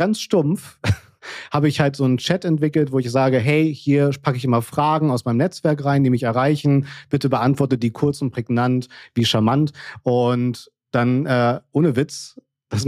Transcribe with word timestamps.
ganz 0.00 0.18
stumpf 0.18 0.78
habe 1.50 1.68
ich 1.68 1.78
halt 1.78 1.94
so 1.94 2.04
einen 2.04 2.16
Chat 2.16 2.46
entwickelt, 2.46 2.90
wo 2.90 2.98
ich 2.98 3.10
sage, 3.10 3.38
hey, 3.38 3.74
hier 3.74 4.10
packe 4.22 4.38
ich 4.38 4.46
immer 4.46 4.62
Fragen 4.62 5.10
aus 5.10 5.26
meinem 5.26 5.36
Netzwerk 5.36 5.84
rein, 5.84 6.02
die 6.02 6.08
mich 6.08 6.22
erreichen. 6.22 6.86
Bitte 7.10 7.28
beantworte 7.28 7.76
die 7.76 7.90
kurz 7.90 8.22
und 8.22 8.30
prägnant, 8.30 8.88
wie 9.14 9.26
charmant. 9.26 9.72
Und 10.02 10.70
dann, 10.90 11.26
äh, 11.26 11.60
ohne 11.72 11.96
Witz, 11.96 12.40
das, 12.70 12.86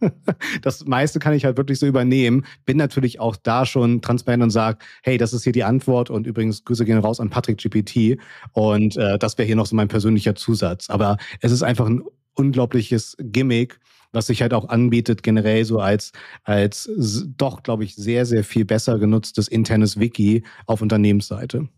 das 0.62 0.84
meiste 0.84 1.18
kann 1.18 1.32
ich 1.32 1.46
halt 1.46 1.56
wirklich 1.56 1.78
so 1.78 1.86
übernehmen. 1.86 2.44
Bin 2.66 2.76
natürlich 2.76 3.20
auch 3.20 3.36
da 3.36 3.64
schon 3.64 4.02
transparent 4.02 4.42
und 4.42 4.50
sage, 4.50 4.76
hey, 5.02 5.16
das 5.16 5.32
ist 5.32 5.44
hier 5.44 5.52
die 5.54 5.64
Antwort 5.64 6.10
und 6.10 6.26
übrigens 6.26 6.66
Grüße 6.66 6.84
gehen 6.84 6.98
raus 6.98 7.20
an 7.20 7.30
Patrick 7.30 7.56
GPT 7.56 8.20
und 8.52 8.98
äh, 8.98 9.18
das 9.18 9.38
wäre 9.38 9.46
hier 9.46 9.56
noch 9.56 9.66
so 9.66 9.76
mein 9.76 9.88
persönlicher 9.88 10.34
Zusatz. 10.34 10.90
Aber 10.90 11.16
es 11.40 11.52
ist 11.52 11.62
einfach 11.62 11.86
ein 11.86 12.02
unglaubliches 12.34 13.16
Gimmick, 13.18 13.80
was 14.14 14.26
sich 14.26 14.42
halt 14.42 14.54
auch 14.54 14.68
anbietet, 14.68 15.22
generell 15.22 15.64
so 15.64 15.80
als, 15.80 16.12
als 16.44 16.90
doch, 17.36 17.62
glaube 17.62 17.84
ich, 17.84 17.94
sehr, 17.96 18.26
sehr 18.26 18.44
viel 18.44 18.64
besser 18.64 18.98
genutztes 18.98 19.48
internes 19.48 19.98
Wiki 19.98 20.44
auf 20.66 20.80
Unternehmensseite. 20.80 21.68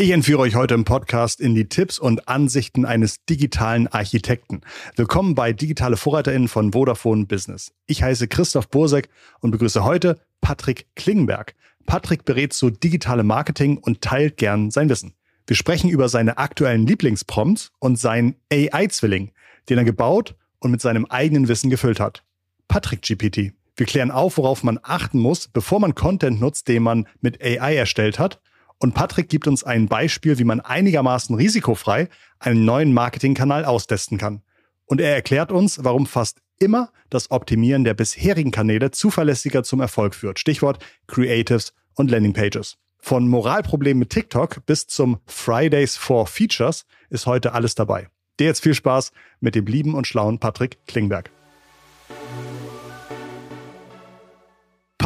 Ich 0.00 0.10
entführe 0.10 0.42
euch 0.42 0.54
heute 0.54 0.74
im 0.74 0.84
Podcast 0.84 1.40
in 1.40 1.56
die 1.56 1.68
Tipps 1.68 1.98
und 1.98 2.28
Ansichten 2.28 2.84
eines 2.84 3.24
digitalen 3.24 3.88
Architekten. 3.88 4.60
Willkommen 4.94 5.34
bei 5.34 5.52
Digitale 5.52 5.96
VorreiterInnen 5.96 6.46
von 6.46 6.72
Vodafone 6.72 7.26
Business. 7.26 7.72
Ich 7.88 8.04
heiße 8.04 8.28
Christoph 8.28 8.68
Bursek 8.68 9.08
und 9.40 9.50
begrüße 9.50 9.82
heute 9.82 10.20
Patrick 10.40 10.86
Klingenberg. 10.94 11.56
Patrick 11.84 12.24
berät 12.24 12.52
zu 12.52 12.70
digitale 12.70 13.24
Marketing 13.24 13.76
und 13.76 14.00
teilt 14.00 14.36
gern 14.36 14.70
sein 14.70 14.88
Wissen. 14.88 15.14
Wir 15.48 15.56
sprechen 15.56 15.90
über 15.90 16.08
seine 16.08 16.38
aktuellen 16.38 16.86
Lieblingsprompts 16.86 17.72
und 17.80 17.98
seinen 17.98 18.36
AI-Zwilling, 18.52 19.32
den 19.68 19.78
er 19.78 19.84
gebaut 19.84 20.36
und 20.60 20.70
mit 20.70 20.80
seinem 20.80 21.06
eigenen 21.06 21.48
Wissen 21.48 21.70
gefüllt 21.70 21.98
hat. 21.98 22.22
Patrick 22.68 23.02
GPT. 23.02 23.52
Wir 23.74 23.86
klären 23.86 24.12
auf, 24.12 24.38
worauf 24.38 24.62
man 24.62 24.78
achten 24.80 25.18
muss, 25.18 25.48
bevor 25.48 25.80
man 25.80 25.96
Content 25.96 26.40
nutzt, 26.40 26.68
den 26.68 26.84
man 26.84 27.08
mit 27.20 27.42
AI 27.42 27.74
erstellt 27.74 28.20
hat 28.20 28.40
und 28.78 28.94
Patrick 28.94 29.28
gibt 29.28 29.46
uns 29.46 29.64
ein 29.64 29.86
Beispiel, 29.86 30.38
wie 30.38 30.44
man 30.44 30.60
einigermaßen 30.60 31.34
risikofrei 31.34 32.08
einen 32.38 32.64
neuen 32.64 32.92
Marketingkanal 32.92 33.64
austesten 33.64 34.18
kann. 34.18 34.42
Und 34.86 35.00
er 35.00 35.14
erklärt 35.14 35.52
uns, 35.52 35.82
warum 35.82 36.06
fast 36.06 36.40
immer 36.58 36.90
das 37.10 37.30
Optimieren 37.30 37.84
der 37.84 37.94
bisherigen 37.94 38.50
Kanäle 38.50 38.90
zuverlässiger 38.90 39.62
zum 39.62 39.80
Erfolg 39.80 40.14
führt. 40.14 40.38
Stichwort 40.38 40.84
Creatives 41.06 41.72
und 41.94 42.10
Landingpages. 42.10 42.76
Von 42.98 43.28
Moralproblemen 43.28 44.00
mit 44.00 44.10
TikTok 44.10 44.64
bis 44.66 44.86
zum 44.86 45.18
Fridays 45.26 45.96
for 45.96 46.26
Features 46.26 46.84
ist 47.10 47.26
heute 47.26 47.52
alles 47.52 47.74
dabei. 47.74 48.08
Dir 48.40 48.46
jetzt 48.46 48.62
viel 48.62 48.74
Spaß 48.74 49.12
mit 49.40 49.54
dem 49.54 49.66
lieben 49.66 49.94
und 49.94 50.06
schlauen 50.06 50.38
Patrick 50.38 50.78
Klingberg. 50.86 51.30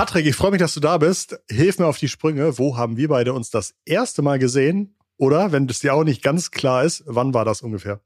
Patrick, 0.02 0.26
ich 0.26 0.34
freue 0.34 0.50
mich, 0.50 0.58
dass 0.58 0.74
du 0.74 0.80
da 0.80 0.98
bist. 0.98 1.38
Hilf 1.48 1.78
mir 1.78 1.86
auf 1.86 1.96
die 1.96 2.08
Sprünge. 2.08 2.58
Wo 2.58 2.76
haben 2.76 2.96
wir 2.96 3.06
beide 3.06 3.34
uns 3.34 3.50
das 3.50 3.76
erste 3.84 4.20
Mal 4.20 4.40
gesehen? 4.40 4.96
Oder, 5.16 5.52
wenn 5.52 5.68
es 5.68 5.78
dir 5.78 5.94
auch 5.94 6.02
nicht 6.02 6.24
ganz 6.24 6.50
klar 6.50 6.82
ist, 6.82 7.04
wann 7.06 7.34
war 7.34 7.44
das 7.44 7.62
ungefähr? 7.62 8.00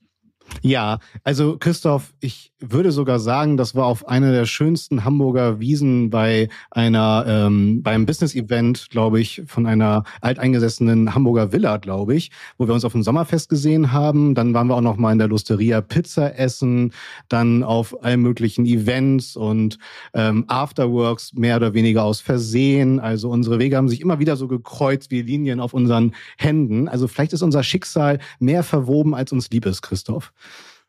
Ja, 0.63 0.99
also 1.23 1.57
Christoph, 1.59 2.13
ich 2.21 2.53
würde 2.59 2.91
sogar 2.91 3.19
sagen, 3.19 3.57
das 3.57 3.75
war 3.75 3.87
auf 3.87 4.09
einer 4.09 4.33
der 4.33 4.47
schönsten 4.47 5.05
Hamburger 5.05 5.61
Wiesen 5.61 6.11
bei 6.11 6.49
einer 6.71 7.25
ähm, 7.29 7.83
beim 7.83 8.07
Business-Event, 8.07 8.89
glaube 8.91 9.21
ich, 9.21 9.43
von 9.47 9.67
einer 9.67 10.05
alteingesessenen 10.23 11.15
Hamburger 11.15 11.53
Villa, 11.53 11.77
glaube 11.77 12.15
ich, 12.15 12.31
wo 12.59 12.67
wir 12.67 12.75
uns 12.75 12.85
auf 12.85 12.93
dem 12.93 13.03
Sommerfest 13.03 13.49
gesehen 13.49 13.93
haben. 13.93 14.35
Dann 14.35 14.55
waren 14.55 14.69
wir 14.69 14.77
auch 14.77 14.81
noch 14.81 14.97
mal 14.97 15.13
in 15.13 15.19
der 15.19 15.29
Losteria 15.29 15.81
Pizza 15.83 16.39
essen, 16.39 16.93
dann 17.29 17.63
auf 17.63 18.03
allen 18.03 18.23
möglichen 18.23 18.65
Events 18.65 19.37
und 19.37 19.79
ähm, 20.15 20.45
Afterworks 20.49 21.35
mehr 21.35 21.57
oder 21.57 21.75
weniger 21.75 22.05
aus 22.05 22.21
Versehen. 22.21 22.99
Also 22.99 23.31
unsere 23.31 23.59
Wege 23.59 23.77
haben 23.77 23.89
sich 23.89 24.01
immer 24.01 24.19
wieder 24.19 24.37
so 24.37 24.49
gekreuzt 24.49 25.11
wie 25.11 25.23
Linien 25.23 25.61
auf 25.61 25.75
unseren 25.75 26.15
Händen. 26.39 26.89
Also 26.89 27.07
vielleicht 27.07 27.35
ist 27.35 27.43
unser 27.43 27.63
Schicksal 27.63 28.19
mehr 28.39 28.63
verwoben 28.63 29.15
als 29.15 29.33
uns 29.33 29.51
lieb 29.51 29.67
ist, 29.67 29.83
Christoph. 29.83 30.33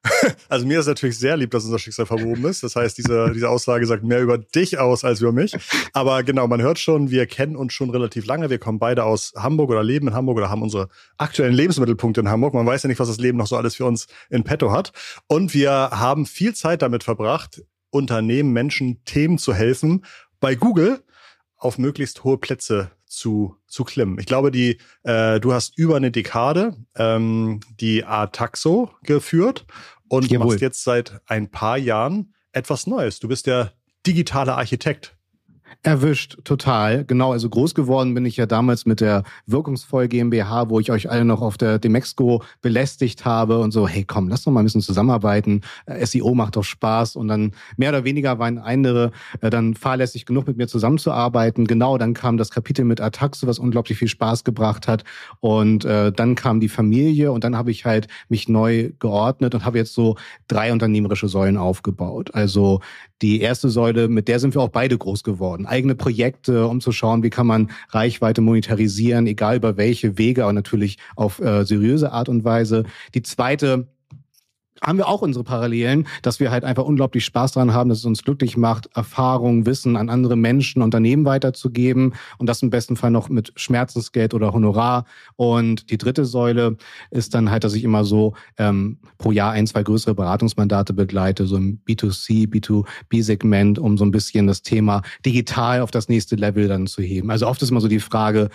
Also 0.50 0.66
mir 0.66 0.80
ist 0.80 0.88
natürlich 0.88 1.18
sehr 1.18 1.38
lieb, 1.38 1.52
dass 1.52 1.66
unser 1.66 1.80
Schicksal 1.80 2.06
verwoben 2.06 2.46
ist. 2.46 2.64
Das 2.64 2.76
heißt, 2.76 2.98
diese, 2.98 3.32
diese 3.34 3.50
Aussage 3.50 3.86
sagt 3.86 4.04
mehr 4.04 4.22
über 4.22 4.38
dich 4.38 4.78
aus 4.78 5.04
als 5.04 5.22
über 5.22 5.32
mich. 5.32 5.56
Aber 5.94 6.24
genau, 6.24 6.48
man 6.48 6.62
hört 6.62 6.80
schon, 6.80 7.12
wir 7.12 7.26
kennen 7.26 7.56
uns 7.56 7.74
schon 7.74 7.90
relativ 7.90 8.26
lange. 8.26 8.50
Wir 8.50 8.60
kommen 8.60 8.80
beide 8.80 9.04
aus 9.04 9.34
Hamburg 9.36 9.70
oder 9.70 9.84
leben 9.84 10.08
in 10.08 10.14
Hamburg 10.14 10.38
oder 10.38 10.50
haben 10.50 10.62
unsere 10.62 10.90
aktuellen 11.18 11.54
Lebensmittelpunkte 11.54 12.22
in 12.22 12.30
Hamburg. 12.30 12.54
Man 12.54 12.66
weiß 12.66 12.84
ja 12.84 12.88
nicht, 12.88 13.00
was 13.00 13.08
das 13.08 13.18
Leben 13.18 13.38
noch 13.38 13.48
so 13.48 13.58
alles 13.58 13.76
für 13.76 13.86
uns 13.86 14.08
in 14.30 14.44
petto 14.44 14.72
hat. 14.72 14.92
Und 15.28 15.54
wir 15.54 15.72
haben 15.72 16.26
viel 16.26 16.56
Zeit 16.56 16.82
damit 16.82 17.04
verbracht, 17.04 17.64
Unternehmen, 17.90 18.52
Menschen, 18.52 19.04
Themen 19.06 19.38
zu 19.38 19.54
helfen, 19.54 20.06
bei 20.40 20.56
Google 20.56 21.04
auf 21.58 21.78
möglichst 21.78 22.24
hohe 22.24 22.38
Plätze 22.38 22.92
zu, 23.08 23.56
zu 23.68 23.84
klimmen. 23.84 24.20
Ich 24.20 24.26
glaube, 24.26 24.52
die, 24.52 24.78
äh, 25.04 25.40
du 25.40 25.54
hast 25.54 25.78
über 25.78 25.96
eine 25.96 26.12
Dekade 26.12 26.76
ähm, 26.96 27.60
die 27.80 28.06
Ataxo 28.06 28.92
geführt 29.04 29.66
und 30.08 30.30
Jawohl. 30.30 30.48
machst 30.48 30.62
jetzt 30.62 30.84
seit 30.84 31.22
ein 31.26 31.50
paar 31.50 31.78
Jahren 31.78 32.34
etwas 32.52 32.88
Neues. 32.88 33.20
Du 33.20 33.28
bist 33.28 33.48
der 33.48 33.74
digitale 34.06 34.56
Architekt. 34.56 35.17
Erwischt, 35.84 36.38
total. 36.44 37.06
Genau, 37.06 37.32
also 37.32 37.50
groß 37.50 37.76
geworden 37.76 38.14
bin 38.14 38.26
ich 38.26 38.36
ja 38.36 38.46
damals 38.46 38.86
mit 38.86 39.00
der 39.00 39.24
Wirkungsvoll 39.46 40.08
GmbH, 40.08 40.70
wo 40.70 40.80
ich 40.80 40.92
euch 40.92 41.10
alle 41.10 41.24
noch 41.24 41.42
auf 41.42 41.58
der 41.58 41.80
Demexco 41.80 42.44
belästigt 42.62 43.26
habe 43.26 43.60
und 43.60 43.72
so, 43.72 43.88
hey 43.88 44.04
komm, 44.04 44.28
lass 44.28 44.44
doch 44.44 44.52
mal 44.52 44.62
ein 44.62 44.66
bisschen 44.66 44.82
zusammenarbeiten. 44.82 45.62
Äh, 45.86 46.06
SEO 46.06 46.34
macht 46.34 46.56
doch 46.56 46.64
Spaß 46.64 47.16
und 47.16 47.28
dann 47.28 47.52
mehr 47.78 47.90
oder 47.90 48.04
weniger 48.04 48.40
waren 48.40 48.58
andere 48.58 49.12
äh, 49.42 49.50
dann 49.50 49.76
fahrlässig 49.76 50.26
genug 50.26 50.48
mit 50.48 50.58
mir 50.58 50.68
zusammenzuarbeiten. 50.68 51.68
Genau, 51.68 51.98
dann 51.98 52.14
kam 52.14 52.38
das 52.38 52.50
Kapitel 52.50 52.84
mit 52.84 53.00
Ataxo, 53.00 53.48
was 53.48 53.60
unglaublich 53.60 53.98
viel 53.98 54.08
Spaß 54.08 54.44
gebracht 54.44 54.88
hat 54.88 55.04
und 55.40 55.86
äh, 55.86 56.12
dann 56.12 56.36
kam 56.36 56.60
die 56.60 56.70
Familie 56.70 57.32
und 57.32 57.44
dann 57.44 57.56
habe 57.56 57.72
ich 57.72 57.86
halt 57.86 58.08
mich 58.30 58.50
neu 58.50 58.92
geordnet 59.00 59.54
und 59.54 59.64
habe 59.64 59.78
jetzt 59.78 59.94
so 59.94 60.16
drei 60.48 60.74
unternehmerische 60.74 61.28
Säulen 61.28 61.58
aufgebaut. 61.58 62.34
Also 62.34 62.82
die 63.22 63.42
erste 63.42 63.70
Säule, 63.70 64.08
mit 64.08 64.28
der 64.28 64.40
sind 64.40 64.54
wir 64.54 64.62
auch 64.62 64.70
beide 64.70 64.98
groß 64.98 65.24
geworden. 65.24 65.66
Eigene 65.66 65.96
Projekte, 65.96 66.68
um 66.68 66.82
zu 66.82 66.92
schauen, 66.92 67.24
wie 67.24 67.30
kann 67.30 67.48
man 67.48 67.72
Reichweite 67.90 68.42
monetarisieren, 68.42 69.28
egal 69.28 69.58
über 69.58 69.78
welche 69.78 70.18
Wege, 70.18 70.44
aber 70.44 70.54
natürlich 70.54 70.98
auf 71.16 71.40
äh, 71.40 71.64
seriöse 71.66 72.12
Art 72.12 72.30
und 72.30 72.44
Weise. 72.44 72.84
Die 73.14 73.24
zweite 73.24 73.88
haben 74.82 74.98
wir 74.98 75.08
auch 75.08 75.22
unsere 75.22 75.44
Parallelen, 75.44 76.08
dass 76.22 76.40
wir 76.40 76.52
halt 76.52 76.64
einfach 76.64 76.84
unglaublich 76.84 77.26
Spaß 77.26 77.54
dran 77.54 77.74
haben, 77.74 77.90
dass 77.90 78.00
es 78.00 78.06
uns 78.06 78.24
glücklich 78.24 78.58
macht, 78.58 78.90
Erfahrung, 78.96 79.66
Wissen 79.66 79.96
an 79.96 80.10
andere 80.10 80.36
Menschen, 80.36 80.82
Unternehmen 80.82 81.26
weiterzugeben 81.26 82.14
und 82.38 82.48
das 82.48 82.62
im 82.62 82.70
besten 82.70 82.96
Fall 82.96 83.12
noch 83.12 83.30
mit 83.30 83.54
Schmerzensgeld 83.56 84.34
oder 84.34 84.54
Honorar. 84.54 85.06
Und 85.36 85.90
die 85.92 85.98
dritte 85.98 86.26
Säule 86.26 86.78
ist 87.12 87.34
dann 87.34 87.52
halt, 87.52 87.64
dass 87.64 87.74
ich 87.74 87.84
immer 87.84 88.04
so 88.04 88.34
ähm, 88.58 89.00
pro 89.18 89.32
Jahr 89.32 89.52
ein, 89.52 89.68
zwei 89.68 89.84
größere 89.84 90.16
Beratungsmandate 90.16 90.94
begleite, 90.94 91.46
so 91.48 91.58
im 91.58 91.80
B2C, 91.88 92.48
B2B-Segment, 92.50 93.80
um 93.80 93.98
so 93.98 94.06
ein 94.06 94.12
bisschen 94.12 94.48
das 94.48 94.62
Thema 94.62 95.02
digital 95.26 95.82
auf 95.82 95.92
das 95.92 96.10
nächste 96.10 96.36
Level 96.36 96.68
dann 96.68 96.88
zu 96.88 97.02
heben. 97.02 97.32
Also 97.32 97.48
oft 97.48 97.62
ist 97.62 97.72
immer 97.72 97.82
so 97.82 97.88
die 97.88 98.00
Frage, 98.00 98.50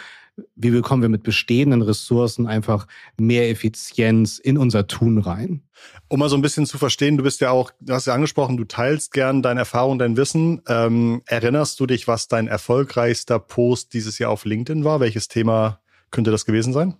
wie 0.54 0.70
bekommen 0.70 1.03
wir 1.03 1.09
mit 1.09 1.22
bestehenden 1.22 1.82
Ressourcen 1.82 2.47
einfach 2.47 2.87
mehr 3.19 3.50
Effizienz 3.50 4.38
in 4.38 4.56
unser 4.56 4.87
Tun 4.87 5.19
rein? 5.19 5.62
Um 6.09 6.20
mal 6.20 6.28
so 6.28 6.37
ein 6.37 6.43
bisschen 6.43 6.66
zu 6.66 6.78
verstehen, 6.78 7.16
du 7.16 7.22
bist 7.22 7.41
ja 7.41 7.50
auch, 7.50 7.70
du 7.81 7.93
hast 7.93 8.06
ja 8.06 8.15
angesprochen, 8.15 8.56
du 8.56 8.65
teilst 8.65 9.12
gern 9.12 9.43
deine 9.43 9.60
Erfahrung, 9.60 9.98
dein 9.98 10.16
Wissen. 10.16 10.62
Ähm, 10.69 11.22
erinnerst 11.26 11.81
du 11.81 11.87
dich, 11.87 12.09
was 12.09 12.28
dein 12.28 12.47
erfolgreichster 12.47 13.38
Post 13.38 13.93
dieses 13.94 14.19
Jahr 14.19 14.31
auf 14.31 14.44
LinkedIn 14.44 14.84
war? 14.84 15.00
Welches 15.00 15.29
Thema 15.29 15.81
könnte 16.11 16.31
das 16.31 16.44
gewesen 16.44 16.73
sein? 16.73 16.94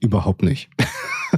Überhaupt 0.00 0.42
nicht. 0.42 0.70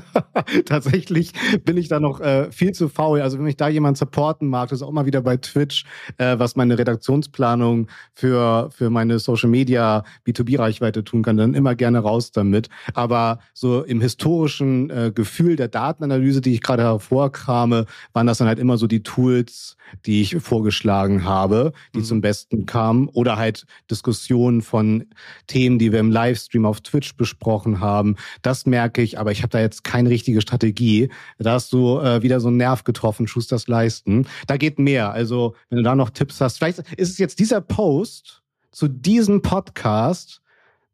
Tatsächlich 0.64 1.32
bin 1.64 1.76
ich 1.76 1.88
da 1.88 2.00
noch 2.00 2.20
äh, 2.20 2.50
viel 2.50 2.72
zu 2.72 2.88
faul. 2.88 3.20
Also 3.20 3.38
wenn 3.38 3.44
mich 3.44 3.56
da 3.56 3.69
jemand 3.69 3.98
supporten 3.98 4.48
mag, 4.48 4.69
das 4.69 4.81
ist 4.81 4.87
auch 4.87 4.93
mal 4.93 5.06
wieder 5.06 5.22
bei 5.22 5.37
Twitch, 5.37 5.84
äh, 6.19 6.38
was 6.38 6.56
meine 6.56 6.78
Redaktionsplanung 6.78 7.88
für, 8.14 8.70
für 8.70 8.90
meine 8.90 9.19
Social 9.19 9.50
Media 9.50 10.04
B2B-Reichweite 10.26 11.04
tun 11.04 11.22
kann, 11.22 11.37
dann 11.37 11.54
immer 11.54 11.75
gerne 11.75 11.98
raus 11.98 12.32
damit. 12.32 12.69
Aber 12.94 13.40
so 13.54 13.82
im 13.82 14.00
historischen 14.00 14.90
äh, 14.90 15.12
Gefühl 15.14 15.56
der 15.56 15.69
Datenanalyse, 15.69 16.40
die 16.40 16.54
ich 16.54 16.62
gerade 16.62 16.82
hervorkrame, 16.82 17.87
waren 18.12 18.26
das 18.26 18.38
dann 18.38 18.49
halt 18.49 18.58
immer 18.58 18.78
so 18.78 18.87
die 18.87 19.02
Tools, 19.02 19.76
die 20.04 20.22
ich 20.22 20.37
vorgeschlagen 20.37 21.25
habe, 21.25 21.72
die 21.94 22.00
mhm. 22.00 22.04
zum 22.04 22.20
Besten 22.20 22.66
kamen. 22.66 23.08
Oder 23.08 23.37
halt 23.37 23.66
Diskussionen 23.90 24.62
von 24.62 25.06
Themen, 25.46 25.78
die 25.78 25.92
wir 25.92 26.00
im 26.00 26.10
Livestream 26.10 26.66
auf 26.66 26.81
Twitch 26.81 27.16
besprochen 27.16 27.81
haben. 27.81 28.16
Das 28.42 28.66
merke 28.66 29.02
ich, 29.02 29.19
aber 29.19 29.32
ich 29.32 29.42
habe 29.42 29.50
da 29.50 29.60
jetzt 29.60 29.84
keine 29.86 30.10
richtige 30.10 30.40
Strategie. 30.42 31.08
Da 31.38 31.52
hast 31.52 31.72
du 31.72 31.98
äh, 31.98 32.22
wieder 32.22 32.40
so 32.40 32.48
einen 32.48 32.58
Nerv 32.58 32.84
getroffen, 32.84 33.26
Schusters 33.26 33.68
leisten. 33.68 34.26
Da 34.46 34.56
geht 34.56 34.78
mehr. 34.78 35.12
Also, 35.12 35.54
wenn 35.70 35.78
du 35.78 35.84
da 35.84 35.94
noch 35.94 36.10
Tipps 36.10 36.40
hast, 36.40 36.58
vielleicht 36.58 36.78
ist 36.78 37.10
es 37.10 37.18
jetzt 37.18 37.38
dieser 37.38 37.60
Post 37.60 38.42
zu 38.70 38.88
diesem 38.88 39.40
Podcast 39.40 40.42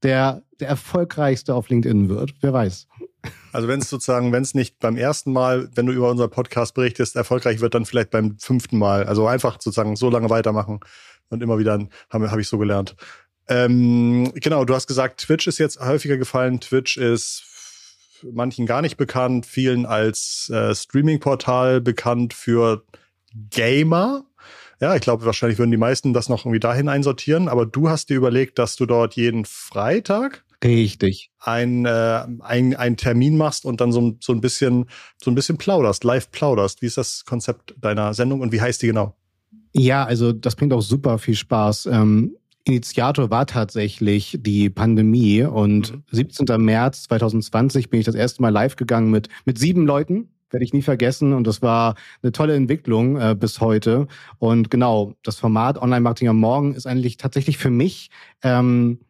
der, 0.03 0.43
der 0.61 0.69
erfolgreichste 0.69 1.55
auf 1.55 1.69
LinkedIn 1.69 2.09
wird. 2.09 2.35
Wer 2.41 2.53
weiß. 2.53 2.87
Also 3.53 3.69
wenn 3.69 3.81
es 3.81 3.89
sozusagen, 3.89 4.33
wenn 4.33 4.43
es 4.43 4.55
nicht 4.55 4.79
beim 4.79 4.97
ersten 4.97 5.33
Mal, 5.33 5.69
wenn 5.75 5.87
du 5.87 5.93
über 5.93 6.11
unseren 6.11 6.31
Podcast 6.31 6.75
berichtest, 6.75 7.17
erfolgreich 7.17 7.61
wird, 7.61 7.75
dann 7.75 7.87
vielleicht 7.87 8.11
beim 8.11 8.37
fünften 8.39 8.79
Mal. 8.79 9.05
Also 9.05 9.27
einfach 9.27 9.55
sozusagen 9.55 9.97
so 9.97 10.11
lange 10.11 10.31
weitermachen 10.31 10.81
und 11.29 11.43
immer 11.43 11.59
wieder 11.59 11.79
habe 12.11 12.31
hab 12.31 12.39
ich 12.39 12.49
so 12.49 12.59
gelernt. 12.59 12.97
Ähm, 13.49 14.33
genau, 14.35 14.65
du 14.65 14.75
hast 14.75 14.87
gesagt, 14.87 15.21
Twitch 15.21 15.47
ist 15.47 15.59
jetzt 15.59 15.81
häufiger 15.81 16.17
gefallen. 16.17 16.61
Twitch 16.61 16.97
ist 16.97 17.45
manchen 18.31 18.67
gar 18.67 18.83
nicht 18.83 18.97
bekannt, 18.97 19.47
vielen 19.47 19.87
als 19.87 20.51
äh, 20.51 20.75
Streaming-Portal 20.75 21.81
bekannt 21.81 22.35
für 22.35 22.85
Gamer. 23.51 24.25
Ja, 24.81 24.95
ich 24.95 25.01
glaube, 25.01 25.25
wahrscheinlich 25.25 25.59
würden 25.59 25.71
die 25.71 25.77
meisten 25.77 26.13
das 26.13 26.29
noch 26.29 26.45
irgendwie 26.45 26.61
dahin 26.61 26.89
einsortieren, 26.89 27.49
aber 27.49 27.67
du 27.67 27.89
hast 27.89 28.11
dir 28.11 28.17
überlegt, 28.17 28.59
dass 28.59 28.77
du 28.77 28.87
dort 28.87 29.15
jeden 29.15 29.45
Freitag 29.45 30.45
Richtig. 30.65 31.31
Ein, 31.41 31.87
äh, 31.87 32.25
ein, 32.41 32.77
ein 32.77 32.97
Termin 32.97 33.37
machst 33.37 33.65
und 33.65 33.81
dann 33.81 33.91
so, 33.91 34.17
so 34.21 34.33
ein 34.33 34.41
bisschen 34.41 34.87
so 35.23 35.31
ein 35.31 35.35
bisschen 35.35 35.59
plauderst, 35.59 36.05
live 36.05 36.31
plauderst. 36.31 36.83
Wie 36.83 36.87
ist 36.87 36.99
das 36.99 37.25
Konzept 37.25 37.75
deiner 37.81 38.15
Sendung 38.15 38.41
und 38.41 38.53
wie 38.53 38.61
heißt 38.61 38.81
die 38.83 38.87
genau? 38.87 39.17
Ja, 39.73 40.05
also 40.05 40.33
das 40.33 40.55
bringt 40.55 40.73
auch 40.73 40.83
super 40.83 41.19
viel 41.19 41.35
Spaß. 41.35 41.87
Ähm, 41.87 42.37
Initiator 42.65 43.31
war 43.31 43.47
tatsächlich 43.47 44.39
die 44.41 44.71
Pandemie 44.71 45.43
und 45.43 45.93
mhm. 45.93 46.05
17. 46.11 46.63
März 46.63 47.05
2020 47.05 47.91
bin 47.91 48.01
ich 48.01 48.07
das 48.07 48.15
erste 48.15 48.43
Mal 48.43 48.51
live 48.51 48.77
gegangen 48.77 49.11
mit, 49.11 49.29
mit 49.45 49.59
sieben 49.59 49.87
Leuten. 49.87 50.29
Werde 50.51 50.65
ich 50.65 50.75
nie 50.75 50.83
vergessen 50.83 51.33
und 51.33 51.47
das 51.47 51.63
war 51.63 51.95
eine 52.23 52.31
tolle 52.31 52.55
Entwicklung 52.55 53.17
äh, 53.17 53.35
bis 53.39 53.61
heute. 53.61 54.07
Und 54.39 54.71
genau, 54.71 55.15
das 55.23 55.39
Format 55.39 55.81
Online-Marketing 55.81 56.29
am 56.29 56.39
Morgen 56.39 56.75
ist 56.75 56.87
eigentlich 56.87 57.17
tatsächlich 57.17 57.57
für 57.57 57.71
mich 57.71 58.11
ähm, 58.43 59.01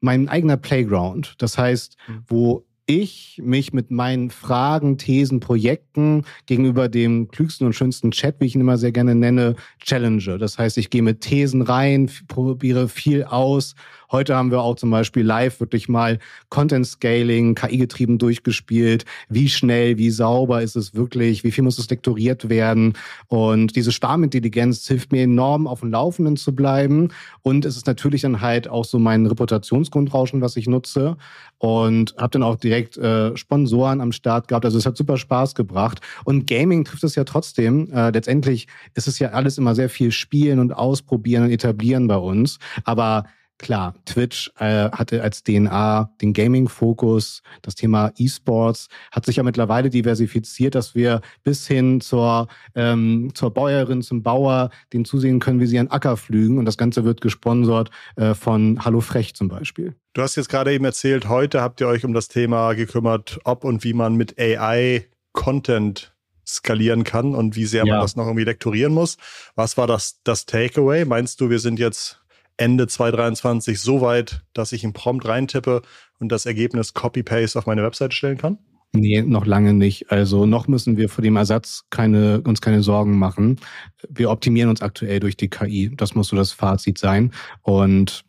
mein 0.00 0.28
eigener 0.28 0.56
Playground. 0.56 1.34
Das 1.38 1.58
heißt, 1.58 1.96
mhm. 2.08 2.24
wo 2.26 2.67
ich 2.88 3.40
mich 3.44 3.74
mit 3.74 3.90
meinen 3.90 4.30
Fragen, 4.30 4.96
Thesen, 4.96 5.40
Projekten 5.40 6.24
gegenüber 6.46 6.88
dem 6.88 7.28
klügsten 7.28 7.66
und 7.66 7.74
schönsten 7.74 8.10
Chat, 8.10 8.36
wie 8.40 8.46
ich 8.46 8.54
ihn 8.54 8.62
immer 8.62 8.78
sehr 8.78 8.92
gerne 8.92 9.14
nenne, 9.14 9.56
challenge. 9.78 10.38
Das 10.38 10.58
heißt, 10.58 10.78
ich 10.78 10.88
gehe 10.88 11.02
mit 11.02 11.20
Thesen 11.20 11.60
rein, 11.60 12.10
probiere 12.28 12.88
viel 12.88 13.24
aus 13.24 13.74
Heute 14.10 14.34
haben 14.34 14.50
wir 14.50 14.60
auch 14.60 14.76
zum 14.76 14.90
Beispiel 14.90 15.22
live 15.22 15.60
wirklich 15.60 15.88
mal 15.88 16.18
Content 16.48 16.86
Scaling, 16.86 17.54
KI-getrieben 17.54 18.16
durchgespielt. 18.16 19.04
Wie 19.28 19.50
schnell, 19.50 19.98
wie 19.98 20.10
sauber 20.10 20.62
ist 20.62 20.76
es 20.76 20.94
wirklich? 20.94 21.44
Wie 21.44 21.52
viel 21.52 21.62
muss 21.62 21.78
es 21.78 21.90
lektoriert 21.90 22.48
werden? 22.48 22.94
Und 23.26 23.76
diese 23.76 23.92
Schwarmintelligenz 23.92 24.86
hilft 24.86 25.12
mir 25.12 25.24
enorm, 25.24 25.66
auf 25.66 25.80
dem 25.80 25.90
Laufenden 25.90 26.36
zu 26.38 26.54
bleiben. 26.54 27.10
Und 27.42 27.66
es 27.66 27.76
ist 27.76 27.86
natürlich 27.86 28.22
dann 28.22 28.40
halt 28.40 28.66
auch 28.66 28.86
so 28.86 28.98
mein 28.98 29.26
Reputationsgrundrauschen, 29.26 30.40
was 30.40 30.56
ich 30.56 30.66
nutze. 30.68 31.18
Und 31.58 32.14
habe 32.16 32.30
dann 32.30 32.42
auch 32.42 32.56
direkt 32.56 32.96
äh, 32.96 33.36
Sponsoren 33.36 34.00
am 34.00 34.12
Start 34.12 34.48
gehabt. 34.48 34.64
Also 34.64 34.78
es 34.78 34.86
hat 34.86 34.96
super 34.96 35.18
Spaß 35.18 35.54
gebracht. 35.54 36.00
Und 36.24 36.46
Gaming 36.46 36.84
trifft 36.84 37.04
es 37.04 37.14
ja 37.14 37.24
trotzdem. 37.24 37.90
Äh, 37.92 38.10
letztendlich 38.10 38.68
ist 38.94 39.06
es 39.06 39.18
ja 39.18 39.30
alles 39.30 39.58
immer 39.58 39.74
sehr 39.74 39.90
viel 39.90 40.12
Spielen 40.12 40.60
und 40.60 40.72
Ausprobieren 40.72 41.44
und 41.44 41.50
Etablieren 41.50 42.08
bei 42.08 42.16
uns. 42.16 42.58
Aber 42.84 43.24
Klar, 43.58 43.94
Twitch 44.06 44.52
äh, 44.58 44.88
hatte 44.90 45.22
als 45.22 45.42
DNA 45.42 46.12
den 46.20 46.32
Gaming-Fokus, 46.32 47.42
das 47.62 47.74
Thema 47.74 48.12
E-Sports 48.16 48.88
hat 49.10 49.26
sich 49.26 49.36
ja 49.36 49.42
mittlerweile 49.42 49.90
diversifiziert, 49.90 50.76
dass 50.76 50.94
wir 50.94 51.20
bis 51.42 51.66
hin 51.66 52.00
zur, 52.00 52.46
ähm, 52.76 53.32
zur 53.34 53.52
Bäuerin, 53.52 54.02
zum 54.02 54.22
Bauer, 54.22 54.70
den 54.92 55.04
zusehen 55.04 55.40
können, 55.40 55.58
wie 55.58 55.66
sie 55.66 55.78
einen 55.78 55.90
Acker 55.90 56.16
flügen. 56.16 56.58
Und 56.58 56.66
das 56.66 56.78
Ganze 56.78 57.04
wird 57.04 57.20
gesponsert 57.20 57.90
äh, 58.14 58.34
von 58.34 58.84
Hallo 58.84 59.00
Frech 59.00 59.34
zum 59.34 59.48
Beispiel. 59.48 59.96
Du 60.14 60.22
hast 60.22 60.36
jetzt 60.36 60.48
gerade 60.48 60.72
eben 60.72 60.84
erzählt, 60.84 61.28
heute 61.28 61.60
habt 61.60 61.80
ihr 61.80 61.88
euch 61.88 62.04
um 62.04 62.14
das 62.14 62.28
Thema 62.28 62.74
gekümmert, 62.74 63.40
ob 63.42 63.64
und 63.64 63.82
wie 63.82 63.92
man 63.92 64.14
mit 64.14 64.38
AI 64.38 65.06
Content 65.32 66.14
skalieren 66.46 67.02
kann 67.04 67.34
und 67.34 67.56
wie 67.56 67.66
sehr 67.66 67.84
ja. 67.84 67.94
man 67.94 68.02
das 68.02 68.14
noch 68.14 68.26
irgendwie 68.26 68.44
lektorieren 68.44 68.94
muss. 68.94 69.16
Was 69.56 69.76
war 69.76 69.86
das, 69.88 70.20
das 70.22 70.46
Takeaway? 70.46 71.04
Meinst 71.04 71.40
du, 71.40 71.50
wir 71.50 71.58
sind 71.58 71.78
jetzt 71.78 72.20
Ende 72.58 72.86
2023 72.86 73.80
so 73.80 74.02
weit, 74.02 74.42
dass 74.52 74.72
ich 74.72 74.84
einen 74.84 74.92
Prompt 74.92 75.26
reintippe 75.26 75.82
und 76.18 76.30
das 76.30 76.44
Ergebnis 76.44 76.92
Copy-Paste 76.92 77.58
auf 77.58 77.66
meine 77.66 77.82
Website 77.82 78.12
stellen 78.12 78.36
kann? 78.36 78.58
Nee, 78.92 79.22
noch 79.22 79.46
lange 79.46 79.74
nicht. 79.74 80.10
Also 80.10 80.46
noch 80.46 80.66
müssen 80.66 80.96
wir 80.96 81.08
vor 81.08 81.22
dem 81.22 81.36
Ersatz 81.36 81.84
keine, 81.90 82.40
uns 82.40 82.60
keine 82.60 82.82
Sorgen 82.82 83.18
machen. 83.18 83.60
Wir 84.08 84.30
optimieren 84.30 84.70
uns 84.70 84.82
aktuell 84.82 85.20
durch 85.20 85.36
die 85.36 85.48
KI. 85.48 85.90
Das 85.94 86.14
muss 86.14 86.28
so 86.28 86.36
das 86.36 86.52
Fazit 86.52 86.98
sein. 86.98 87.32
Und 87.62 88.24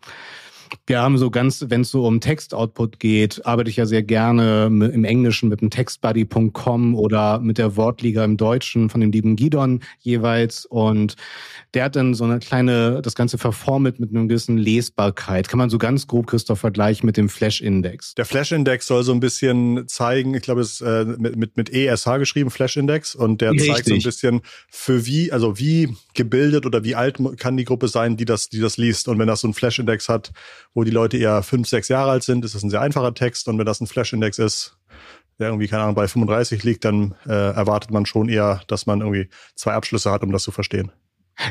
wir 0.87 1.01
haben 1.01 1.17
so 1.17 1.29
ganz, 1.31 1.65
wenn 1.67 1.81
es 1.81 1.91
so 1.91 2.05
um 2.05 2.19
Textoutput 2.19 2.99
geht, 2.99 3.45
arbeite 3.45 3.69
ich 3.69 3.77
ja 3.77 3.85
sehr 3.85 4.03
gerne 4.03 4.65
im 4.65 5.03
Englischen 5.03 5.49
mit 5.49 5.61
dem 5.61 5.69
textbuddy.com 5.69 6.95
oder 6.95 7.39
mit 7.39 7.57
der 7.57 7.75
Wortliga 7.75 8.23
im 8.23 8.37
Deutschen 8.37 8.89
von 8.89 9.01
dem 9.01 9.11
lieben 9.11 9.35
Gidon 9.35 9.81
jeweils. 9.99 10.65
Und 10.65 11.15
der 11.73 11.85
hat 11.85 11.95
dann 11.95 12.13
so 12.13 12.23
eine 12.23 12.39
kleine, 12.39 13.01
das 13.01 13.15
Ganze 13.15 13.37
verformelt 13.37 13.99
mit 13.99 14.11
einer 14.11 14.25
gewissen 14.25 14.57
Lesbarkeit. 14.57 15.47
Kann 15.47 15.57
man 15.57 15.69
so 15.69 15.77
ganz 15.77 16.07
grob, 16.07 16.27
Christoph, 16.27 16.59
vergleichen 16.59 17.05
mit 17.05 17.17
dem 17.17 17.29
Flash-Index. 17.29 18.15
Der 18.15 18.25
Flash-Index 18.25 18.87
soll 18.87 19.03
so 19.03 19.11
ein 19.11 19.19
bisschen 19.19 19.87
zeigen, 19.87 20.33
ich 20.33 20.41
glaube, 20.41 20.61
es 20.61 20.73
ist 20.73 20.81
äh, 20.81 21.05
mit, 21.05 21.35
mit, 21.35 21.57
mit 21.57 21.69
ESH 21.69 22.05
geschrieben, 22.17 22.49
Flash-Index, 22.49 23.15
und 23.15 23.41
der 23.41 23.51
Richtig. 23.51 23.73
zeigt 23.73 23.87
so 23.87 23.93
ein 23.93 24.01
bisschen, 24.01 24.41
für 24.69 25.05
wie, 25.05 25.31
also 25.31 25.59
wie 25.59 25.95
gebildet 26.13 26.65
oder 26.65 26.83
wie 26.83 26.95
alt 26.95 27.17
kann 27.37 27.57
die 27.57 27.65
Gruppe 27.65 27.87
sein, 27.87 28.17
die 28.17 28.25
das, 28.25 28.49
die 28.49 28.59
das 28.59 28.77
liest. 28.77 29.07
Und 29.07 29.19
wenn 29.19 29.27
das 29.27 29.41
so 29.41 29.47
ein 29.47 29.53
Flash-Index 29.53 30.09
hat, 30.09 30.31
wo 30.73 30.83
die 30.83 30.91
Leute 30.91 31.17
eher 31.17 31.43
fünf, 31.43 31.67
sechs 31.67 31.87
Jahre 31.87 32.11
alt 32.11 32.23
sind, 32.23 32.45
ist 32.45 32.55
das 32.55 32.63
ein 32.63 32.69
sehr 32.69 32.81
einfacher 32.81 33.13
Text. 33.13 33.47
Und 33.47 33.57
wenn 33.57 33.65
das 33.65 33.81
ein 33.81 33.87
Flash-Index 33.87 34.39
ist, 34.39 34.77
der 35.39 35.47
irgendwie, 35.47 35.67
keine 35.67 35.83
Ahnung, 35.83 35.95
bei 35.95 36.07
35 36.07 36.63
liegt, 36.63 36.85
dann 36.85 37.15
äh, 37.25 37.31
erwartet 37.31 37.91
man 37.91 38.05
schon 38.05 38.29
eher, 38.29 38.61
dass 38.67 38.85
man 38.85 39.01
irgendwie 39.01 39.29
zwei 39.55 39.73
Abschlüsse 39.73 40.11
hat, 40.11 40.23
um 40.23 40.31
das 40.31 40.43
zu 40.43 40.51
verstehen. 40.51 40.91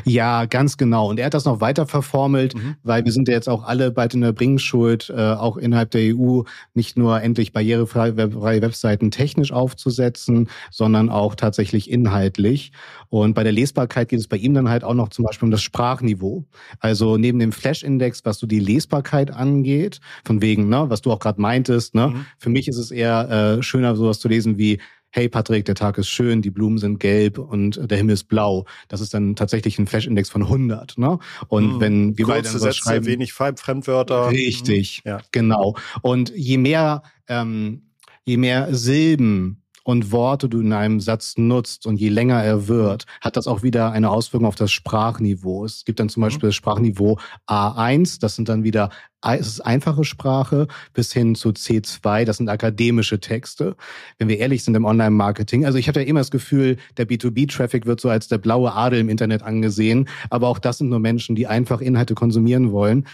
Ja, 0.05 0.45
ganz 0.45 0.77
genau. 0.77 1.09
Und 1.09 1.19
er 1.19 1.27
hat 1.27 1.33
das 1.33 1.45
noch 1.45 1.61
weiter 1.61 1.87
verformelt, 1.87 2.55
mhm. 2.55 2.75
weil 2.83 3.05
wir 3.05 3.11
sind 3.11 3.27
ja 3.27 3.33
jetzt 3.33 3.49
auch 3.49 3.63
alle 3.63 3.91
bald 3.91 4.13
in 4.13 4.21
der 4.21 4.33
Bringschuld, 4.33 5.09
äh, 5.15 5.33
auch 5.33 5.57
innerhalb 5.57 5.91
der 5.91 6.15
EU 6.15 6.43
nicht 6.73 6.97
nur 6.97 7.21
endlich 7.21 7.53
barrierefreie 7.53 8.15
Webseiten 8.61 9.11
technisch 9.11 9.51
aufzusetzen, 9.51 10.49
sondern 10.71 11.09
auch 11.09 11.35
tatsächlich 11.35 11.89
inhaltlich. 11.89 12.71
Und 13.09 13.33
bei 13.33 13.43
der 13.43 13.51
Lesbarkeit 13.51 14.09
geht 14.09 14.19
es 14.19 14.27
bei 14.27 14.37
ihm 14.37 14.53
dann 14.53 14.69
halt 14.69 14.83
auch 14.83 14.93
noch 14.93 15.09
zum 15.09 15.25
Beispiel 15.25 15.47
um 15.47 15.51
das 15.51 15.61
Sprachniveau. 15.61 16.45
Also 16.79 17.17
neben 17.17 17.39
dem 17.39 17.51
Flash-Index, 17.51 18.25
was 18.25 18.39
so 18.39 18.47
die 18.47 18.59
Lesbarkeit 18.59 19.31
angeht, 19.31 19.99
von 20.25 20.41
wegen, 20.41 20.69
ne, 20.69 20.85
was 20.89 21.01
du 21.01 21.11
auch 21.11 21.19
gerade 21.19 21.41
meintest, 21.41 21.95
ne, 21.95 22.09
mhm. 22.09 22.25
für 22.37 22.49
mich 22.49 22.67
ist 22.67 22.77
es 22.77 22.91
eher 22.91 23.57
äh, 23.59 23.63
schöner, 23.63 23.95
sowas 23.95 24.19
zu 24.19 24.27
lesen 24.27 24.57
wie 24.57 24.79
hey 25.11 25.29
Patrick, 25.29 25.65
der 25.65 25.75
Tag 25.75 25.97
ist 25.97 26.09
schön, 26.09 26.41
die 26.41 26.51
Blumen 26.51 26.77
sind 26.77 26.99
gelb 26.99 27.37
und 27.37 27.79
der 27.89 27.97
Himmel 27.97 28.13
ist 28.13 28.25
blau. 28.25 28.65
Das 28.87 29.01
ist 29.01 29.13
dann 29.13 29.35
tatsächlich 29.35 29.79
ein 29.79 29.87
Flash-Index 29.87 30.29
von 30.29 30.43
100. 30.43 30.97
Ne? 30.97 31.19
Und 31.47 31.73
hm. 31.73 31.79
wenn 31.79 32.17
wir 32.17 32.27
beide 32.27 32.49
dann 32.49 32.59
so 32.59 32.71
schreiben, 32.71 33.05
wenig 33.05 33.33
Fremdwörter. 33.33 34.29
Richtig, 34.29 35.01
hm. 35.03 35.11
ja. 35.11 35.21
genau. 35.31 35.75
Und 36.01 36.31
je 36.35 36.57
mehr, 36.57 37.03
ähm, 37.27 37.89
je 38.25 38.37
mehr 38.37 38.73
Silben 38.73 39.63
und 39.89 40.11
Worte 40.11 40.49
du 40.49 40.61
in 40.61 40.71
einem 40.71 40.99
Satz 40.99 41.35
nutzt 41.37 41.87
und 41.87 41.99
je 41.99 42.09
länger 42.09 42.43
er 42.43 42.67
wird, 42.67 43.05
hat 43.21 43.37
das 43.37 43.47
auch 43.47 43.63
wieder 43.63 43.91
eine 43.91 44.11
Auswirkung 44.11 44.47
auf 44.47 44.55
das 44.55 44.71
Sprachniveau. 44.71 45.65
Es 45.65 45.83
gibt 45.83 45.99
dann 45.99 46.09
zum 46.09 46.21
mhm. 46.21 46.25
Beispiel 46.25 46.49
das 46.49 46.55
Sprachniveau 46.55 47.17
A1, 47.47 48.19
das 48.19 48.35
sind 48.35 48.49
dann 48.49 48.63
wieder 48.63 48.91
es 49.21 49.47
ist 49.47 49.61
einfache 49.61 50.03
Sprache 50.03 50.67
bis 50.93 51.11
hin 51.11 51.35
zu 51.35 51.49
C2, 51.49 52.25
das 52.25 52.37
sind 52.37 52.49
akademische 52.49 53.19
Texte. 53.19 53.75
Wenn 54.17 54.29
wir 54.29 54.37
ehrlich 54.37 54.63
sind 54.63 54.75
im 54.75 54.85
Online-Marketing, 54.85 55.65
also 55.65 55.77
ich 55.77 55.87
habe 55.87 56.01
ja 56.01 56.05
immer 56.05 56.21
das 56.21 56.31
Gefühl, 56.31 56.77
der 56.97 57.07
B2B-Traffic 57.07 57.85
wird 57.85 57.99
so 57.99 58.09
als 58.09 58.27
der 58.27 58.37
blaue 58.37 58.73
Adel 58.73 58.99
im 58.99 59.09
Internet 59.09 59.43
angesehen, 59.43 60.07
aber 60.29 60.47
auch 60.47 60.59
das 60.59 60.77
sind 60.77 60.89
nur 60.89 60.99
Menschen, 60.99 61.35
die 61.35 61.47
einfach 61.47 61.81
Inhalte 61.81 62.15
konsumieren 62.15 62.71
wollen. 62.71 63.05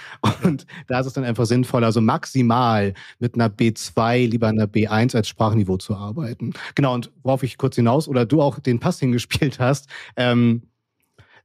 Und 0.43 0.65
da 0.88 1.00
ist 1.00 1.07
es 1.07 1.13
dann 1.13 1.24
einfach 1.24 1.45
sinnvoll, 1.45 1.83
also 1.83 2.01
maximal 2.01 2.93
mit 3.19 3.35
einer 3.35 3.50
B2, 3.50 4.27
lieber 4.29 4.47
einer 4.47 4.67
B1 4.67 5.15
als 5.15 5.27
Sprachniveau 5.27 5.77
zu 5.77 5.95
arbeiten. 5.95 6.53
Genau, 6.75 6.93
und 6.93 7.12
worauf 7.24 7.43
ich 7.43 7.57
kurz 7.57 7.75
hinaus 7.75 8.07
oder 8.07 8.25
du 8.25 8.41
auch 8.41 8.59
den 8.59 8.79
Pass 8.79 9.00
hingespielt 9.00 9.59
hast, 9.59 9.89
ähm, 10.17 10.63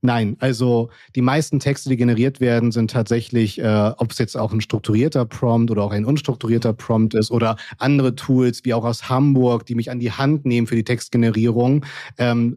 Nein, 0.03 0.37
also 0.39 0.89
die 1.15 1.21
meisten 1.21 1.61
Texte, 1.61 1.91
die 1.91 1.97
generiert 1.97 2.41
werden, 2.41 2.73
sind 2.73 2.91
tatsächlich, 2.91 3.59
äh, 3.59 3.93
ob 3.99 4.13
es 4.13 4.19
jetzt 4.19 4.35
auch 4.35 4.53
ein 4.53 4.63
strukturierter 4.63 5.27
Prompt 5.27 5.71
oder 5.71 5.83
auch 5.83 5.93
ein 5.93 6.07
unstrukturierter 6.07 6.73
Prompt 6.73 7.13
ist 7.15 7.31
oder 7.31 7.57
andere 7.79 8.15
Tools, 8.15 8.65
wie 8.65 8.73
auch 8.73 8.85
aus 8.85 9.11
Hamburg, 9.11 9.67
die 9.67 9.75
mich 9.75 9.91
an 9.91 10.01
die 10.01 10.13
Hand 10.13 10.47
nehmen 10.47 10.67
für 10.67 10.77
die 10.77 10.85
Textgenerierung. 10.85 11.85
Ähm, 12.17 12.57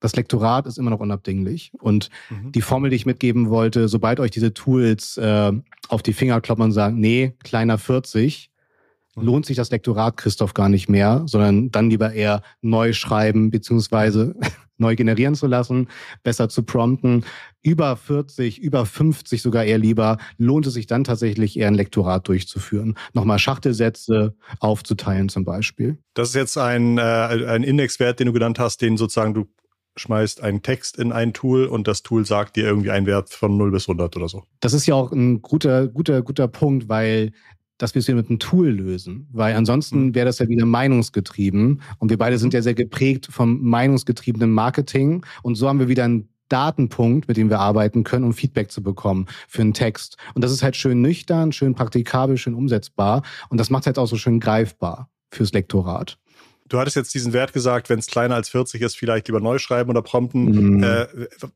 das 0.00 0.14
Lektorat 0.14 0.66
ist 0.66 0.78
immer 0.78 0.90
noch 0.90 1.00
unabdinglich. 1.00 1.72
Und 1.80 2.10
mhm. 2.30 2.52
die 2.52 2.62
Formel, 2.62 2.90
die 2.90 2.96
ich 2.96 3.06
mitgeben 3.06 3.50
wollte, 3.50 3.88
sobald 3.88 4.20
euch 4.20 4.30
diese 4.30 4.54
Tools 4.54 5.16
äh, 5.16 5.52
auf 5.88 6.02
die 6.02 6.12
Finger 6.12 6.40
kloppen 6.40 6.66
und 6.66 6.72
sagen, 6.72 7.00
nee, 7.00 7.34
kleiner 7.42 7.78
40, 7.78 8.50
mhm. 8.50 8.57
Lohnt 9.20 9.46
sich 9.46 9.56
das 9.56 9.70
Lektorat, 9.70 10.16
Christoph, 10.16 10.54
gar 10.54 10.68
nicht 10.68 10.88
mehr, 10.88 11.22
sondern 11.26 11.70
dann 11.70 11.90
lieber 11.90 12.12
eher 12.12 12.42
neu 12.60 12.92
schreiben, 12.92 13.50
beziehungsweise 13.50 14.34
neu 14.78 14.96
generieren 14.96 15.34
zu 15.34 15.46
lassen, 15.46 15.88
besser 16.22 16.48
zu 16.48 16.62
prompten. 16.62 17.24
Über 17.62 17.96
40, 17.96 18.60
über 18.60 18.86
50 18.86 19.42
sogar 19.42 19.64
eher 19.64 19.78
lieber, 19.78 20.18
lohnt 20.36 20.66
es 20.66 20.74
sich 20.74 20.86
dann 20.86 21.04
tatsächlich 21.04 21.58
eher 21.58 21.68
ein 21.68 21.74
Lektorat 21.74 22.28
durchzuführen. 22.28 22.96
Nochmal 23.12 23.38
Schachtelsätze 23.38 24.36
aufzuteilen 24.60 25.28
zum 25.28 25.44
Beispiel. 25.44 25.98
Das 26.14 26.30
ist 26.30 26.34
jetzt 26.34 26.56
ein, 26.56 26.98
äh, 26.98 27.02
ein 27.02 27.64
Indexwert, 27.64 28.20
den 28.20 28.28
du 28.28 28.32
genannt 28.32 28.58
hast, 28.58 28.80
den 28.80 28.96
sozusagen 28.96 29.34
du 29.34 29.46
schmeißt 29.98 30.42
einen 30.42 30.62
Text 30.62 30.96
in 30.96 31.12
ein 31.12 31.32
Tool 31.32 31.66
und 31.66 31.88
das 31.88 32.02
Tool 32.02 32.24
sagt 32.24 32.56
dir 32.56 32.64
irgendwie 32.64 32.90
einen 32.90 33.06
Wert 33.06 33.30
von 33.30 33.56
0 33.56 33.72
bis 33.72 33.88
100 33.88 34.16
oder 34.16 34.28
so. 34.28 34.44
Das 34.60 34.72
ist 34.72 34.86
ja 34.86 34.94
auch 34.94 35.12
ein 35.12 35.42
guter, 35.42 35.88
guter, 35.88 36.22
guter 36.22 36.48
Punkt, 36.48 36.88
weil 36.88 37.32
dass 37.78 37.94
wir 37.94 38.00
es 38.00 38.08
mit 38.08 38.28
einem 38.28 38.38
Tool 38.38 38.68
lösen, 38.68 39.28
weil 39.32 39.54
ansonsten 39.54 40.06
mhm. 40.06 40.14
wäre 40.14 40.26
das 40.26 40.38
ja 40.38 40.48
wieder 40.48 40.66
meinungsgetrieben 40.66 41.80
und 41.98 42.10
wir 42.10 42.18
beide 42.18 42.38
sind 42.38 42.52
ja 42.52 42.60
sehr 42.60 42.74
geprägt 42.74 43.28
vom 43.30 43.62
meinungsgetriebenen 43.62 44.50
Marketing 44.50 45.24
und 45.42 45.54
so 45.54 45.68
haben 45.68 45.78
wir 45.78 45.88
wieder 45.88 46.04
einen 46.04 46.28
Datenpunkt, 46.48 47.28
mit 47.28 47.36
dem 47.36 47.50
wir 47.50 47.60
arbeiten 47.60 48.04
können, 48.04 48.24
um 48.24 48.32
Feedback 48.32 48.72
zu 48.72 48.82
bekommen 48.82 49.26
für 49.48 49.60
einen 49.60 49.74
Text. 49.74 50.16
Und 50.34 50.42
das 50.42 50.50
ist 50.50 50.62
halt 50.62 50.76
schön 50.76 51.02
nüchtern, 51.02 51.52
schön 51.52 51.74
praktikabel, 51.74 52.38
schön 52.38 52.54
umsetzbar 52.54 53.22
und 53.48 53.58
das 53.58 53.70
macht 53.70 53.82
es 53.82 53.86
halt 53.86 53.98
auch 53.98 54.06
so 54.06 54.16
schön 54.16 54.40
greifbar 54.40 55.10
fürs 55.30 55.52
Lektorat. 55.52 56.18
Du 56.68 56.78
hattest 56.78 56.96
jetzt 56.96 57.14
diesen 57.14 57.32
Wert 57.32 57.52
gesagt, 57.52 57.88
wenn 57.88 57.98
es 57.98 58.06
kleiner 58.06 58.34
als 58.34 58.50
40 58.50 58.82
ist, 58.82 58.96
vielleicht 58.96 59.28
lieber 59.28 59.40
neu 59.40 59.58
schreiben 59.58 59.88
oder 59.88 60.02
prompten. 60.02 60.76
Mhm. 60.76 60.82
Äh, 60.82 61.06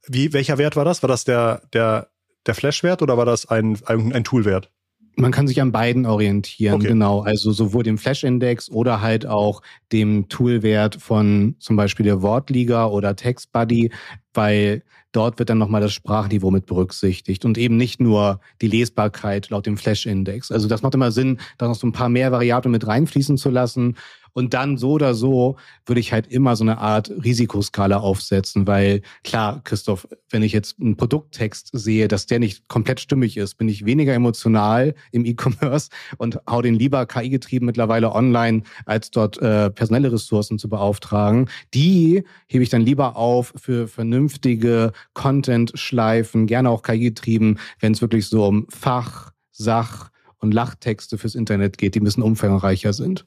wie, 0.07 0.33
welcher 0.33 0.57
Wert 0.57 0.75
war 0.75 0.87
das? 0.87 1.03
War 1.03 1.09
das 1.09 1.25
der, 1.25 1.63
der, 1.75 2.09
der 2.47 2.55
Flash-Wert 2.55 3.03
oder 3.03 3.19
war 3.19 3.27
das 3.27 3.47
ein, 3.47 3.79
ein, 3.87 4.13
ein 4.13 4.25
Tool-Wert? 4.25 4.71
Man 5.17 5.31
kann 5.31 5.47
sich 5.47 5.61
an 5.61 5.73
beiden 5.73 6.07
orientieren, 6.07 6.77
okay. 6.77 6.89
genau. 6.89 7.21
Also 7.21 7.53
sowohl 7.53 7.83
dem 7.83 7.99
Flash-Index 7.99 8.71
oder 8.71 9.03
halt 9.03 9.27
auch 9.27 9.63
dem 9.93 10.29
Toolwert 10.29 10.97
von 10.97 11.55
zum 11.59 11.77
Beispiel 11.77 12.05
der 12.05 12.23
Wortliga 12.23 12.87
oder 12.87 13.15
TextBuddy, 13.15 13.91
weil 14.33 14.83
dort 15.13 15.39
wird 15.39 15.51
dann 15.51 15.59
nochmal 15.59 15.83
das 15.83 15.93
Sprachniveau 15.93 16.51
mit 16.51 16.65
berücksichtigt 16.65 17.45
und 17.45 17.59
eben 17.59 17.77
nicht 17.77 18.01
nur 18.01 18.41
die 18.63 18.69
Lesbarkeit 18.69 19.51
laut 19.51 19.67
dem 19.67 19.77
Flash-Index. 19.77 20.51
Also 20.51 20.69
das 20.69 20.83
macht 20.83 20.95
immer 20.95 21.13
Sinn, 21.13 21.39
da 21.59 21.69
noch 21.69 21.75
so 21.75 21.87
ein 21.87 21.93
paar 21.93 22.09
mehr 22.09 22.33
Variablen 22.33 22.73
mit 22.73 22.87
reinfließen 22.87 23.37
zu 23.37 23.51
lassen 23.51 23.97
und 24.33 24.55
dann 24.55 24.77
so 24.77 24.93
oder 24.93 25.15
so 25.15 25.57
würde 25.87 26.01
ich 26.01 26.13
halt 26.13 26.27
immer 26.27 26.57
so 26.57 26.65
eine 26.65 26.79
Art 26.79 27.11
Risikoskala 27.11 27.99
aufsetzen, 27.99 28.67
weil 28.67 29.03
klar, 29.25 29.61
Christoph, 29.65 30.09
wenn 30.31 30.43
ich 30.43 30.53
jetzt 30.53 30.81
einen 30.81 30.97
Produkttext 30.97 31.71
sehe, 31.73 32.09
dass 32.09 32.27
der 32.27 32.39
nicht 32.39 32.69
komplett 32.69 33.01
stimmig 33.01 33.37
ist, 33.37 33.57
bin 33.57 33.69
ich 33.69 33.85
weniger 33.85 34.15
emotional 34.15 34.95
im 35.11 35.25
E-Commerce 35.25 35.91
und 36.19 36.39
hau 36.49 36.63
den 36.63 36.75
lieber 36.75 37.07
KI-getrieben 37.07 37.67
mittlerweile 37.67 38.13
online, 38.13 38.63
als 38.87 39.11
dort 39.11 39.39
äh, 39.39 39.71
personelle 39.71 40.13
Ressourcen 40.13 40.59
zu 40.59 40.69
beauftragen. 40.69 41.49
Die 41.75 42.25
hebe 42.47 42.63
ich 42.63 42.71
dann 42.71 42.83
lieber 42.83 43.17
auf 43.17 43.53
für 43.57 43.89
vernünftige 43.89 44.93
Content-Schleifen, 45.15 46.47
gerne 46.47 46.71
auch 46.71 46.83
KI-getrieben, 46.83 47.59
wenn 47.81 47.93
es 47.93 48.01
wirklich 48.01 48.27
so 48.27 48.47
um 48.47 48.67
Fach, 48.69 49.33
Sach 49.51 50.11
und 50.39 50.53
Lachtexte 50.53 51.19
fürs 51.19 51.35
Internet 51.35 51.79
geht, 51.79 51.95
die 51.95 52.01
ein 52.01 52.05
bisschen 52.05 52.23
umfangreicher 52.23 52.93
sind. 52.93 53.27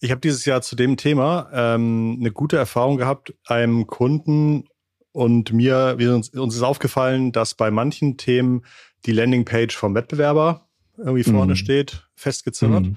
Ich 0.00 0.10
habe 0.10 0.20
dieses 0.20 0.44
Jahr 0.44 0.62
zu 0.62 0.76
dem 0.76 0.96
Thema 0.96 1.48
ähm, 1.52 2.18
eine 2.20 2.30
gute 2.30 2.56
Erfahrung 2.56 2.96
gehabt, 2.96 3.34
einem 3.46 3.86
Kunden 3.86 4.64
und 5.12 5.52
mir, 5.52 5.94
wir 5.96 6.14
uns, 6.14 6.28
uns 6.30 6.54
ist 6.54 6.62
aufgefallen, 6.62 7.32
dass 7.32 7.54
bei 7.54 7.70
manchen 7.70 8.18
Themen 8.18 8.64
die 9.06 9.12
Landingpage 9.12 9.74
vom 9.74 9.94
Wettbewerber 9.94 10.66
irgendwie 10.98 11.24
vorne 11.24 11.54
mm. 11.54 11.56
steht, 11.56 12.06
festgezimmert. 12.14 12.86
Mm. 12.86 12.96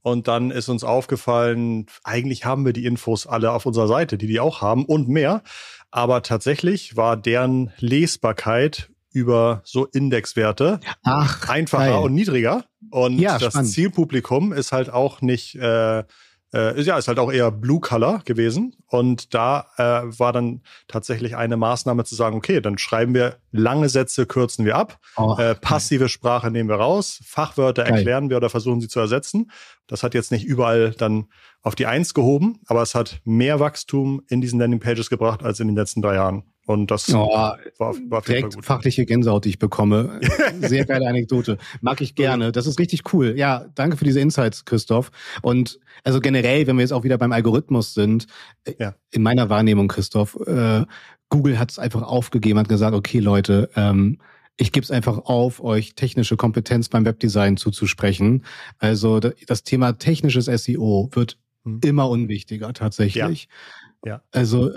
Und 0.00 0.28
dann 0.28 0.50
ist 0.50 0.68
uns 0.68 0.84
aufgefallen, 0.84 1.86
eigentlich 2.04 2.44
haben 2.44 2.64
wir 2.64 2.72
die 2.72 2.86
Infos 2.86 3.26
alle 3.26 3.52
auf 3.52 3.66
unserer 3.66 3.88
Seite, 3.88 4.16
die 4.16 4.26
die 4.26 4.40
auch 4.40 4.62
haben 4.62 4.86
und 4.86 5.08
mehr. 5.08 5.42
Aber 5.90 6.22
tatsächlich 6.22 6.96
war 6.96 7.16
deren 7.16 7.72
Lesbarkeit 7.78 8.90
über 9.10 9.60
so 9.64 9.84
Indexwerte 9.86 10.80
Ach, 11.02 11.48
einfacher 11.48 11.92
geil. 11.92 12.02
und 12.02 12.14
niedriger. 12.14 12.64
Und 12.90 13.18
ja, 13.18 13.38
das 13.38 13.54
spannend. 13.54 13.72
Zielpublikum 13.72 14.52
ist 14.52 14.72
halt 14.72 14.90
auch 14.90 15.20
nicht 15.20 15.56
äh, 15.56 16.04
äh, 16.54 16.80
ja, 16.80 16.96
ist 16.96 17.08
halt 17.08 17.18
auch 17.18 17.30
eher 17.30 17.50
Blue 17.50 17.80
Color 17.80 18.22
gewesen. 18.24 18.74
Und 18.86 19.34
da 19.34 19.66
äh, 19.76 20.18
war 20.18 20.32
dann 20.32 20.62
tatsächlich 20.86 21.36
eine 21.36 21.56
Maßnahme 21.56 22.04
zu 22.04 22.14
sagen, 22.14 22.36
okay, 22.36 22.60
dann 22.60 22.78
schreiben 22.78 23.14
wir 23.14 23.36
lange 23.52 23.88
Sätze, 23.88 24.26
kürzen 24.26 24.64
wir 24.64 24.76
ab, 24.76 24.98
oh, 25.16 25.36
äh, 25.38 25.54
passive 25.54 26.04
geil. 26.04 26.08
Sprache 26.08 26.50
nehmen 26.50 26.68
wir 26.68 26.76
raus, 26.76 27.20
Fachwörter 27.24 27.84
geil. 27.84 27.94
erklären 27.94 28.30
wir 28.30 28.36
oder 28.38 28.50
versuchen 28.50 28.80
sie 28.80 28.88
zu 28.88 29.00
ersetzen. 29.00 29.50
Das 29.86 30.02
hat 30.02 30.14
jetzt 30.14 30.32
nicht 30.32 30.44
überall 30.44 30.92
dann 30.92 31.26
auf 31.62 31.74
die 31.74 31.86
Eins 31.86 32.14
gehoben, 32.14 32.60
aber 32.66 32.82
es 32.82 32.94
hat 32.94 33.20
mehr 33.24 33.60
Wachstum 33.60 34.22
in 34.28 34.40
diesen 34.40 34.58
Landing 34.58 34.80
Pages 34.80 35.10
gebracht 35.10 35.42
als 35.42 35.60
in 35.60 35.68
den 35.68 35.76
letzten 35.76 36.02
drei 36.02 36.14
Jahren. 36.14 36.44
Und 36.68 36.90
das 36.90 37.08
oh, 37.14 37.28
war, 37.28 37.58
war 37.78 38.20
direkt 38.20 38.54
gut. 38.54 38.64
fachliche 38.64 39.06
Gänsehaut, 39.06 39.46
die 39.46 39.48
ich 39.48 39.58
bekomme. 39.58 40.20
Sehr 40.60 40.84
geile 40.84 41.08
Anekdote. 41.08 41.56
Mag 41.80 42.02
ich 42.02 42.14
gerne. 42.14 42.52
Das 42.52 42.66
ist 42.66 42.78
richtig 42.78 43.14
cool. 43.14 43.38
Ja, 43.38 43.64
danke 43.74 43.96
für 43.96 44.04
diese 44.04 44.20
Insights, 44.20 44.66
Christoph. 44.66 45.10
Und 45.40 45.80
also 46.04 46.20
generell, 46.20 46.66
wenn 46.66 46.76
wir 46.76 46.82
jetzt 46.82 46.92
auch 46.92 47.04
wieder 47.04 47.16
beim 47.16 47.32
Algorithmus 47.32 47.94
sind, 47.94 48.26
äh, 48.64 48.74
ja. 48.78 48.94
in 49.10 49.22
meiner 49.22 49.48
Wahrnehmung, 49.48 49.88
Christoph, 49.88 50.38
äh, 50.46 50.84
Google 51.30 51.58
hat 51.58 51.70
es 51.70 51.78
einfach 51.78 52.02
aufgegeben, 52.02 52.58
hat 52.58 52.68
gesagt, 52.68 52.94
okay, 52.94 53.20
Leute, 53.20 53.70
ähm, 53.74 54.18
ich 54.58 54.70
gebe 54.70 54.84
es 54.84 54.90
einfach 54.90 55.16
auf, 55.24 55.64
euch 55.64 55.94
technische 55.94 56.36
Kompetenz 56.36 56.90
beim 56.90 57.06
Webdesign 57.06 57.56
zuzusprechen. 57.56 58.44
Also 58.78 59.20
das 59.20 59.62
Thema 59.62 59.92
technisches 59.94 60.44
SEO 60.44 61.08
wird 61.12 61.38
hm. 61.64 61.80
immer 61.82 62.10
unwichtiger 62.10 62.74
tatsächlich. 62.74 63.48
Ja. 64.04 64.10
ja. 64.10 64.22
Also 64.32 64.72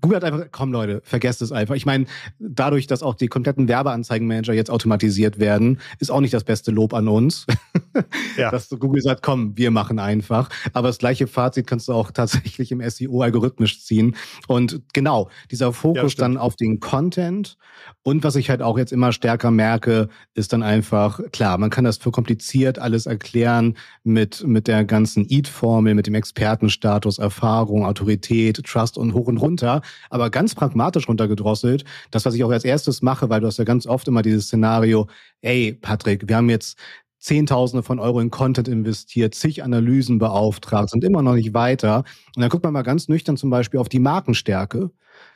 Google 0.00 0.16
hat 0.16 0.24
einfach, 0.24 0.46
komm 0.52 0.72
Leute, 0.72 1.00
vergesst 1.04 1.42
es 1.42 1.52
einfach. 1.52 1.74
Ich 1.74 1.86
meine, 1.86 2.06
dadurch, 2.38 2.86
dass 2.86 3.02
auch 3.02 3.14
die 3.14 3.28
kompletten 3.28 3.68
Werbeanzeigenmanager 3.68 4.52
jetzt 4.52 4.70
automatisiert 4.70 5.38
werden, 5.38 5.80
ist 5.98 6.10
auch 6.10 6.20
nicht 6.20 6.34
das 6.34 6.44
beste 6.44 6.70
Lob 6.70 6.94
an 6.94 7.08
uns. 7.08 7.46
ja. 8.36 8.50
Dass 8.50 8.68
Google 8.68 9.02
sagt, 9.02 9.22
komm, 9.22 9.56
wir 9.56 9.70
machen 9.70 9.98
einfach. 9.98 10.48
Aber 10.72 10.88
das 10.88 10.98
gleiche 10.98 11.26
Fazit 11.26 11.66
kannst 11.66 11.88
du 11.88 11.92
auch 11.92 12.10
tatsächlich 12.12 12.70
im 12.72 12.88
SEO 12.88 13.22
algorithmisch 13.22 13.84
ziehen. 13.84 14.16
Und 14.46 14.80
genau, 14.92 15.28
dieser 15.50 15.72
Fokus 15.72 16.14
ja, 16.16 16.20
dann 16.24 16.36
auf 16.36 16.56
den 16.56 16.80
Content 16.80 17.56
und 18.02 18.24
was 18.24 18.36
ich 18.36 18.50
halt 18.50 18.62
auch 18.62 18.78
jetzt 18.78 18.92
immer 18.92 19.12
stärker 19.12 19.50
merke, 19.50 20.08
ist 20.34 20.52
dann 20.52 20.62
einfach, 20.62 21.20
klar, 21.32 21.58
man 21.58 21.70
kann 21.70 21.84
das 21.84 21.98
für 21.98 22.10
kompliziert 22.10 22.78
alles 22.78 23.06
erklären 23.06 23.76
mit, 24.04 24.46
mit 24.46 24.68
der 24.68 24.84
ganzen 24.84 25.26
EAT-Formel, 25.28 25.94
mit 25.94 26.06
dem 26.06 26.14
Expertenstatus, 26.14 27.18
Erfahrung, 27.18 27.84
Autorität, 27.84 28.62
Trust 28.64 28.96
und 28.96 29.14
hoch 29.14 29.26
und 29.26 29.36
runter 29.36 29.79
aber 30.10 30.30
ganz 30.30 30.54
pragmatisch 30.54 31.08
runtergedrosselt. 31.08 31.84
Das, 32.10 32.24
was 32.24 32.34
ich 32.34 32.44
auch 32.44 32.50
als 32.50 32.64
erstes 32.64 33.02
mache, 33.02 33.28
weil 33.30 33.40
du 33.40 33.46
hast 33.46 33.58
ja 33.58 33.64
ganz 33.64 33.86
oft 33.86 34.08
immer 34.08 34.22
dieses 34.22 34.46
Szenario, 34.46 35.06
ey, 35.42 35.72
Patrick, 35.72 36.28
wir 36.28 36.36
haben 36.36 36.50
jetzt 36.50 36.78
Zehntausende 37.20 37.82
von 37.82 37.98
Euro 37.98 38.20
in 38.20 38.30
Content 38.30 38.66
investiert, 38.66 39.34
zig 39.34 39.62
Analysen 39.62 40.18
beauftragt, 40.18 40.90
sind 40.90 41.04
immer 41.04 41.22
noch 41.22 41.34
nicht 41.34 41.54
weiter. 41.54 42.04
Und 42.34 42.42
dann 42.42 42.50
guckt 42.50 42.64
man 42.64 42.72
mal 42.72 42.82
ganz 42.82 43.08
nüchtern 43.08 43.36
zum 43.36 43.50
Beispiel 43.50 43.78
auf 43.78 43.88
die 43.88 43.98
Markenstärke 43.98 44.90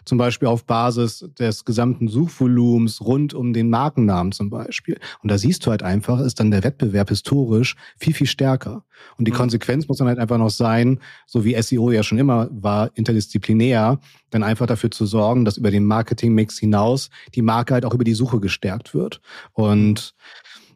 zum 0.04 0.18
Beispiel 0.18 0.48
auf 0.48 0.64
Basis 0.64 1.24
des 1.38 1.64
gesamten 1.64 2.08
Suchvolumens 2.08 3.00
rund 3.00 3.34
um 3.34 3.52
den 3.52 3.70
Markennamen 3.70 4.32
zum 4.32 4.50
Beispiel. 4.50 4.98
Und 5.22 5.30
da 5.30 5.38
siehst 5.38 5.64
du 5.64 5.70
halt 5.70 5.82
einfach, 5.82 6.20
ist 6.20 6.40
dann 6.40 6.50
der 6.50 6.64
Wettbewerb 6.64 7.08
historisch 7.08 7.76
viel, 7.98 8.14
viel 8.14 8.26
stärker. 8.26 8.84
Und 9.16 9.26
die 9.26 9.32
mhm. 9.32 9.36
Konsequenz 9.36 9.88
muss 9.88 9.98
dann 9.98 10.08
halt 10.08 10.18
einfach 10.18 10.38
noch 10.38 10.50
sein, 10.50 11.00
so 11.26 11.44
wie 11.44 11.60
SEO 11.60 11.90
ja 11.90 12.02
schon 12.02 12.18
immer 12.18 12.48
war, 12.50 12.90
interdisziplinär, 12.94 13.98
dann 14.30 14.42
einfach 14.42 14.66
dafür 14.66 14.90
zu 14.90 15.06
sorgen, 15.06 15.44
dass 15.44 15.56
über 15.56 15.70
den 15.70 15.86
Marketingmix 15.86 16.58
hinaus 16.58 17.10
die 17.34 17.42
Marke 17.42 17.74
halt 17.74 17.84
auch 17.84 17.94
über 17.94 18.04
die 18.04 18.14
Suche 18.14 18.40
gestärkt 18.40 18.94
wird. 18.94 19.20
Und 19.52 20.14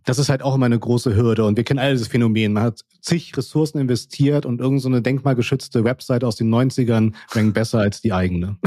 das 0.09 0.19
ist 0.19 0.31
halt 0.31 0.43
auch 0.43 0.55
immer 0.55 0.67
eine 0.67 0.79
große 0.79 1.15
Hürde. 1.15 1.45
Und 1.45 1.59
wir 1.59 1.65
kennen 1.65 1.79
alle 1.79 1.93
dieses 1.93 2.09
Phänomen. 2.09 2.55
Man 2.55 2.63
hat 2.63 2.81
zig 3.03 3.37
Ressourcen 3.37 3.79
investiert 3.79 4.47
und 4.47 4.59
irgendeine 4.61 4.97
so 4.97 5.01
denkmalgeschützte 5.01 5.85
Website 5.85 6.25
aus 6.25 6.37
den 6.37 6.53
90ern 6.53 7.13
rankt 7.33 7.55
besser 7.55 7.81
als 7.81 8.01
die 8.01 8.13
eigene. 8.13 8.57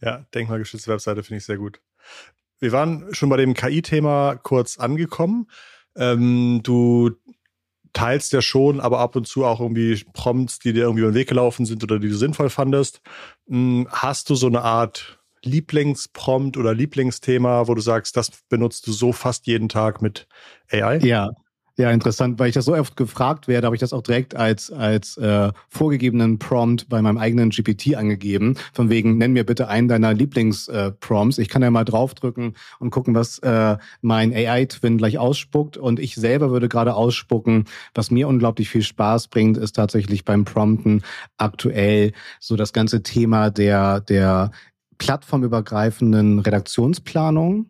Ja, 0.00 0.24
denkmalgeschützte 0.32 0.92
Webseite 0.92 1.24
finde 1.24 1.38
ich 1.38 1.44
sehr 1.44 1.56
gut. 1.56 1.80
Wir 2.60 2.70
waren 2.70 3.12
schon 3.12 3.30
bei 3.30 3.36
dem 3.36 3.52
KI-Thema 3.52 4.36
kurz 4.36 4.78
angekommen. 4.78 5.50
Ähm, 5.96 6.60
du 6.62 7.16
teilst 7.92 8.32
ja 8.32 8.40
schon, 8.40 8.80
aber 8.80 9.00
ab 9.00 9.16
und 9.16 9.26
zu 9.26 9.44
auch 9.44 9.58
irgendwie 9.58 10.04
Prompts, 10.12 10.60
die 10.60 10.72
dir 10.72 10.82
irgendwie 10.82 11.00
über 11.00 11.10
den 11.10 11.16
Weg 11.16 11.28
gelaufen 11.28 11.66
sind 11.66 11.82
oder 11.82 11.98
die 11.98 12.10
du 12.10 12.16
sinnvoll 12.16 12.48
fandest. 12.48 13.00
Hm, 13.48 13.88
hast 13.90 14.30
du 14.30 14.36
so 14.36 14.46
eine 14.46 14.62
Art 14.62 15.17
Lieblingsprompt 15.44 16.56
oder 16.56 16.74
Lieblingsthema, 16.74 17.68
wo 17.68 17.74
du 17.74 17.80
sagst, 17.80 18.16
das 18.16 18.30
benutzt 18.48 18.86
du 18.86 18.92
so 18.92 19.12
fast 19.12 19.46
jeden 19.46 19.68
Tag 19.68 20.02
mit 20.02 20.26
AI? 20.70 21.02
Ja, 21.02 21.30
Ja, 21.80 21.92
interessant, 21.92 22.40
weil 22.40 22.48
ich 22.48 22.54
das 22.54 22.64
so 22.64 22.74
oft 22.74 22.96
gefragt 22.96 23.46
werde, 23.46 23.66
habe 23.66 23.76
ich 23.76 23.80
das 23.80 23.92
auch 23.92 24.02
direkt 24.02 24.34
als, 24.34 24.72
als 24.72 25.16
äh, 25.16 25.52
vorgegebenen 25.68 26.40
Prompt 26.40 26.88
bei 26.88 27.00
meinem 27.00 27.18
eigenen 27.18 27.50
GPT 27.50 27.94
angegeben. 27.94 28.56
Von 28.72 28.90
wegen, 28.90 29.16
nenn 29.16 29.32
mir 29.32 29.46
bitte 29.46 29.68
einen 29.68 29.86
deiner 29.86 30.12
Lieblingsprompts. 30.12 31.38
Äh, 31.38 31.42
ich 31.42 31.48
kann 31.48 31.62
ja 31.62 31.70
mal 31.70 31.84
draufdrücken 31.84 32.56
und 32.80 32.90
gucken, 32.90 33.14
was 33.14 33.38
äh, 33.40 33.76
mein 34.00 34.32
AI-Twin 34.34 34.98
gleich 34.98 35.18
ausspuckt. 35.18 35.76
Und 35.76 36.00
ich 36.00 36.16
selber 36.16 36.50
würde 36.50 36.68
gerade 36.68 36.94
ausspucken, 36.94 37.66
was 37.94 38.10
mir 38.10 38.26
unglaublich 38.26 38.68
viel 38.68 38.82
Spaß 38.82 39.28
bringt, 39.28 39.56
ist 39.56 39.76
tatsächlich 39.76 40.24
beim 40.24 40.44
Prompten 40.44 41.04
aktuell 41.36 42.12
so 42.40 42.56
das 42.56 42.72
ganze 42.72 43.04
Thema 43.04 43.50
der, 43.50 44.00
der 44.00 44.50
plattformübergreifenden 44.98 46.40
Redaktionsplanung. 46.40 47.66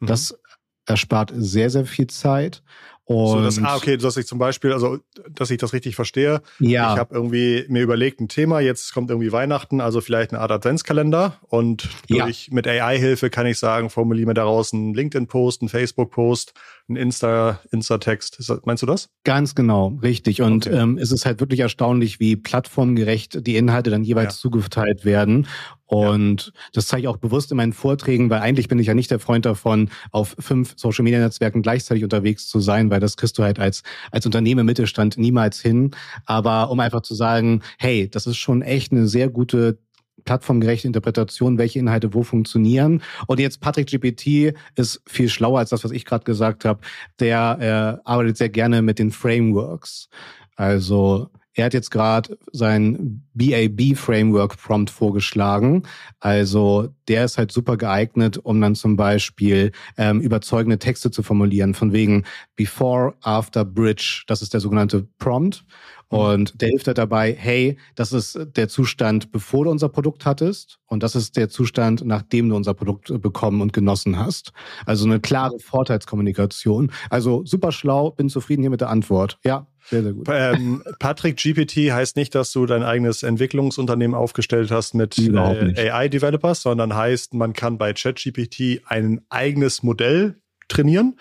Mhm. 0.00 0.06
Das 0.06 0.38
erspart 0.86 1.32
sehr, 1.34 1.70
sehr 1.70 1.86
viel 1.86 2.08
Zeit. 2.08 2.62
Und 3.04 3.28
so, 3.28 3.42
das, 3.42 3.58
ah, 3.58 3.76
okay, 3.76 3.96
dass 3.96 4.16
ich 4.16 4.26
zum 4.26 4.38
Beispiel, 4.38 4.72
also 4.72 4.98
dass 5.28 5.50
ich 5.50 5.58
das 5.58 5.72
richtig 5.72 5.96
verstehe. 5.96 6.40
Ja. 6.60 6.92
Ich 6.92 6.98
habe 6.98 7.14
irgendwie 7.14 7.64
mir 7.68 7.82
überlegt, 7.82 8.20
ein 8.20 8.28
Thema, 8.28 8.60
jetzt 8.60 8.94
kommt 8.94 9.10
irgendwie 9.10 9.32
Weihnachten, 9.32 9.80
also 9.80 10.00
vielleicht 10.00 10.32
eine 10.32 10.40
Art 10.40 10.52
Adventskalender. 10.52 11.38
Und 11.48 11.88
durch 12.08 12.46
ja. 12.46 12.54
mit 12.54 12.68
AI-Hilfe 12.68 13.28
kann 13.28 13.46
ich 13.46 13.58
sagen, 13.58 13.90
formuliere 13.90 14.28
mir 14.28 14.34
daraus 14.34 14.72
einen 14.72 14.94
LinkedIn-Post, 14.94 15.62
einen 15.62 15.68
Facebook-Post, 15.68 16.54
einen 16.88 16.96
Insta, 16.96 17.60
Insta-Text. 17.72 18.52
Meinst 18.64 18.82
du 18.82 18.86
das? 18.86 19.08
Ganz 19.24 19.56
genau, 19.56 19.98
richtig. 20.02 20.40
Und 20.40 20.68
okay. 20.68 20.76
ähm, 20.76 20.96
es 20.96 21.10
ist 21.10 21.26
halt 21.26 21.40
wirklich 21.40 21.60
erstaunlich, 21.60 22.20
wie 22.20 22.36
plattformgerecht 22.36 23.44
die 23.46 23.56
Inhalte 23.56 23.90
dann 23.90 24.04
jeweils 24.04 24.34
ja. 24.34 24.40
zugeteilt 24.40 25.04
werden. 25.04 25.48
Und 25.92 26.46
ja. 26.46 26.52
das 26.72 26.86
zeige 26.86 27.02
ich 27.02 27.08
auch 27.08 27.18
bewusst 27.18 27.50
in 27.50 27.58
meinen 27.58 27.74
Vorträgen, 27.74 28.30
weil 28.30 28.40
eigentlich 28.40 28.66
bin 28.66 28.78
ich 28.78 28.86
ja 28.86 28.94
nicht 28.94 29.10
der 29.10 29.18
Freund 29.18 29.44
davon, 29.44 29.90
auf 30.10 30.34
fünf 30.38 30.72
Social 30.76 31.02
Media 31.02 31.20
Netzwerken 31.20 31.60
gleichzeitig 31.60 32.02
unterwegs 32.02 32.48
zu 32.48 32.60
sein, 32.60 32.88
weil 32.88 32.98
das 32.98 33.18
kriegst 33.18 33.36
du 33.36 33.42
halt 33.42 33.58
als, 33.58 33.82
als 34.10 34.24
Unternehmen 34.24 34.64
Mittelstand 34.64 35.18
niemals 35.18 35.60
hin. 35.60 35.90
Aber 36.24 36.70
um 36.70 36.80
einfach 36.80 37.02
zu 37.02 37.14
sagen, 37.14 37.60
hey, 37.78 38.08
das 38.08 38.26
ist 38.26 38.38
schon 38.38 38.62
echt 38.62 38.90
eine 38.92 39.06
sehr 39.06 39.28
gute 39.28 39.80
plattformgerechte 40.24 40.86
Interpretation, 40.86 41.58
welche 41.58 41.78
Inhalte 41.78 42.14
wo 42.14 42.22
funktionieren. 42.22 43.02
Und 43.26 43.38
jetzt 43.38 43.60
Patrick 43.60 43.88
GPT 43.88 44.56
ist 44.76 45.02
viel 45.06 45.28
schlauer 45.28 45.58
als 45.58 45.70
das, 45.70 45.84
was 45.84 45.90
ich 45.90 46.06
gerade 46.06 46.24
gesagt 46.24 46.64
habe. 46.64 46.80
Der 47.20 48.00
äh, 48.02 48.08
arbeitet 48.08 48.38
sehr 48.38 48.48
gerne 48.48 48.80
mit 48.80 48.98
den 48.98 49.10
Frameworks. 49.10 50.08
Also 50.56 51.28
er 51.54 51.66
hat 51.66 51.74
jetzt 51.74 51.90
gerade 51.90 52.38
sein 52.52 53.22
BAB-Framework 53.34 54.56
Prompt 54.56 54.90
vorgeschlagen. 54.90 55.82
Also 56.20 56.88
der 57.08 57.24
ist 57.24 57.38
halt 57.38 57.52
super 57.52 57.76
geeignet, 57.76 58.38
um 58.38 58.60
dann 58.60 58.74
zum 58.74 58.96
Beispiel 58.96 59.72
ähm, 59.98 60.20
überzeugende 60.20 60.78
Texte 60.78 61.10
zu 61.10 61.22
formulieren, 61.22 61.74
von 61.74 61.92
wegen 61.92 62.24
Before, 62.56 63.14
After, 63.20 63.64
Bridge. 63.64 64.24
Das 64.26 64.40
ist 64.42 64.54
der 64.54 64.60
sogenannte 64.60 65.06
Prompt. 65.18 65.64
Mhm. 66.12 66.18
Und 66.18 66.60
der 66.60 66.68
hilft 66.68 66.86
halt 66.86 66.98
dabei, 66.98 67.34
hey, 67.36 67.76
das 67.94 68.12
ist 68.12 68.38
der 68.56 68.68
Zustand, 68.68 69.32
bevor 69.32 69.64
du 69.64 69.70
unser 69.70 69.88
Produkt 69.88 70.26
hattest. 70.26 70.78
Und 70.86 71.02
das 71.02 71.16
ist 71.16 71.36
der 71.36 71.48
Zustand, 71.48 72.04
nachdem 72.04 72.48
du 72.48 72.56
unser 72.56 72.74
Produkt 72.74 73.20
bekommen 73.20 73.60
und 73.62 73.72
genossen 73.72 74.18
hast. 74.18 74.52
Also 74.86 75.06
eine 75.06 75.20
klare 75.20 75.58
Vorteilskommunikation. 75.58 76.92
Also 77.10 77.44
super 77.44 77.72
schlau, 77.72 78.10
bin 78.10 78.28
zufrieden 78.28 78.62
hier 78.62 78.70
mit 78.70 78.82
der 78.82 78.90
Antwort. 78.90 79.38
Ja, 79.42 79.66
sehr, 79.88 80.02
sehr 80.02 80.12
gut. 80.12 80.28
Ähm, 80.30 80.82
Patrick 80.98 81.36
GPT 81.36 81.90
heißt 81.90 82.16
nicht, 82.16 82.34
dass 82.34 82.52
du 82.52 82.66
dein 82.66 82.82
eigenes 82.82 83.22
Entwicklungsunternehmen 83.22 84.14
aufgestellt 84.14 84.70
hast 84.70 84.94
mit 84.94 85.18
äh, 85.18 85.90
AI-Developers, 85.90 86.62
sondern 86.62 86.94
heißt, 86.94 87.34
man 87.34 87.52
kann 87.52 87.78
bei 87.78 87.92
ChatGPT 87.92 88.82
ein 88.86 89.22
eigenes 89.28 89.82
Modell 89.82 90.36
trainieren 90.68 91.16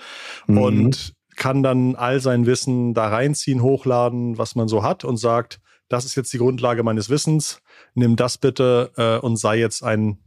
mhm. 0.48 0.58
und 0.58 1.14
kann 1.42 1.64
dann 1.64 1.96
all 1.96 2.20
sein 2.20 2.46
Wissen 2.46 2.94
da 2.94 3.08
reinziehen, 3.08 3.64
hochladen, 3.64 4.38
was 4.38 4.54
man 4.54 4.68
so 4.68 4.84
hat 4.84 5.04
und 5.04 5.18
sagt, 5.18 5.60
das 5.90 6.06
ist 6.06 6.14
jetzt 6.14 6.32
die 6.34 6.38
Grundlage 6.38 6.84
meines 6.84 7.10
Wissens, 7.10 7.64
nimm 7.96 8.16
das 8.16 8.38
bitte 8.38 8.92
äh, 8.96 9.18
und 9.18 9.38
sei 9.38 9.58
jetzt 9.58 9.84
ein 9.84 10.20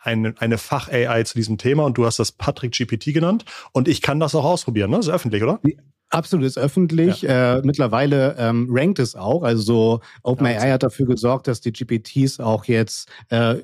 eine, 0.00 0.34
eine 0.38 0.56
Fach-AI 0.56 1.24
zu 1.24 1.36
diesem 1.36 1.58
Thema 1.58 1.84
und 1.84 1.98
du 1.98 2.06
hast 2.06 2.18
das 2.18 2.32
Patrick 2.32 2.72
GPT 2.72 3.12
genannt 3.12 3.44
und 3.72 3.86
ich 3.86 4.00
kann 4.00 4.18
das 4.18 4.34
auch 4.34 4.46
ausprobieren, 4.46 4.90
ne? 4.90 4.96
Das 4.96 5.08
ist 5.08 5.12
öffentlich, 5.12 5.42
oder? 5.42 5.60
Absolut 6.08 6.46
ist 6.46 6.56
öffentlich. 6.56 7.20
Ja. 7.20 7.58
Äh, 7.58 7.62
mittlerweile 7.62 8.36
ähm, 8.38 8.68
rankt 8.70 8.98
es 8.98 9.14
auch. 9.14 9.42
Also 9.42 9.62
so 9.62 10.00
OpenAI 10.22 10.70
hat 10.70 10.84
dafür 10.84 11.04
gesorgt, 11.04 11.48
dass 11.48 11.60
die 11.60 11.72
GPTs 11.72 12.40
auch 12.40 12.64
jetzt 12.64 13.10
äh, 13.28 13.56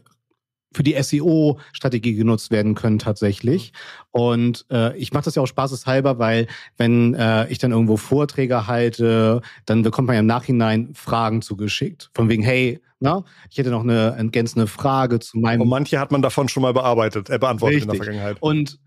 für 0.72 0.82
die 0.82 1.00
SEO-Strategie 1.00 2.14
genutzt 2.14 2.50
werden 2.50 2.74
können 2.74 2.98
tatsächlich. 2.98 3.72
Und 4.10 4.66
äh, 4.70 4.96
ich 4.96 5.12
mache 5.12 5.24
das 5.24 5.34
ja 5.34 5.42
auch 5.42 5.46
spaßeshalber, 5.46 6.18
weil 6.18 6.46
wenn 6.76 7.14
äh, 7.14 7.48
ich 7.48 7.58
dann 7.58 7.72
irgendwo 7.72 7.96
Vorträge 7.96 8.66
halte, 8.66 9.40
dann 9.66 9.82
bekommt 9.82 10.06
man 10.06 10.14
ja 10.14 10.20
im 10.20 10.26
Nachhinein 10.26 10.90
Fragen 10.94 11.42
zugeschickt. 11.42 12.10
Von 12.14 12.28
wegen, 12.28 12.42
hey, 12.42 12.80
na, 13.00 13.24
ich 13.50 13.58
hätte 13.58 13.70
noch 13.70 13.82
eine 13.82 14.14
ergänzende 14.16 14.66
Frage 14.66 15.18
zu 15.18 15.38
meinem. 15.38 15.62
Und 15.62 15.68
manche 15.68 15.98
hat 15.98 16.12
man 16.12 16.22
davon 16.22 16.48
schon 16.48 16.62
mal 16.62 16.72
bearbeitet, 16.72 17.30
äh, 17.30 17.38
beantwortet 17.38 17.78
Richtig. 17.78 17.92
in 17.92 17.98
der 17.98 18.04
Vergangenheit. 18.04 18.36
Und 18.40 18.78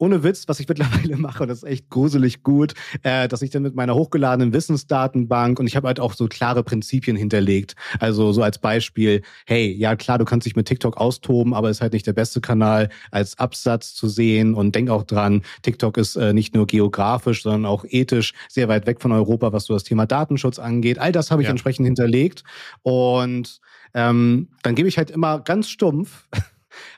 ohne 0.00 0.24
Witz, 0.24 0.48
was 0.48 0.58
ich 0.58 0.68
mittlerweile 0.68 1.16
mache, 1.16 1.46
das 1.46 1.58
ist 1.58 1.64
echt 1.64 1.90
gruselig 1.90 2.42
gut, 2.42 2.74
äh, 3.02 3.28
dass 3.28 3.42
ich 3.42 3.50
dann 3.50 3.62
mit 3.62 3.74
meiner 3.74 3.94
hochgeladenen 3.94 4.52
Wissensdatenbank 4.52 5.60
und 5.60 5.66
ich 5.66 5.76
habe 5.76 5.86
halt 5.86 6.00
auch 6.00 6.14
so 6.14 6.26
klare 6.26 6.64
Prinzipien 6.64 7.16
hinterlegt. 7.16 7.76
Also 8.00 8.32
so 8.32 8.42
als 8.42 8.58
Beispiel, 8.58 9.22
hey, 9.46 9.70
ja 9.72 9.94
klar, 9.96 10.18
du 10.18 10.24
kannst 10.24 10.46
dich 10.46 10.56
mit 10.56 10.66
TikTok 10.66 10.96
austoben, 10.96 11.54
aber 11.54 11.70
ist 11.70 11.80
halt 11.80 11.92
nicht 11.92 12.06
der 12.06 12.14
beste 12.14 12.40
Kanal 12.40 12.88
als 13.10 13.38
Absatz 13.38 13.94
zu 13.94 14.08
sehen 14.08 14.54
und 14.54 14.74
denk 14.74 14.90
auch 14.90 15.04
dran, 15.04 15.42
TikTok 15.62 15.98
ist 15.98 16.16
äh, 16.16 16.32
nicht 16.32 16.54
nur 16.54 16.66
geografisch, 16.66 17.42
sondern 17.42 17.66
auch 17.66 17.84
ethisch 17.88 18.32
sehr 18.48 18.68
weit 18.68 18.86
weg 18.86 19.00
von 19.00 19.12
Europa, 19.12 19.52
was 19.52 19.64
so 19.64 19.74
das 19.74 19.84
Thema 19.84 20.06
Datenschutz 20.06 20.58
angeht. 20.58 20.98
All 20.98 21.12
das 21.12 21.30
habe 21.30 21.42
ich 21.42 21.46
ja. 21.46 21.50
entsprechend 21.50 21.86
hinterlegt 21.86 22.42
und 22.82 23.60
ähm, 23.92 24.48
dann 24.62 24.74
gebe 24.74 24.88
ich 24.88 24.98
halt 24.98 25.10
immer 25.10 25.40
ganz 25.40 25.68
stumpf 25.68 26.28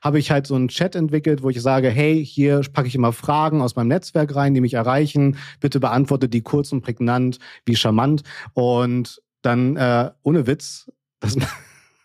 habe 0.02 0.18
ich 0.18 0.30
halt 0.30 0.46
so 0.46 0.54
einen 0.54 0.68
Chat 0.68 0.94
entwickelt, 0.94 1.42
wo 1.42 1.50
ich 1.50 1.60
sage, 1.60 1.88
hey, 1.88 2.24
hier 2.24 2.60
packe 2.72 2.88
ich 2.88 2.94
immer 2.94 3.12
Fragen 3.12 3.60
aus 3.60 3.76
meinem 3.76 3.88
Netzwerk 3.88 4.34
rein, 4.34 4.54
die 4.54 4.60
mich 4.60 4.74
erreichen. 4.74 5.36
Bitte 5.60 5.80
beantworte 5.80 6.28
die 6.28 6.42
kurz 6.42 6.72
und 6.72 6.82
prägnant, 6.82 7.38
wie 7.64 7.76
charmant. 7.76 8.22
Und 8.54 9.22
dann, 9.42 9.76
äh, 9.76 10.10
ohne 10.22 10.46
Witz, 10.46 10.90
das, 11.20 11.36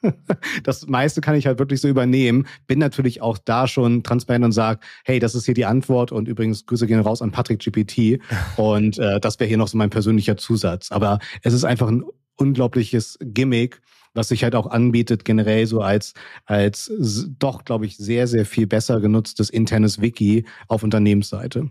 das 0.64 0.88
meiste 0.88 1.22
kann 1.22 1.36
ich 1.36 1.48
halt 1.48 1.60
wirklich 1.60 1.82
so 1.82 1.88
übernehmen. 1.88 2.48
Bin 2.68 2.80
natürlich 2.80 3.22
auch 3.22 3.38
da 3.38 3.68
schon 3.68 4.04
transparent 4.04 4.46
und 4.46 4.52
sage, 4.52 4.80
hey, 5.04 5.20
das 5.20 5.36
ist 5.36 5.46
hier 5.46 5.54
die 5.54 5.66
Antwort 5.66 6.12
und 6.12 6.28
übrigens 6.28 6.66
Grüße 6.66 6.88
gehen 6.88 7.00
raus 7.00 7.22
an 7.22 7.32
Patrick 7.32 7.60
GPT 7.60 8.22
und 8.58 8.98
äh, 9.00 9.20
das 9.20 9.40
wäre 9.40 9.48
hier 9.48 9.58
noch 9.58 9.68
so 9.68 9.78
mein 9.78 9.90
persönlicher 9.90 10.38
Zusatz. 10.38 10.92
Aber 10.92 11.20
es 11.44 11.54
ist 11.54 11.64
einfach 11.64 11.88
ein 11.88 12.04
unglaubliches 12.36 13.18
Gimmick, 13.22 13.82
was 14.18 14.28
sich 14.28 14.44
halt 14.44 14.56
auch 14.56 14.68
anbietet, 14.68 15.24
generell 15.24 15.66
so 15.68 15.82
als, 15.82 16.14
als 16.46 16.92
doch, 17.40 17.64
glaube 17.64 17.86
ich, 17.86 17.96
sehr, 17.96 18.28
sehr 18.28 18.46
viel 18.46 18.68
besser 18.68 19.00
genutztes 19.00 19.50
internes 19.50 20.02
Wiki 20.02 20.46
auf 20.68 20.84
Unternehmensseite. 20.84 21.70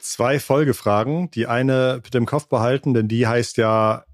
Zwei 0.00 0.38
Folgefragen. 0.38 1.30
Die 1.32 1.46
eine 1.46 2.00
mit 2.02 2.14
dem 2.14 2.24
Kopf 2.24 2.48
behalten, 2.48 2.94
denn 2.94 3.08
die 3.08 3.26
heißt 3.26 3.58
ja, 3.58 4.04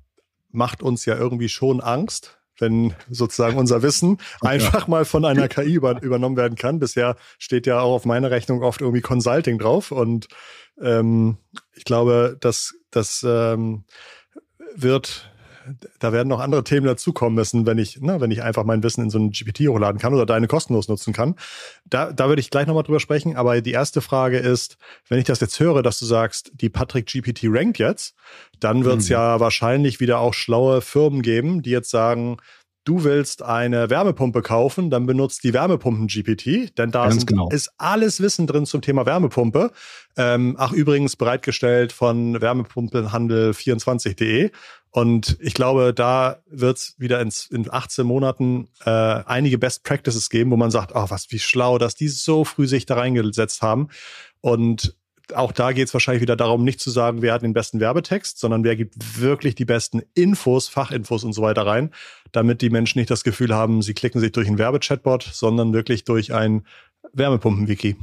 macht 0.50 0.82
uns 0.82 1.04
ja 1.04 1.16
irgendwie 1.16 1.48
schon 1.48 1.80
Angst, 1.80 2.38
wenn 2.58 2.94
sozusagen 3.10 3.58
unser 3.58 3.82
Wissen 3.82 4.18
einfach 4.40 4.88
mal 4.88 5.04
von 5.04 5.24
einer 5.24 5.48
KI 5.48 5.74
über, 5.74 6.02
übernommen 6.02 6.36
werden 6.36 6.56
kann. 6.56 6.78
Bisher 6.78 7.16
steht 7.38 7.66
ja 7.66 7.80
auch 7.80 7.94
auf 7.94 8.04
meiner 8.06 8.30
Rechnung 8.30 8.62
oft 8.62 8.80
irgendwie 8.80 9.02
Consulting 9.02 9.58
drauf 9.58 9.92
und 9.92 10.28
ähm, 10.80 11.36
ich 11.74 11.84
glaube, 11.84 12.36
dass 12.40 12.74
das 12.90 13.24
ähm, 13.26 13.84
wird 14.74 15.30
da 15.98 16.12
werden 16.12 16.28
noch 16.28 16.40
andere 16.40 16.64
Themen 16.64 16.86
dazukommen 16.86 17.34
müssen, 17.34 17.66
wenn 17.66 17.78
ich, 17.78 18.00
ne, 18.00 18.20
wenn 18.20 18.30
ich 18.30 18.42
einfach 18.42 18.64
mein 18.64 18.82
Wissen 18.82 19.04
in 19.04 19.10
so 19.10 19.18
einen 19.18 19.30
GPT 19.30 19.68
hochladen 19.68 20.00
kann 20.00 20.14
oder 20.14 20.26
deine 20.26 20.46
kostenlos 20.46 20.88
nutzen 20.88 21.12
kann. 21.12 21.36
Da, 21.84 22.12
da 22.12 22.28
würde 22.28 22.40
ich 22.40 22.50
gleich 22.50 22.66
nochmal 22.66 22.82
drüber 22.82 23.00
sprechen. 23.00 23.36
Aber 23.36 23.60
die 23.60 23.72
erste 23.72 24.00
Frage 24.00 24.38
ist, 24.38 24.76
wenn 25.08 25.18
ich 25.18 25.24
das 25.24 25.40
jetzt 25.40 25.58
höre, 25.60 25.82
dass 25.82 25.98
du 25.98 26.06
sagst, 26.06 26.52
die 26.54 26.68
Patrick 26.68 27.06
GPT 27.06 27.44
rankt 27.44 27.78
jetzt, 27.78 28.14
dann 28.60 28.84
wird 28.84 29.00
es 29.00 29.08
mhm. 29.08 29.12
ja 29.12 29.40
wahrscheinlich 29.40 30.00
wieder 30.00 30.18
auch 30.18 30.34
schlaue 30.34 30.80
Firmen 30.80 31.22
geben, 31.22 31.62
die 31.62 31.70
jetzt 31.70 31.90
sagen, 31.90 32.38
du 32.84 33.04
willst 33.04 33.42
eine 33.42 33.90
Wärmepumpe 33.90 34.42
kaufen, 34.42 34.90
dann 34.90 35.06
benutzt 35.06 35.44
die 35.44 35.54
Wärmepumpen-GPT, 35.54 36.76
denn 36.78 36.90
da 36.90 37.10
sind, 37.10 37.26
genau. 37.26 37.48
ist 37.50 37.70
alles 37.78 38.20
Wissen 38.20 38.46
drin 38.46 38.66
zum 38.66 38.82
Thema 38.82 39.06
Wärmepumpe. 39.06 39.70
Ähm, 40.16 40.54
ach, 40.58 40.72
übrigens 40.72 41.16
bereitgestellt 41.16 41.92
von 41.92 42.40
Wärmepumpenhandel24.de. 42.40 44.50
Und 44.96 45.36
ich 45.40 45.54
glaube, 45.54 45.92
da 45.92 46.38
wird 46.46 46.76
es 46.76 46.94
wieder 46.98 47.20
ins, 47.20 47.46
in 47.46 47.68
18 47.68 48.06
Monaten 48.06 48.68
äh, 48.84 48.90
einige 48.90 49.58
Best 49.58 49.82
Practices 49.82 50.30
geben, 50.30 50.52
wo 50.52 50.56
man 50.56 50.70
sagt, 50.70 50.92
oh, 50.94 51.06
was, 51.08 51.32
wie 51.32 51.40
schlau, 51.40 51.78
dass 51.78 51.96
die 51.96 52.06
so 52.06 52.44
früh 52.44 52.68
sich 52.68 52.86
da 52.86 52.94
reingesetzt 52.94 53.60
haben. 53.60 53.88
Und 54.40 54.94
auch 55.34 55.50
da 55.50 55.72
geht 55.72 55.88
es 55.88 55.94
wahrscheinlich 55.94 56.22
wieder 56.22 56.36
darum, 56.36 56.62
nicht 56.62 56.78
zu 56.78 56.90
sagen, 56.90 57.22
wer 57.22 57.32
hat 57.32 57.42
den 57.42 57.54
besten 57.54 57.80
Werbetext, 57.80 58.38
sondern 58.38 58.62
wer 58.62 58.76
gibt 58.76 59.20
wirklich 59.20 59.56
die 59.56 59.64
besten 59.64 60.00
Infos, 60.14 60.68
Fachinfos 60.68 61.24
und 61.24 61.32
so 61.32 61.42
weiter 61.42 61.66
rein, 61.66 61.90
damit 62.30 62.62
die 62.62 62.70
Menschen 62.70 63.00
nicht 63.00 63.10
das 63.10 63.24
Gefühl 63.24 63.52
haben, 63.52 63.82
sie 63.82 63.94
klicken 63.94 64.20
sich 64.20 64.30
durch 64.30 64.46
ein 64.46 64.58
Werbechatbot, 64.58 65.24
sondern 65.24 65.72
wirklich 65.72 66.04
durch 66.04 66.32
ein 66.32 66.64
Wärmepumpen-Wiki. 67.14 67.96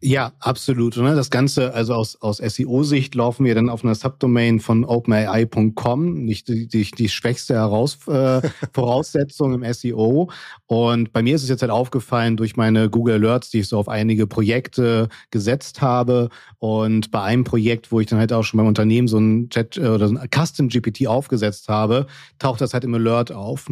Ja, 0.00 0.30
absolut. 0.38 0.96
Ne? 0.96 1.16
Das 1.16 1.28
Ganze, 1.28 1.74
also 1.74 1.94
aus, 1.94 2.22
aus 2.22 2.36
SEO-Sicht 2.36 3.16
laufen 3.16 3.44
wir 3.44 3.56
dann 3.56 3.68
auf 3.68 3.82
einer 3.82 3.96
Subdomain 3.96 4.60
von 4.60 4.84
openai.com, 4.84 6.24
nicht 6.24 6.46
die, 6.46 6.68
die, 6.68 6.84
die 6.84 7.08
schwächste 7.08 7.54
Heraus, 7.54 7.98
äh, 8.06 8.40
Voraussetzung 8.72 9.54
im 9.54 9.72
SEO. 9.72 10.30
Und 10.66 11.12
bei 11.12 11.22
mir 11.22 11.34
ist 11.34 11.42
es 11.42 11.48
jetzt 11.48 11.62
halt 11.62 11.72
aufgefallen 11.72 12.36
durch 12.36 12.56
meine 12.56 12.90
Google 12.90 13.14
Alerts, 13.14 13.50
die 13.50 13.58
ich 13.58 13.68
so 13.68 13.76
auf 13.76 13.88
einige 13.88 14.28
Projekte 14.28 15.08
gesetzt 15.32 15.82
habe. 15.82 16.28
Und 16.58 17.10
bei 17.10 17.22
einem 17.22 17.42
Projekt, 17.42 17.90
wo 17.90 17.98
ich 17.98 18.06
dann 18.06 18.20
halt 18.20 18.32
auch 18.32 18.44
schon 18.44 18.58
beim 18.58 18.68
Unternehmen 18.68 19.08
so 19.08 19.18
ein 19.18 19.48
Jet 19.50 19.76
äh, 19.78 19.88
oder 19.88 20.06
so 20.06 20.16
ein 20.16 20.28
Custom 20.30 20.68
GPT 20.68 21.08
aufgesetzt 21.08 21.68
habe, 21.68 22.06
taucht 22.38 22.60
das 22.60 22.72
halt 22.72 22.84
im 22.84 22.94
Alert 22.94 23.32
auf. 23.32 23.66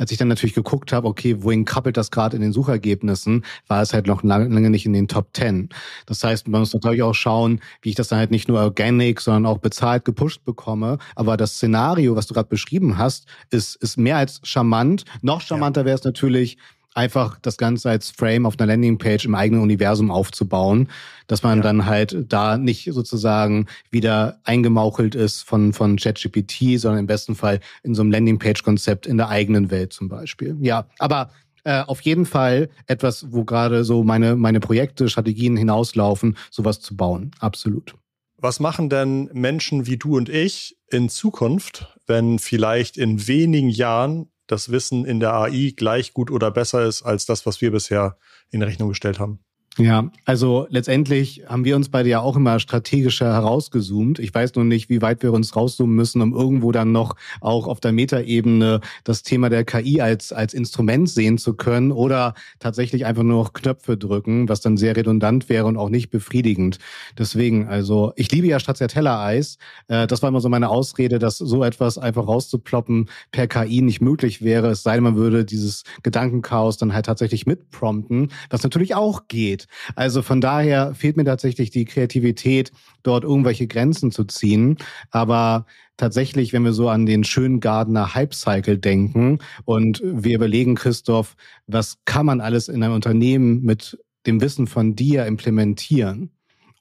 Als 0.00 0.10
ich 0.10 0.16
dann 0.16 0.28
natürlich 0.28 0.54
geguckt 0.54 0.94
habe, 0.94 1.06
okay, 1.06 1.42
wohin 1.42 1.66
krabbelt 1.66 1.98
das 1.98 2.10
gerade 2.10 2.34
in 2.34 2.40
den 2.40 2.54
Suchergebnissen, 2.54 3.44
war 3.66 3.82
es 3.82 3.92
halt 3.92 4.06
noch 4.06 4.22
lange 4.22 4.70
nicht 4.70 4.86
in 4.86 4.94
den 4.94 5.08
Top 5.08 5.28
10. 5.34 5.68
Das 6.06 6.24
heißt, 6.24 6.48
man 6.48 6.60
muss 6.60 6.72
natürlich 6.72 7.02
auch 7.02 7.12
schauen, 7.12 7.60
wie 7.82 7.90
ich 7.90 7.96
das 7.96 8.08
dann 8.08 8.18
halt 8.18 8.30
nicht 8.30 8.48
nur 8.48 8.60
organic, 8.60 9.20
sondern 9.20 9.44
auch 9.44 9.58
bezahlt 9.58 10.06
gepusht 10.06 10.42
bekomme. 10.46 10.96
Aber 11.16 11.36
das 11.36 11.56
Szenario, 11.56 12.16
was 12.16 12.26
du 12.26 12.32
gerade 12.32 12.48
beschrieben 12.48 12.96
hast, 12.96 13.26
ist, 13.50 13.76
ist 13.76 13.98
mehr 13.98 14.16
als 14.16 14.40
charmant. 14.42 15.04
Noch 15.20 15.42
charmanter 15.42 15.82
ja. 15.82 15.84
wäre 15.84 15.98
es 15.98 16.04
natürlich, 16.04 16.56
einfach 16.94 17.38
das 17.40 17.56
Ganze 17.56 17.90
als 17.90 18.10
Frame 18.10 18.46
auf 18.46 18.58
einer 18.58 18.66
Landingpage 18.66 19.24
im 19.24 19.34
eigenen 19.34 19.62
Universum 19.62 20.10
aufzubauen, 20.10 20.88
dass 21.26 21.42
man 21.42 21.58
ja. 21.58 21.62
dann 21.62 21.86
halt 21.86 22.24
da 22.28 22.58
nicht 22.58 22.90
sozusagen 22.92 23.66
wieder 23.90 24.40
eingemauchelt 24.44 25.14
ist 25.14 25.42
von, 25.42 25.72
von 25.72 25.96
ChatGPT, 25.96 26.78
sondern 26.78 27.00
im 27.00 27.06
besten 27.06 27.34
Fall 27.34 27.60
in 27.82 27.94
so 27.94 28.02
einem 28.02 28.10
Landingpage-Konzept 28.10 29.06
in 29.06 29.16
der 29.16 29.28
eigenen 29.28 29.70
Welt 29.70 29.92
zum 29.92 30.08
Beispiel. 30.08 30.56
Ja, 30.60 30.86
aber 30.98 31.30
äh, 31.64 31.82
auf 31.82 32.00
jeden 32.00 32.26
Fall 32.26 32.70
etwas, 32.86 33.32
wo 33.32 33.44
gerade 33.44 33.84
so 33.84 34.02
meine, 34.02 34.36
meine 34.36 34.60
Projekte, 34.60 35.08
Strategien 35.08 35.56
hinauslaufen, 35.56 36.36
sowas 36.50 36.80
zu 36.80 36.96
bauen. 36.96 37.32
Absolut. 37.38 37.94
Was 38.38 38.58
machen 38.58 38.88
denn 38.88 39.28
Menschen 39.34 39.86
wie 39.86 39.98
du 39.98 40.16
und 40.16 40.30
ich 40.30 40.78
in 40.88 41.10
Zukunft, 41.10 41.94
wenn 42.06 42.38
vielleicht 42.38 42.96
in 42.96 43.28
wenigen 43.28 43.68
Jahren 43.68 44.30
das 44.50 44.70
Wissen 44.70 45.04
in 45.04 45.20
der 45.20 45.34
AI 45.34 45.72
gleich 45.76 46.12
gut 46.12 46.30
oder 46.30 46.50
besser 46.50 46.84
ist 46.84 47.02
als 47.02 47.26
das, 47.26 47.46
was 47.46 47.60
wir 47.60 47.70
bisher 47.70 48.16
in 48.50 48.62
Rechnung 48.62 48.88
gestellt 48.88 49.18
haben? 49.18 49.40
Ja, 49.78 50.10
also 50.24 50.66
letztendlich 50.68 51.44
haben 51.46 51.64
wir 51.64 51.76
uns 51.76 51.90
beide 51.90 52.08
ja 52.08 52.20
auch 52.20 52.36
immer 52.36 52.58
strategischer 52.58 53.32
herausgezoomt. 53.32 54.18
Ich 54.18 54.34
weiß 54.34 54.56
nur 54.56 54.64
nicht, 54.64 54.90
wie 54.90 55.00
weit 55.00 55.22
wir 55.22 55.32
uns 55.32 55.54
rauszoomen 55.54 55.94
müssen, 55.94 56.20
um 56.20 56.34
irgendwo 56.34 56.72
dann 56.72 56.90
noch 56.90 57.14
auch 57.40 57.68
auf 57.68 57.78
der 57.78 57.92
Metaebene 57.92 58.80
das 59.04 59.22
Thema 59.22 59.48
der 59.48 59.64
KI 59.64 60.00
als, 60.00 60.32
als 60.32 60.54
Instrument 60.54 61.08
sehen 61.08 61.38
zu 61.38 61.54
können 61.54 61.92
oder 61.92 62.34
tatsächlich 62.58 63.06
einfach 63.06 63.22
nur 63.22 63.44
noch 63.44 63.52
Knöpfe 63.52 63.96
drücken, 63.96 64.48
was 64.48 64.60
dann 64.60 64.76
sehr 64.76 64.96
redundant 64.96 65.48
wäre 65.48 65.66
und 65.66 65.76
auch 65.76 65.88
nicht 65.88 66.10
befriedigend. 66.10 66.78
Deswegen, 67.16 67.68
also 67.68 68.12
ich 68.16 68.30
liebe 68.32 68.48
ja 68.48 68.58
Stracciatella-Eis. 68.58 69.56
Äh, 69.86 70.08
das 70.08 70.20
war 70.20 70.30
immer 70.30 70.40
so 70.40 70.48
meine 70.48 70.68
Ausrede, 70.68 71.20
dass 71.20 71.38
so 71.38 71.62
etwas 71.62 71.96
einfach 71.96 72.26
rauszuploppen 72.26 73.08
per 73.30 73.46
KI 73.46 73.82
nicht 73.82 74.00
möglich 74.00 74.42
wäre, 74.42 74.70
es 74.70 74.82
sei 74.82 74.94
denn, 74.94 75.04
man 75.04 75.16
würde 75.16 75.44
dieses 75.44 75.84
Gedankenchaos 76.02 76.76
dann 76.76 76.92
halt 76.92 77.06
tatsächlich 77.06 77.46
mitprompten, 77.46 78.32
was 78.50 78.64
natürlich 78.64 78.96
auch 78.96 79.28
geht 79.28 79.59
geht. 79.60 79.66
Also 79.96 80.22
von 80.22 80.40
daher 80.40 80.94
fehlt 80.94 81.16
mir 81.16 81.24
tatsächlich 81.24 81.70
die 81.70 81.84
Kreativität, 81.84 82.72
dort 83.02 83.24
irgendwelche 83.24 83.66
Grenzen 83.66 84.10
zu 84.10 84.24
ziehen. 84.24 84.76
Aber 85.10 85.66
tatsächlich, 85.96 86.52
wenn 86.52 86.64
wir 86.64 86.72
so 86.72 86.88
an 86.88 87.06
den 87.06 87.24
schönen 87.24 87.60
Gardener 87.60 88.14
Hype 88.14 88.34
Cycle 88.34 88.78
denken 88.78 89.38
und 89.64 90.00
wir 90.04 90.34
überlegen, 90.34 90.74
Christoph, 90.74 91.36
was 91.66 91.98
kann 92.04 92.26
man 92.26 92.40
alles 92.40 92.68
in 92.68 92.82
einem 92.82 92.94
Unternehmen 92.94 93.62
mit 93.62 93.98
dem 94.26 94.40
Wissen 94.40 94.66
von 94.66 94.96
dir 94.96 95.26
implementieren? 95.26 96.30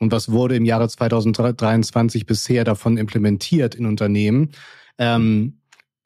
Und 0.02 0.14
was 0.14 0.32
wurde 0.32 0.56
im 0.56 0.64
Jahre 0.64 0.88
2023 0.88 2.26
bisher 2.26 2.64
davon 2.64 2.96
implementiert 2.96 3.76
in 3.76 3.86
Unternehmen? 3.86 4.52
Ähm, 4.98 5.59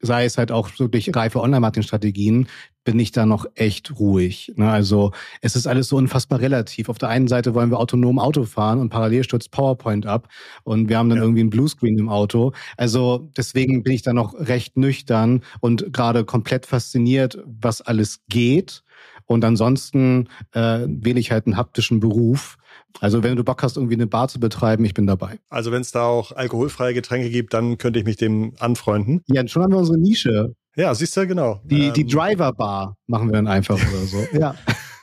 sei 0.04 0.26
es 0.26 0.38
halt 0.38 0.52
auch 0.52 0.70
wirklich 0.78 1.16
reife 1.16 1.42
Online-Marketing-Strategien, 1.42 2.48
bin 2.84 3.00
ich 3.00 3.12
da 3.12 3.26
noch 3.26 3.46
echt 3.56 3.98
ruhig. 3.98 4.52
Ne? 4.56 4.70
Also 4.70 5.12
es 5.42 5.56
ist 5.56 5.68
alles 5.68 5.88
so 5.88 5.96
unfassbar 5.96 6.42
relativ. 6.42 6.89
Auf 6.89 6.98
der 6.98 7.10
einen 7.10 7.28
Seite 7.28 7.54
wollen 7.54 7.72
wir 7.72 7.80
autonom 7.80 8.20
Auto 8.20 8.44
fahren 8.44 8.80
und 8.80 8.89
parallel 8.89 9.24
stürzt 9.24 9.52
PowerPoint 9.52 10.06
ab 10.06 10.28
und 10.63 10.89
wir 10.89 10.98
haben 10.98 11.10
dann 11.10 11.20
ja. 11.20 11.24
irgendwie 11.24 11.44
ein 11.44 11.50
Bluescreen 11.50 11.98
im 11.98 12.10
Auto. 12.10 12.52
Also 12.78 13.30
deswegen 13.38 13.84
bin 13.84 13.94
ich 13.94 14.02
da 14.02 14.13
noch 14.13 14.34
recht 14.38 14.78
nüchtern 14.78 15.42
und 15.62 15.94
gerade 15.94 16.26
komplett 16.26 16.66
fasziniert, 16.66 17.38
was 17.46 17.82
alles 17.82 18.20
geht. 18.28 18.84
Und 19.26 19.44
ansonsten 19.46 20.30
äh, 20.52 20.86
wähle 20.88 21.20
ich 21.20 21.32
halt 21.32 21.46
einen 21.46 21.58
haptischen 21.58 22.00
Beruf 22.00 22.58
also 23.00 23.24
wenn 23.24 23.36
du 23.36 23.44
Bock 23.44 23.64
hast, 23.64 23.78
irgendwie 23.78 23.96
eine 23.96 24.08
Bar 24.08 24.28
zu 24.28 24.40
betreiben, 24.40 24.86
ich 24.86 24.94
bin 24.94 25.08
dabei. 25.08 25.40
Also 25.50 25.72
wenn 25.72 25.82
es 25.82 25.92
da 25.92 26.06
auch 26.06 26.32
alkoholfreie 26.32 26.94
Getränke 26.94 27.30
gibt, 27.30 27.54
dann 27.54 27.78
könnte 27.78 28.00
ich 28.00 28.06
mich 28.06 28.18
dem 28.18 28.54
anfreunden. 28.60 29.22
Ja, 29.28 29.46
schon 29.48 29.64
haben 29.64 29.72
wir 29.72 29.80
unsere 29.80 29.98
Nische. 29.98 30.56
Ja, 30.76 30.94
siehst 30.96 31.16
du, 31.18 31.28
genau. 31.28 31.62
Die, 31.64 31.88
ähm, 31.88 31.94
die 31.94 32.06
Driver 32.06 32.54
Bar 32.54 32.98
machen 33.08 33.28
wir 33.28 33.34
dann 33.34 33.48
einfach 33.48 33.76
oder 33.76 34.06
so. 34.06 34.28
Ja. 34.40 34.56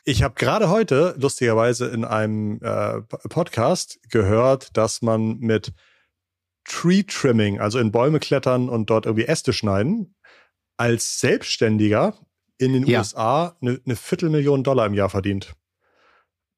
Ich 0.05 0.23
habe 0.23 0.35
gerade 0.35 0.71
heute 0.71 1.15
lustigerweise 1.19 1.87
in 1.87 2.05
einem 2.05 2.59
äh, 2.63 3.03
Podcast 3.29 3.99
gehört, 4.11 4.77
dass 4.77 5.03
man 5.03 5.39
mit 5.39 5.73
Tree 6.65 7.03
Trimming, 7.03 7.61
also 7.61 7.79
in 7.79 7.93
Bäume 7.93 8.19
klettern 8.19 8.69
und 8.69 8.89
dort 8.89 9.05
irgendwie 9.05 9.27
Äste 9.27 9.53
schneiden, 9.53 10.15
als 10.79 11.21
Selbstständiger 11.21 12.15
in 12.61 12.75
den 12.75 12.87
ja. 12.87 12.99
USA 12.99 13.57
eine, 13.61 13.81
eine 13.85 13.97
Viertelmillion 13.97 14.63
Dollar 14.63 14.87
im 14.87 14.95
Jahr 14.95 15.09
verdient. 15.09 15.55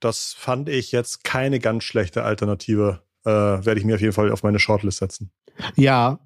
Das 0.00 0.34
fand 0.36 0.68
ich 0.68 0.90
jetzt 0.90 1.22
keine 1.22 1.60
ganz 1.60 1.84
schlechte 1.84 2.24
Alternative. 2.24 3.02
Äh, 3.24 3.30
werde 3.30 3.78
ich 3.78 3.86
mir 3.86 3.94
auf 3.94 4.00
jeden 4.00 4.12
Fall 4.12 4.32
auf 4.32 4.42
meine 4.42 4.58
Shortlist 4.58 4.98
setzen. 4.98 5.30
Ja, 5.76 6.18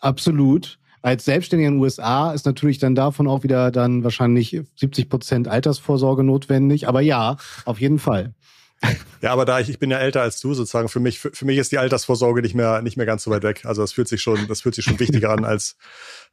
absolut. 0.00 0.78
Als 1.02 1.24
Selbstständiger 1.24 1.68
in 1.68 1.74
den 1.74 1.82
USA 1.82 2.32
ist 2.32 2.46
natürlich 2.46 2.78
dann 2.78 2.94
davon 2.94 3.26
auch 3.26 3.42
wieder 3.42 3.72
dann 3.72 4.04
wahrscheinlich 4.04 4.60
70 4.76 5.10
Prozent 5.10 5.48
Altersvorsorge 5.48 6.22
notwendig. 6.22 6.86
Aber 6.86 7.00
ja, 7.00 7.36
auf 7.64 7.80
jeden 7.80 7.98
Fall. 7.98 8.34
Ja, 9.20 9.32
aber 9.32 9.44
da 9.44 9.58
ich, 9.58 9.68
ich 9.68 9.80
bin 9.80 9.90
ja 9.90 9.98
älter 9.98 10.22
als 10.22 10.38
du 10.38 10.54
sozusagen, 10.54 10.88
für 10.88 11.00
mich, 11.00 11.18
für, 11.18 11.32
für, 11.32 11.44
mich 11.44 11.58
ist 11.58 11.72
die 11.72 11.78
Altersvorsorge 11.78 12.40
nicht 12.40 12.54
mehr, 12.54 12.82
nicht 12.82 12.96
mehr 12.96 13.04
ganz 13.04 13.24
so 13.24 13.32
weit 13.32 13.42
weg. 13.42 13.64
Also 13.64 13.82
das 13.82 13.92
fühlt 13.92 14.06
sich 14.06 14.22
schon, 14.22 14.46
das 14.46 14.60
fühlt 14.60 14.76
sich 14.76 14.84
schon 14.84 15.00
wichtiger 15.00 15.30
an 15.30 15.44
als, 15.44 15.76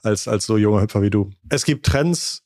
als, 0.04 0.28
als 0.28 0.46
so 0.46 0.56
junge 0.56 0.84
Hüpfer 0.84 1.02
wie 1.02 1.10
du. 1.10 1.32
Es 1.50 1.66
gibt 1.66 1.88
Trends, 1.88 2.45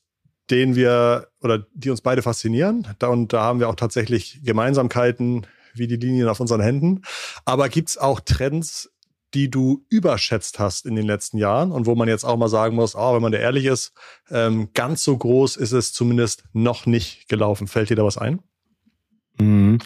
den 0.51 0.75
wir 0.75 1.27
oder 1.41 1.65
die 1.73 1.89
uns 1.89 2.01
beide 2.01 2.21
faszinieren. 2.21 2.87
Da, 2.99 3.07
und 3.07 3.33
da 3.33 3.43
haben 3.43 3.59
wir 3.59 3.69
auch 3.69 3.75
tatsächlich 3.75 4.41
Gemeinsamkeiten 4.43 5.45
wie 5.73 5.87
die 5.87 5.97
Linien 5.97 6.27
auf 6.27 6.39
unseren 6.39 6.61
Händen. 6.61 7.03
Aber 7.45 7.69
gibt's 7.69 7.97
auch 7.97 8.19
Trends, 8.19 8.91
die 9.33 9.49
du 9.49 9.85
überschätzt 9.89 10.59
hast 10.59 10.85
in 10.85 10.95
den 10.95 11.05
letzten 11.05 11.37
Jahren 11.37 11.71
und 11.71 11.85
wo 11.85 11.95
man 11.95 12.07
jetzt 12.07 12.23
auch 12.23 12.37
mal 12.37 12.49
sagen 12.49 12.75
muss, 12.75 12.95
oh, 12.95 13.13
wenn 13.13 13.21
man 13.21 13.31
da 13.31 13.37
ehrlich 13.37 13.65
ist, 13.65 13.93
ähm, 14.31 14.69
ganz 14.73 15.03
so 15.03 15.15
groß 15.15 15.55
ist 15.55 15.71
es 15.71 15.93
zumindest 15.93 16.43
noch 16.53 16.85
nicht 16.85 17.29
gelaufen. 17.29 17.67
Fällt 17.67 17.89
dir 17.89 17.95
da 17.95 18.03
was 18.03 18.17
ein? 18.17 18.41
Mhm. 19.37 19.79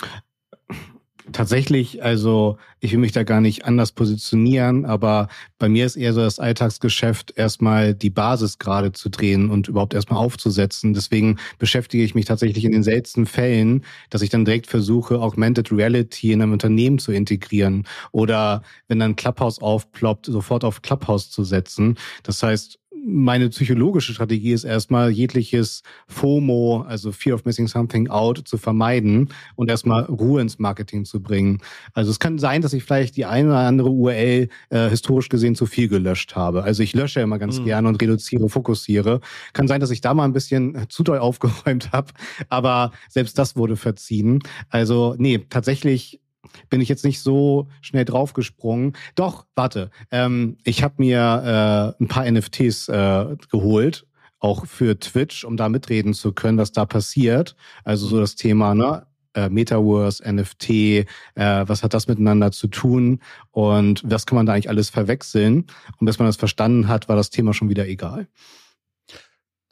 Tatsächlich, 1.31 2.03
also 2.03 2.57
ich 2.81 2.91
will 2.91 2.99
mich 2.99 3.13
da 3.13 3.23
gar 3.23 3.39
nicht 3.39 3.63
anders 3.63 3.93
positionieren, 3.93 4.83
aber 4.83 5.29
bei 5.57 5.69
mir 5.69 5.85
ist 5.85 5.95
eher 5.95 6.11
so 6.11 6.19
das 6.19 6.37
Alltagsgeschäft, 6.37 7.33
erstmal 7.37 7.95
die 7.95 8.09
Basis 8.09 8.59
gerade 8.59 8.91
zu 8.91 9.09
drehen 9.09 9.49
und 9.49 9.69
überhaupt 9.69 9.93
erstmal 9.93 10.19
aufzusetzen. 10.19 10.93
Deswegen 10.93 11.37
beschäftige 11.59 12.03
ich 12.03 12.13
mich 12.13 12.25
tatsächlich 12.25 12.65
in 12.65 12.73
den 12.73 12.83
seltensten 12.83 13.25
Fällen, 13.25 13.85
dass 14.09 14.21
ich 14.21 14.31
dann 14.31 14.43
direkt 14.43 14.67
versuche, 14.67 15.21
Augmented 15.21 15.71
Reality 15.71 16.33
in 16.33 16.41
einem 16.41 16.51
Unternehmen 16.51 16.99
zu 16.99 17.13
integrieren 17.13 17.87
oder 18.11 18.61
wenn 18.89 18.99
dann 18.99 19.15
Clubhouse 19.15 19.61
aufploppt, 19.61 20.25
sofort 20.25 20.65
auf 20.65 20.81
Clubhouse 20.81 21.29
zu 21.29 21.45
setzen. 21.45 21.97
Das 22.23 22.43
heißt, 22.43 22.79
meine 23.05 23.49
psychologische 23.49 24.13
Strategie 24.13 24.53
ist 24.53 24.63
erstmal 24.63 25.09
jegliches 25.09 25.83
FOMO, 26.07 26.85
also 26.87 27.11
Fear 27.11 27.35
of 27.35 27.45
Missing 27.45 27.67
Something 27.67 28.09
Out, 28.09 28.41
zu 28.45 28.57
vermeiden 28.57 29.29
und 29.55 29.69
erstmal 29.69 30.03
Ruhe 30.03 30.41
ins 30.41 30.59
Marketing 30.59 31.05
zu 31.05 31.21
bringen. 31.21 31.59
Also 31.93 32.11
es 32.11 32.19
kann 32.19 32.39
sein, 32.39 32.61
dass 32.61 32.73
ich 32.73 32.83
vielleicht 32.83 33.17
die 33.17 33.25
eine 33.25 33.49
oder 33.49 33.59
andere 33.59 33.89
URL 33.89 34.47
äh, 34.69 34.89
historisch 34.89 35.29
gesehen 35.29 35.55
zu 35.55 35.65
viel 35.65 35.87
gelöscht 35.87 36.35
habe. 36.35 36.63
Also 36.63 36.83
ich 36.83 36.93
lösche 36.93 37.19
immer 37.19 37.39
ganz 37.39 37.59
mhm. 37.59 37.65
gerne 37.65 37.87
und 37.89 38.01
reduziere, 38.01 38.49
fokussiere. 38.49 39.19
Kann 39.51 39.67
sein, 39.67 39.81
dass 39.81 39.91
ich 39.91 40.01
da 40.01 40.13
mal 40.13 40.25
ein 40.25 40.33
bisschen 40.33 40.85
zu 40.89 41.03
doll 41.03 41.19
aufgeräumt 41.19 41.91
habe, 41.91 42.11
aber 42.49 42.91
selbst 43.09 43.37
das 43.37 43.55
wurde 43.55 43.75
verziehen. 43.75 44.39
Also 44.69 45.15
nee, 45.17 45.39
tatsächlich 45.49 46.21
bin 46.69 46.81
ich 46.81 46.89
jetzt 46.89 47.05
nicht 47.05 47.21
so 47.21 47.67
schnell 47.81 48.05
draufgesprungen. 48.05 48.93
Doch, 49.15 49.45
warte, 49.55 49.91
ähm, 50.11 50.57
ich 50.63 50.83
habe 50.83 50.95
mir 50.97 51.95
äh, 51.99 52.03
ein 52.03 52.07
paar 52.07 52.29
NFTs 52.29 52.89
äh, 52.89 53.35
geholt, 53.51 54.05
auch 54.39 54.65
für 54.65 54.99
Twitch, 54.99 55.45
um 55.45 55.57
da 55.57 55.69
mitreden 55.69 56.13
zu 56.13 56.33
können, 56.33 56.57
was 56.57 56.71
da 56.71 56.85
passiert. 56.85 57.55
Also 57.83 58.07
so 58.07 58.19
das 58.19 58.35
Thema, 58.35 58.75
ne? 58.75 59.05
Äh, 59.35 59.49
Metaverse, 59.49 60.21
NFT, 60.31 60.69
äh, 60.69 61.05
was 61.35 61.81
hat 61.81 61.95
das 61.95 62.07
miteinander 62.07 62.51
zu 62.51 62.67
tun 62.67 63.19
und 63.49 64.03
was 64.05 64.27
kann 64.27 64.35
man 64.35 64.45
da 64.45 64.53
eigentlich 64.53 64.69
alles 64.69 64.91
verwechseln? 64.91 65.65
Und 65.97 66.05
bis 66.05 66.19
man 66.19 66.27
das 66.27 66.35
verstanden 66.35 66.87
hat, 66.87 67.09
war 67.09 67.15
das 67.15 67.31
Thema 67.31 67.51
schon 67.55 67.69
wieder 67.69 67.87
egal. 67.87 68.27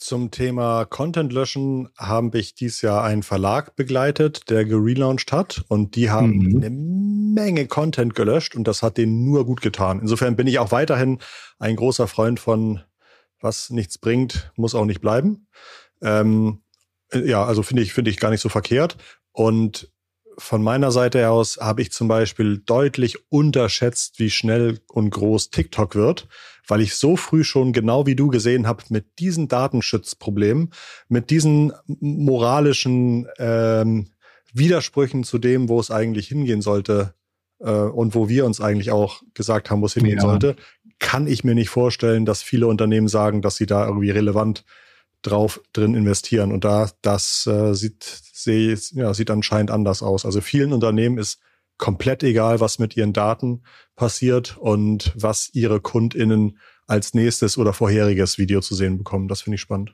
Zum 0.02 0.32
Thema 0.32 0.86
Content 0.86 1.32
löschen 1.32 1.90
habe 1.96 2.40
ich 2.40 2.56
dieses 2.56 2.82
Jahr 2.82 3.04
einen 3.04 3.22
Verlag 3.22 3.76
begleitet, 3.76 4.50
der 4.50 4.66
gelauncht 4.66 5.32
hat 5.32 5.64
und 5.68 5.96
die 5.96 6.10
haben 6.10 6.40
mhm. 6.40 6.58
eine 6.58 6.70
Menge 6.72 7.68
Content 7.68 8.16
gelöscht 8.16 8.56
und 8.56 8.68
das 8.68 8.82
hat 8.82 8.98
denen 8.98 9.24
nur 9.24 9.46
gut 9.46 9.62
getan. 9.62 10.00
Insofern 10.00 10.36
bin 10.36 10.48
ich 10.48 10.58
auch 10.58 10.72
weiterhin 10.72 11.20
ein 11.60 11.76
großer 11.76 12.08
Freund 12.08 12.40
von 12.40 12.82
was 13.42 13.70
nichts 13.70 14.00
bringt, 14.00 14.52
muss 14.56 14.74
auch 14.74 14.86
nicht 14.86 15.02
bleiben. 15.02 15.46
Ähm, 16.02 16.64
ja, 17.14 17.46
also 17.46 17.62
finde 17.62 17.84
ich, 17.84 17.94
finde 17.94 18.10
ich 18.10 18.18
gar 18.18 18.32
nicht 18.32 18.42
so 18.42 18.50
verkehrt. 18.50 18.98
Und 19.34 19.92
von 20.40 20.64
meiner 20.64 20.92
Seite 20.92 21.30
aus 21.30 21.60
habe 21.62 21.84
ich 21.84 21.92
zum 21.92 22.08
Beispiel 22.08 22.58
deutlich 22.58 23.32
unterschätzt, 23.32 24.18
wie 24.18 24.32
schnell 24.32 24.80
und 24.88 25.12
groß 25.12 25.52
TikTok 25.52 25.94
wird, 25.94 26.28
weil 26.68 26.82
ich 26.82 26.96
so 26.96 27.16
früh 27.16 27.44
schon 27.44 27.74
genau 27.74 28.06
wie 28.06 28.16
du 28.16 28.28
gesehen 28.28 28.68
habe, 28.68 28.84
mit 28.90 29.20
diesen 29.20 29.48
Datenschutzproblemen, 29.48 30.72
mit 31.08 31.30
diesen 31.30 31.74
moralischen 31.88 33.28
ähm, 33.38 34.08
Widersprüchen 34.54 35.24
zu 35.24 35.38
dem, 35.38 35.70
wo 35.70 35.80
es 35.80 35.92
eigentlich 35.92 36.28
hingehen 36.28 36.62
sollte 36.62 37.14
äh, 37.60 37.72
und 37.72 38.16
wo 38.16 38.30
wir 38.30 38.46
uns 38.46 38.62
eigentlich 38.62 38.92
auch 38.92 39.22
gesagt 39.34 39.70
haben, 39.70 39.82
wo 39.82 39.86
es 39.86 39.94
hingehen 39.94 40.18
ja. 40.18 40.22
sollte, 40.22 40.56
kann 41.00 41.28
ich 41.28 41.44
mir 41.44 41.56
nicht 41.56 41.70
vorstellen, 41.70 42.26
dass 42.26 42.44
viele 42.44 42.68
Unternehmen 42.68 43.08
sagen, 43.08 43.42
dass 43.42 43.56
sie 43.56 43.66
da 43.66 43.86
irgendwie 43.86 44.12
relevant 44.12 44.66
drauf 45.22 45.62
drin 45.74 45.96
investieren. 45.96 46.52
Und 46.52 46.64
da 46.64 46.90
das 47.02 47.46
äh, 47.48 47.74
sieht, 47.74 48.04
seh, 48.04 48.76
ja, 48.94 49.14
sieht 49.14 49.32
anscheinend 49.32 49.72
anders 49.72 50.02
aus. 50.02 50.26
Also 50.26 50.42
vielen 50.42 50.74
Unternehmen 50.74 51.18
ist 51.18 51.40
komplett 51.82 52.22
egal, 52.24 52.60
was 52.60 52.80
mit 52.80 52.96
ihren 52.96 53.12
Daten 53.12 53.64
passiert 53.96 54.56
und 54.58 55.12
was 55.16 55.50
ihre 55.52 55.82
KundInnen 55.82 56.60
als 56.88 57.14
nächstes 57.14 57.58
oder 57.58 57.74
vorheriges 57.74 58.38
Video 58.38 58.62
zu 58.62 58.76
sehen 58.76 59.00
bekommen. 59.00 59.28
Das 59.28 59.42
finde 59.42 59.56
ich 59.56 59.62
spannend. 59.62 59.94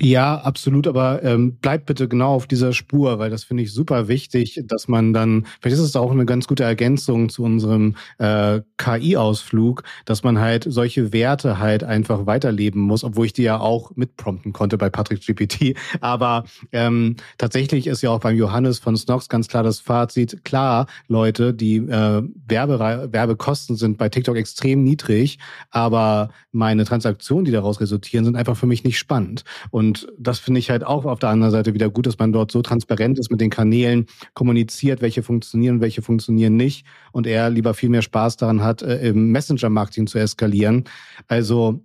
Ja, 0.00 0.36
absolut, 0.38 0.88
aber 0.88 1.22
ähm, 1.22 1.56
bleibt 1.58 1.86
bitte 1.86 2.08
genau 2.08 2.34
auf 2.34 2.48
dieser 2.48 2.72
Spur, 2.72 3.20
weil 3.20 3.30
das 3.30 3.44
finde 3.44 3.62
ich 3.62 3.72
super 3.72 4.08
wichtig, 4.08 4.60
dass 4.64 4.88
man 4.88 5.12
dann, 5.12 5.46
vielleicht 5.60 5.76
ist 5.76 5.84
es 5.84 5.94
auch 5.94 6.10
eine 6.10 6.26
ganz 6.26 6.48
gute 6.48 6.64
Ergänzung 6.64 7.28
zu 7.28 7.44
unserem 7.44 7.94
äh, 8.18 8.62
KI-Ausflug, 8.78 9.84
dass 10.04 10.24
man 10.24 10.40
halt 10.40 10.66
solche 10.68 11.12
Werte 11.12 11.60
halt 11.60 11.84
einfach 11.84 12.26
weiterleben 12.26 12.80
muss, 12.80 13.04
obwohl 13.04 13.26
ich 13.26 13.32
die 13.32 13.44
ja 13.44 13.60
auch 13.60 13.92
mitprompten 13.94 14.52
konnte 14.52 14.76
bei 14.76 14.90
Patrick 14.90 15.24
GPT. 15.24 15.76
Aber 16.00 16.44
ähm, 16.72 17.14
tatsächlich 17.38 17.86
ist 17.86 18.02
ja 18.02 18.10
auch 18.10 18.20
beim 18.20 18.36
Johannes 18.36 18.80
von 18.80 18.96
Snox 18.96 19.28
ganz 19.28 19.46
klar 19.46 19.62
das 19.62 19.78
Fazit, 19.78 20.44
klar, 20.44 20.86
Leute, 21.06 21.54
die 21.54 21.76
äh, 21.76 22.22
Werbe 22.48 22.78
Werbekosten 23.12 23.76
sind 23.76 23.98
bei 23.98 24.08
TikTok 24.08 24.36
extrem 24.36 24.82
niedrig, 24.82 25.38
aber 25.70 26.30
meine 26.50 26.84
Transaktionen, 26.84 27.44
die 27.44 27.52
daraus 27.52 27.80
resultieren, 27.80 28.24
sind 28.24 28.34
einfach 28.34 28.56
für 28.56 28.66
mich 28.66 28.82
nicht 28.82 28.98
spannend. 28.98 29.44
Und 29.76 30.10
das 30.18 30.38
finde 30.38 30.58
ich 30.58 30.70
halt 30.70 30.86
auch 30.86 31.04
auf 31.04 31.18
der 31.18 31.28
anderen 31.28 31.52
Seite 31.52 31.74
wieder 31.74 31.90
gut, 31.90 32.06
dass 32.06 32.18
man 32.18 32.32
dort 32.32 32.50
so 32.50 32.62
transparent 32.62 33.18
ist 33.18 33.30
mit 33.30 33.42
den 33.42 33.50
Kanälen, 33.50 34.06
kommuniziert, 34.32 35.02
welche 35.02 35.22
funktionieren, 35.22 35.82
welche 35.82 36.00
funktionieren 36.00 36.56
nicht 36.56 36.86
und 37.12 37.26
er 37.26 37.50
lieber 37.50 37.74
viel 37.74 37.90
mehr 37.90 38.00
Spaß 38.00 38.38
daran 38.38 38.62
hat, 38.62 38.80
äh, 38.80 39.08
im 39.08 39.32
Messenger-Marketing 39.32 40.06
zu 40.06 40.18
eskalieren. 40.18 40.84
Also 41.28 41.84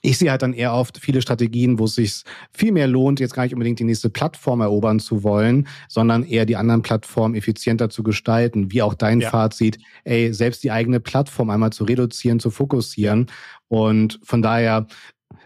ich 0.00 0.16
sehe 0.16 0.30
halt 0.30 0.42
dann 0.42 0.52
eher 0.52 0.74
oft 0.74 0.96
viele 0.96 1.22
Strategien, 1.22 1.80
wo 1.80 1.86
es 1.86 1.96
sich 1.96 2.22
viel 2.52 2.70
mehr 2.70 2.86
lohnt, 2.86 3.18
jetzt 3.18 3.34
gar 3.34 3.42
nicht 3.42 3.54
unbedingt 3.54 3.80
die 3.80 3.84
nächste 3.84 4.08
Plattform 4.08 4.60
erobern 4.60 5.00
zu 5.00 5.24
wollen, 5.24 5.66
sondern 5.88 6.22
eher 6.22 6.46
die 6.46 6.54
anderen 6.54 6.82
Plattformen 6.82 7.34
effizienter 7.34 7.90
zu 7.90 8.04
gestalten. 8.04 8.70
Wie 8.70 8.80
auch 8.80 8.94
dein 8.94 9.22
ja. 9.22 9.28
Fazit, 9.28 9.78
ey, 10.04 10.32
selbst 10.32 10.62
die 10.62 10.70
eigene 10.70 11.00
Plattform 11.00 11.50
einmal 11.50 11.72
zu 11.72 11.82
reduzieren, 11.82 12.38
zu 12.38 12.52
fokussieren. 12.52 13.26
Und 13.66 14.20
von 14.22 14.40
daher 14.40 14.86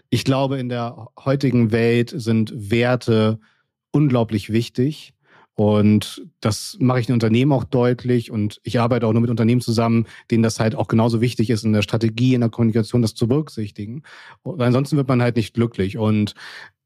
ich 0.09 0.23
glaube, 0.23 0.57
in 0.57 0.69
der 0.69 1.07
heutigen 1.23 1.71
Welt 1.71 2.13
sind 2.15 2.53
Werte 2.55 3.39
unglaublich 3.91 4.51
wichtig. 4.51 5.13
Und 5.55 6.23
das 6.39 6.77
mache 6.79 6.99
ich 6.99 7.09
in 7.09 7.13
Unternehmen 7.13 7.51
auch 7.51 7.63
deutlich. 7.63 8.29
Und 8.29 8.61
ich 8.63 8.79
arbeite 8.79 9.07
auch 9.07 9.11
nur 9.11 9.21
mit 9.21 9.31
Unternehmen 9.31 9.59
zusammen, 9.59 10.05
denen 10.29 10.43
das 10.43 10.59
halt 10.59 10.75
auch 10.75 10.87
genauso 10.87 11.19
wichtig 11.19 11.49
ist, 11.49 11.65
in 11.65 11.73
der 11.73 11.81
Strategie, 11.81 12.35
in 12.35 12.41
der 12.41 12.51
Kommunikation 12.51 13.01
das 13.01 13.15
zu 13.15 13.27
berücksichtigen. 13.27 14.03
Und 14.43 14.61
ansonsten 14.61 14.97
wird 14.97 15.07
man 15.07 15.21
halt 15.21 15.35
nicht 15.35 15.55
glücklich. 15.55 15.97
Und 15.97 16.35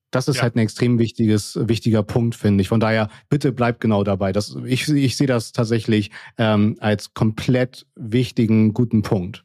das 0.09 0.29
ist 0.29 0.37
ja. 0.37 0.43
halt 0.43 0.55
ein 0.55 0.59
extrem 0.59 0.99
wichtiges, 0.99 1.59
wichtiger 1.61 2.01
Punkt, 2.03 2.35
finde 2.35 2.61
ich. 2.61 2.69
Von 2.69 2.79
daher, 2.79 3.09
bitte 3.29 3.51
bleibt 3.51 3.81
genau 3.81 4.05
dabei. 4.05 4.31
Das, 4.31 4.55
ich, 4.65 4.87
ich 4.87 5.17
sehe 5.17 5.27
das 5.27 5.51
tatsächlich 5.51 6.11
ähm, 6.37 6.77
als 6.79 7.13
komplett 7.13 7.85
wichtigen, 7.95 8.73
guten 8.73 9.01
Punkt. 9.01 9.43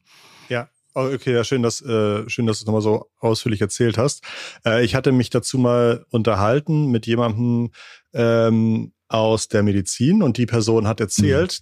Oh, 0.99 1.13
okay, 1.13 1.35
ja, 1.35 1.45
schön, 1.45 1.63
dass, 1.63 1.83
äh, 1.83 2.27
schön, 2.27 2.47
dass 2.47 2.57
du 2.59 2.63
es 2.63 2.67
nochmal 2.67 2.81
so 2.81 3.11
ausführlich 3.19 3.61
erzählt 3.61 3.99
hast. 3.99 4.25
Äh, 4.65 4.83
ich 4.83 4.95
hatte 4.95 5.13
mich 5.13 5.29
dazu 5.29 5.59
mal 5.59 6.07
unterhalten 6.09 6.91
mit 6.91 7.07
jemandem 7.07 7.71
ähm, 8.15 8.95
aus 9.07 9.49
der 9.49 9.63
Medizin 9.63 10.23
und 10.23 10.39
die 10.39 10.47
Person 10.47 10.89
hat 10.89 11.01
erzählt, 11.01 11.61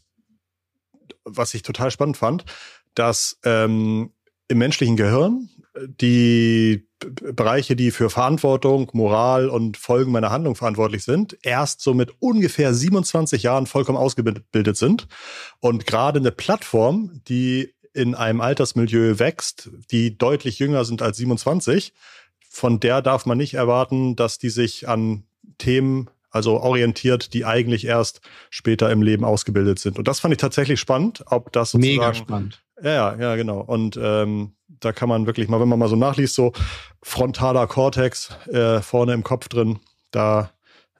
mhm. 0.92 1.08
was 1.24 1.52
ich 1.52 1.62
total 1.62 1.90
spannend 1.90 2.16
fand, 2.16 2.44
dass 2.94 3.40
ähm, 3.44 4.12
im 4.46 4.58
menschlichen 4.58 4.96
Gehirn 4.96 5.48
die 6.00 6.86
Bereiche, 7.00 7.74
die 7.74 7.90
für 7.90 8.10
Verantwortung, 8.10 8.88
Moral 8.92 9.48
und 9.48 9.76
Folgen 9.76 10.12
meiner 10.12 10.30
Handlung 10.30 10.54
verantwortlich 10.54 11.02
sind, 11.02 11.36
erst 11.42 11.80
so 11.80 11.92
mit 11.92 12.12
ungefähr 12.20 12.72
27 12.72 13.42
Jahren 13.42 13.66
vollkommen 13.66 13.98
ausgebildet 13.98 14.76
sind. 14.76 15.08
Und 15.58 15.86
gerade 15.86 16.20
eine 16.20 16.30
Plattform, 16.30 17.20
die 17.26 17.74
in 17.94 18.14
einem 18.14 18.40
Altersmilieu 18.40 19.18
wächst, 19.18 19.70
die 19.90 20.18
deutlich 20.18 20.58
jünger 20.58 20.84
sind 20.84 21.00
als 21.00 21.16
27, 21.16 21.94
von 22.50 22.80
der 22.80 23.02
darf 23.02 23.26
man 23.26 23.38
nicht 23.38 23.54
erwarten, 23.54 24.16
dass 24.16 24.38
die 24.38 24.50
sich 24.50 24.88
an 24.88 25.24
Themen 25.58 26.10
also 26.30 26.60
orientiert, 26.60 27.32
die 27.32 27.44
eigentlich 27.44 27.86
erst 27.86 28.20
später 28.50 28.90
im 28.90 29.02
Leben 29.02 29.24
ausgebildet 29.24 29.78
sind. 29.78 29.98
Und 29.98 30.08
das 30.08 30.18
fand 30.18 30.32
ich 30.32 30.38
tatsächlich 30.38 30.80
spannend, 30.80 31.22
ob 31.26 31.52
das 31.52 31.70
sozusagen, 31.70 31.96
Mega 31.96 32.14
spannend. 32.14 32.64
Ja, 32.82 33.14
ja, 33.16 33.36
genau. 33.36 33.60
Und 33.60 33.96
ähm, 34.02 34.54
da 34.66 34.92
kann 34.92 35.08
man 35.08 35.26
wirklich 35.26 35.48
mal, 35.48 35.60
wenn 35.60 35.68
man 35.68 35.78
mal 35.78 35.88
so 35.88 35.94
nachliest, 35.94 36.34
so 36.34 36.52
frontaler 37.02 37.68
Cortex 37.68 38.36
äh, 38.48 38.80
vorne 38.82 39.12
im 39.12 39.22
Kopf 39.22 39.48
drin, 39.48 39.78
da 40.10 40.50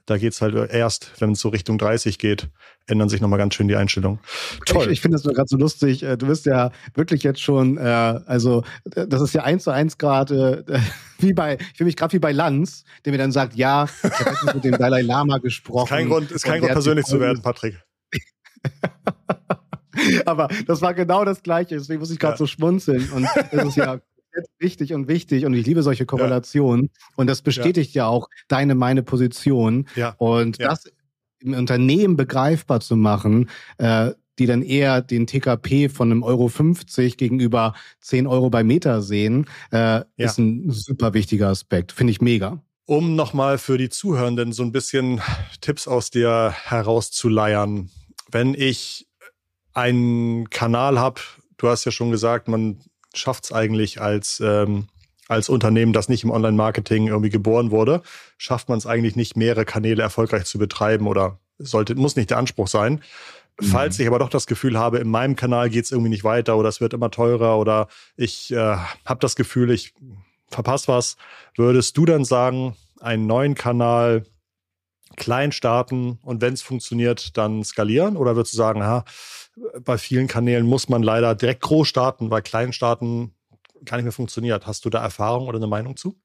da 0.06 0.18
geht's 0.18 0.42
halt 0.42 0.54
erst, 0.70 1.12
wenn 1.18 1.32
es 1.32 1.40
so 1.40 1.48
Richtung 1.48 1.78
30 1.78 2.18
geht, 2.18 2.48
ändern 2.86 3.08
sich 3.08 3.20
nochmal 3.20 3.38
ganz 3.38 3.54
schön 3.54 3.68
die 3.68 3.76
Einstellungen. 3.76 4.18
Toll. 4.66 4.86
Ich, 4.86 4.92
ich 4.92 5.00
finde 5.00 5.16
das 5.16 5.24
gerade 5.24 5.48
so 5.48 5.56
lustig. 5.56 6.02
Äh, 6.02 6.16
du 6.16 6.26
bist 6.26 6.44
ja 6.46 6.70
wirklich 6.94 7.22
jetzt 7.22 7.40
schon, 7.40 7.78
äh, 7.78 7.80
also 7.80 8.64
das 8.84 9.22
ist 9.22 9.34
ja 9.34 9.42
eins 9.42 9.64
zu 9.64 9.70
eins 9.70 9.96
gerade, 9.96 10.64
äh, 10.68 10.78
wie 11.18 11.32
bei, 11.32 11.56
ich 11.56 11.78
fühle 11.78 11.86
mich 11.86 11.96
gerade 11.96 12.12
wie 12.12 12.18
bei 12.18 12.32
Lanz, 12.32 12.84
der 13.04 13.12
mir 13.12 13.18
dann 13.18 13.32
sagt, 13.32 13.56
ja, 13.56 13.86
ich 14.02 14.10
habe 14.20 14.30
jetzt 14.30 14.54
mit 14.54 14.64
dem 14.64 14.76
Dalai 14.78 15.02
Lama 15.02 15.38
gesprochen. 15.38 15.84
Ist 15.84 15.90
kein 15.90 16.08
Grund, 16.08 16.30
ist 16.30 16.44
kein 16.44 16.60
Grund 16.60 16.72
persönlich 16.72 17.06
zu 17.06 17.20
werden, 17.20 17.40
Patrick. 17.42 17.80
Aber 20.26 20.48
das 20.66 20.82
war 20.82 20.92
genau 20.92 21.24
das 21.24 21.42
Gleiche, 21.42 21.76
deswegen 21.76 22.00
muss 22.00 22.10
ich 22.10 22.18
gerade 22.18 22.34
ja. 22.34 22.38
so 22.38 22.46
schmunzeln. 22.46 23.10
Und 23.12 23.26
das 23.52 23.68
ist 23.68 23.76
ja 23.76 24.00
richtig 24.62 24.92
und 24.94 25.08
wichtig 25.08 25.46
und 25.46 25.54
ich 25.54 25.66
liebe 25.66 25.82
solche 25.82 26.06
Korrelationen. 26.06 26.90
Ja. 26.92 27.08
Und 27.16 27.26
das 27.26 27.42
bestätigt 27.42 27.94
ja. 27.94 28.04
ja. 28.04 28.08
auch 28.08 28.28
deine, 28.48 28.74
meine 28.74 29.02
Position. 29.02 29.86
Ja. 29.96 30.14
Und 30.18 30.60
das 30.60 30.84
im 31.40 31.54
Unternehmen 31.54 32.16
begreifbar 32.16 32.80
zu 32.80 32.96
machen, 32.96 33.50
äh, 33.78 34.12
die 34.38 34.46
dann 34.46 34.62
eher 34.62 35.00
den 35.00 35.26
TKP 35.26 35.88
von 35.88 36.10
einem 36.10 36.22
Euro 36.22 36.48
50 36.48 37.16
gegenüber 37.16 37.74
10 38.00 38.26
Euro 38.26 38.50
bei 38.50 38.64
Meter 38.64 39.02
sehen, 39.02 39.46
äh, 39.70 40.02
ist 40.16 40.38
ein 40.38 40.70
super 40.70 41.14
wichtiger 41.14 41.48
Aspekt. 41.48 41.92
Finde 41.92 42.10
ich 42.10 42.20
mega. 42.20 42.62
Um 42.86 43.14
nochmal 43.14 43.58
für 43.58 43.78
die 43.78 43.88
Zuhörenden 43.88 44.52
so 44.52 44.62
ein 44.62 44.72
bisschen 44.72 45.20
Tipps 45.60 45.86
aus 45.86 46.10
dir 46.10 46.54
herauszuleiern. 46.64 47.90
Wenn 48.30 48.54
ich 48.54 49.06
einen 49.72 50.50
Kanal 50.50 50.98
habe, 50.98 51.20
du 51.56 51.68
hast 51.68 51.84
ja 51.84 51.92
schon 51.92 52.10
gesagt, 52.10 52.48
man 52.48 52.80
schafft 53.14 53.44
es 53.44 53.52
eigentlich 53.52 54.00
als, 54.00 54.40
ähm, 54.40 54.88
als 55.28 55.48
Unternehmen, 55.48 55.92
das 55.92 56.08
nicht 56.08 56.24
im 56.24 56.30
Online-Marketing 56.30 57.08
irgendwie 57.08 57.30
geboren 57.30 57.70
wurde, 57.70 58.02
schafft 58.36 58.68
man 58.68 58.78
es 58.78 58.86
eigentlich 58.86 59.16
nicht, 59.16 59.36
mehrere 59.36 59.64
Kanäle 59.64 60.02
erfolgreich 60.02 60.44
zu 60.44 60.58
betreiben 60.58 61.06
oder 61.06 61.38
sollte, 61.58 61.94
muss 61.94 62.16
nicht 62.16 62.30
der 62.30 62.38
Anspruch 62.38 62.68
sein. 62.68 63.02
Mhm. 63.60 63.66
Falls 63.66 63.98
ich 63.98 64.06
aber 64.06 64.18
doch 64.18 64.28
das 64.28 64.46
Gefühl 64.46 64.78
habe, 64.78 64.98
in 64.98 65.08
meinem 65.08 65.36
Kanal 65.36 65.70
geht 65.70 65.84
es 65.84 65.92
irgendwie 65.92 66.10
nicht 66.10 66.24
weiter 66.24 66.56
oder 66.56 66.68
es 66.68 66.80
wird 66.80 66.92
immer 66.92 67.10
teurer 67.10 67.58
oder 67.58 67.88
ich 68.16 68.52
äh, 68.52 68.76
habe 69.04 69.20
das 69.20 69.36
Gefühl, 69.36 69.70
ich 69.70 69.94
verpasse 70.48 70.88
was, 70.88 71.16
würdest 71.56 71.96
du 71.96 72.04
dann 72.04 72.24
sagen, 72.24 72.76
einen 73.00 73.26
neuen 73.26 73.54
Kanal 73.54 74.24
klein 75.16 75.52
starten 75.52 76.18
und 76.22 76.40
wenn 76.40 76.54
es 76.54 76.62
funktioniert, 76.62 77.36
dann 77.36 77.64
skalieren? 77.64 78.16
Oder 78.16 78.36
würdest 78.36 78.54
du 78.54 78.58
sagen, 78.58 78.82
ha, 78.82 79.04
bei 79.84 79.98
vielen 79.98 80.26
Kanälen 80.26 80.66
muss 80.66 80.88
man 80.88 81.02
leider 81.02 81.34
direkt 81.34 81.62
groß 81.62 81.88
starten, 81.88 82.30
weil 82.30 82.42
klein 82.42 82.72
starten 82.72 83.34
gar 83.84 83.96
nicht 83.96 84.04
mehr 84.04 84.12
funktioniert. 84.12 84.66
Hast 84.66 84.84
du 84.84 84.90
da 84.90 85.02
Erfahrung 85.02 85.46
oder 85.48 85.58
eine 85.58 85.66
Meinung 85.66 85.96
zu? 85.96 86.16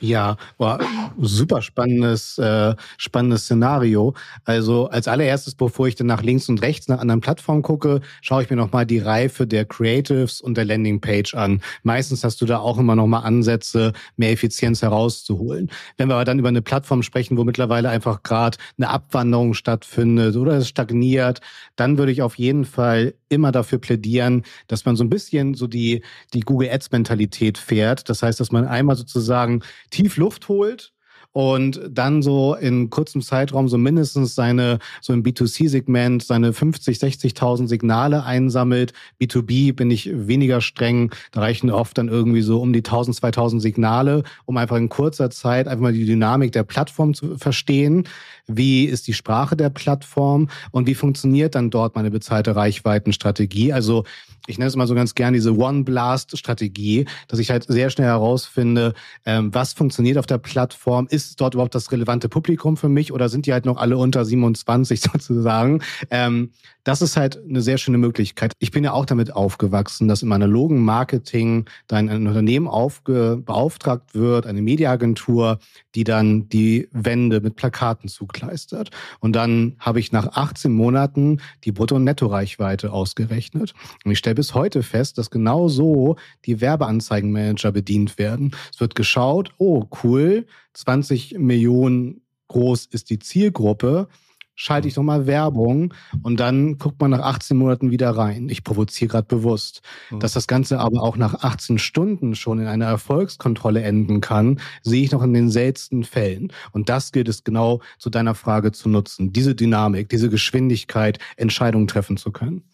Ja, 0.00 0.36
boah, 0.58 0.78
super 1.20 1.60
spannendes, 1.60 2.38
äh, 2.38 2.74
spannendes 2.98 3.42
Szenario. 3.44 4.14
Also 4.44 4.86
als 4.88 5.08
allererstes, 5.08 5.56
bevor 5.56 5.88
ich 5.88 5.96
dann 5.96 6.06
nach 6.06 6.22
links 6.22 6.48
und 6.48 6.62
rechts 6.62 6.86
nach 6.86 7.00
anderen 7.00 7.20
Plattformen 7.20 7.62
gucke, 7.62 8.00
schaue 8.22 8.44
ich 8.44 8.50
mir 8.50 8.54
nochmal 8.56 8.86
die 8.86 9.00
Reife 9.00 9.46
der 9.48 9.64
Creatives 9.64 10.40
und 10.40 10.56
der 10.56 10.66
Landingpage 10.66 11.34
an. 11.34 11.62
Meistens 11.82 12.22
hast 12.22 12.40
du 12.40 12.46
da 12.46 12.58
auch 12.58 12.78
immer 12.78 12.94
nochmal 12.94 13.24
Ansätze, 13.24 13.92
mehr 14.16 14.30
Effizienz 14.30 14.82
herauszuholen. 14.82 15.68
Wenn 15.96 16.08
wir 16.08 16.14
aber 16.14 16.24
dann 16.24 16.38
über 16.38 16.48
eine 16.48 16.62
Plattform 16.62 17.02
sprechen, 17.02 17.36
wo 17.36 17.42
mittlerweile 17.42 17.88
einfach 17.88 18.22
gerade 18.22 18.56
eine 18.76 18.90
Abwanderung 18.90 19.52
stattfindet 19.54 20.36
oder 20.36 20.52
es 20.58 20.68
stagniert, 20.68 21.40
dann 21.74 21.98
würde 21.98 22.12
ich 22.12 22.22
auf 22.22 22.36
jeden 22.38 22.64
Fall 22.64 23.14
immer 23.28 23.52
dafür 23.52 23.78
plädieren, 23.78 24.44
dass 24.66 24.84
man 24.84 24.96
so 24.96 25.04
ein 25.04 25.10
bisschen 25.10 25.54
so 25.54 25.66
die, 25.66 26.02
die 26.34 26.40
Google 26.40 26.70
Ads 26.70 26.90
Mentalität 26.90 27.58
fährt. 27.58 28.08
Das 28.08 28.22
heißt, 28.22 28.40
dass 28.40 28.52
man 28.52 28.66
einmal 28.66 28.96
sozusagen 28.96 29.62
tief 29.90 30.16
Luft 30.16 30.48
holt 30.48 30.92
und 31.38 31.80
dann 31.88 32.20
so 32.20 32.56
in 32.56 32.90
kurzem 32.90 33.22
Zeitraum 33.22 33.68
so 33.68 33.78
mindestens 33.78 34.34
seine, 34.34 34.80
so 35.00 35.12
im 35.12 35.22
B2C-Segment, 35.22 36.24
seine 36.24 36.52
50, 36.52 36.98
60.000 36.98 37.68
Signale 37.68 38.24
einsammelt. 38.24 38.92
B2B 39.20 39.72
bin 39.72 39.88
ich 39.88 40.10
weniger 40.12 40.60
streng. 40.60 41.12
Da 41.30 41.42
reichen 41.42 41.70
oft 41.70 41.96
dann 41.96 42.08
irgendwie 42.08 42.42
so 42.42 42.60
um 42.60 42.72
die 42.72 42.80
1000, 42.80 43.14
2000 43.18 43.62
Signale, 43.62 44.24
um 44.46 44.56
einfach 44.56 44.78
in 44.78 44.88
kurzer 44.88 45.30
Zeit 45.30 45.68
einfach 45.68 45.84
mal 45.84 45.92
die 45.92 46.06
Dynamik 46.06 46.50
der 46.50 46.64
Plattform 46.64 47.14
zu 47.14 47.38
verstehen. 47.38 48.08
Wie 48.48 48.86
ist 48.86 49.06
die 49.06 49.14
Sprache 49.14 49.56
der 49.56 49.70
Plattform 49.70 50.48
und 50.72 50.88
wie 50.88 50.96
funktioniert 50.96 51.54
dann 51.54 51.70
dort 51.70 51.94
meine 51.94 52.10
bezahlte 52.10 52.56
Reichweitenstrategie? 52.56 53.72
Also 53.72 54.02
ich 54.48 54.58
nenne 54.58 54.68
es 54.68 54.76
mal 54.76 54.86
so 54.86 54.94
ganz 54.94 55.14
gern 55.14 55.34
diese 55.34 55.54
One-Blast-Strategie, 55.56 57.04
dass 57.28 57.38
ich 57.38 57.50
halt 57.50 57.66
sehr 57.68 57.90
schnell 57.90 58.06
herausfinde, 58.06 58.94
ähm, 59.26 59.54
was 59.54 59.74
funktioniert 59.74 60.16
auf 60.16 60.24
der 60.26 60.38
Plattform, 60.38 61.06
ist 61.10 61.27
dort 61.36 61.54
überhaupt 61.54 61.74
das 61.74 61.92
relevante 61.92 62.28
Publikum 62.28 62.76
für 62.76 62.88
mich 62.88 63.12
oder 63.12 63.28
sind 63.28 63.46
die 63.46 63.52
halt 63.52 63.66
noch 63.66 63.76
alle 63.76 63.96
unter 63.96 64.24
27 64.24 65.00
sozusagen? 65.12 65.82
Ähm, 66.10 66.50
das 66.88 67.02
ist 67.02 67.18
halt 67.18 67.38
eine 67.46 67.60
sehr 67.60 67.76
schöne 67.76 67.98
Möglichkeit. 67.98 68.52
Ich 68.60 68.70
bin 68.70 68.82
ja 68.82 68.92
auch 68.92 69.04
damit 69.04 69.34
aufgewachsen, 69.34 70.08
dass 70.08 70.22
im 70.22 70.32
analogen 70.32 70.82
Marketing 70.82 71.66
dann 71.86 72.08
ein 72.08 72.26
Unternehmen 72.26 72.66
aufge 72.66 73.42
beauftragt 73.44 74.14
wird, 74.14 74.46
eine 74.46 74.62
Mediaagentur, 74.62 75.58
die 75.94 76.04
dann 76.04 76.48
die 76.48 76.88
Wände 76.92 77.42
mit 77.42 77.56
Plakaten 77.56 78.08
zugleistert. 78.08 78.90
Und 79.20 79.36
dann 79.36 79.76
habe 79.78 80.00
ich 80.00 80.12
nach 80.12 80.28
18 80.28 80.72
Monaten 80.72 81.42
die 81.64 81.72
Brutto- 81.72 81.96
und 81.96 82.04
Nettoreichweite 82.04 82.90
ausgerechnet. 82.90 83.74
Und 84.06 84.12
ich 84.12 84.18
stelle 84.18 84.36
bis 84.36 84.54
heute 84.54 84.82
fest, 84.82 85.18
dass 85.18 85.30
genau 85.30 85.68
so 85.68 86.16
die 86.46 86.62
Werbeanzeigenmanager 86.62 87.70
bedient 87.70 88.18
werden. 88.18 88.52
Es 88.72 88.80
wird 88.80 88.94
geschaut, 88.94 89.52
oh 89.58 89.84
cool, 90.02 90.46
20 90.74 91.38
Millionen 91.38 92.22
groß 92.48 92.86
ist 92.86 93.10
die 93.10 93.18
Zielgruppe 93.18 94.08
schalte 94.58 94.88
ich 94.88 94.96
nochmal 94.96 95.28
Werbung 95.28 95.94
und 96.22 96.40
dann 96.40 96.78
guckt 96.78 97.00
man 97.00 97.12
nach 97.12 97.20
18 97.20 97.56
Monaten 97.56 97.92
wieder 97.92 98.10
rein. 98.10 98.48
Ich 98.48 98.64
provoziere 98.64 99.08
gerade 99.08 99.28
bewusst. 99.28 99.82
Mhm. 100.10 100.18
Dass 100.18 100.32
das 100.32 100.48
Ganze 100.48 100.80
aber 100.80 101.00
auch 101.00 101.16
nach 101.16 101.44
18 101.44 101.78
Stunden 101.78 102.34
schon 102.34 102.58
in 102.58 102.66
einer 102.66 102.86
Erfolgskontrolle 102.86 103.82
enden 103.82 104.20
kann, 104.20 104.60
sehe 104.82 105.04
ich 105.04 105.12
noch 105.12 105.22
in 105.22 105.32
den 105.32 105.48
seltensten 105.48 106.02
Fällen. 106.02 106.52
Und 106.72 106.88
das 106.88 107.12
gilt 107.12 107.28
es 107.28 107.44
genau 107.44 107.80
zu 107.98 108.10
deiner 108.10 108.34
Frage 108.34 108.72
zu 108.72 108.88
nutzen. 108.88 109.32
Diese 109.32 109.54
Dynamik, 109.54 110.08
diese 110.08 110.28
Geschwindigkeit, 110.28 111.20
Entscheidungen 111.36 111.86
treffen 111.86 112.16
zu 112.16 112.32
können. 112.32 112.64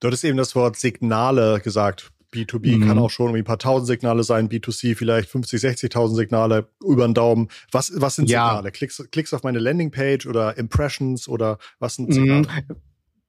Du 0.00 0.08
hattest 0.08 0.24
eben 0.24 0.36
das 0.36 0.56
Wort 0.56 0.76
Signale 0.76 1.60
gesagt. 1.60 2.10
B2B 2.34 2.78
mhm. 2.78 2.88
kann 2.88 2.98
auch 2.98 3.10
schon 3.10 3.26
irgendwie 3.26 3.42
ein 3.42 3.44
paar 3.44 3.58
tausend 3.58 3.86
Signale 3.86 4.24
sein, 4.24 4.48
B2C 4.48 4.96
vielleicht 4.96 5.28
50, 5.28 5.60
60.000 5.60 6.14
Signale 6.14 6.68
über 6.82 7.06
den 7.06 7.14
Daumen. 7.14 7.48
Was, 7.70 7.92
was 7.94 8.16
sind 8.16 8.28
ja. 8.28 8.48
Signale? 8.48 8.72
Klicks, 8.72 9.02
Klicks 9.10 9.32
auf 9.32 9.42
meine 9.42 9.58
Landingpage 9.58 10.26
oder 10.26 10.56
Impressions 10.58 11.28
oder 11.28 11.58
was 11.78 11.96
sind 11.96 12.12
Signale? 12.12 12.46
Mhm. 12.68 12.76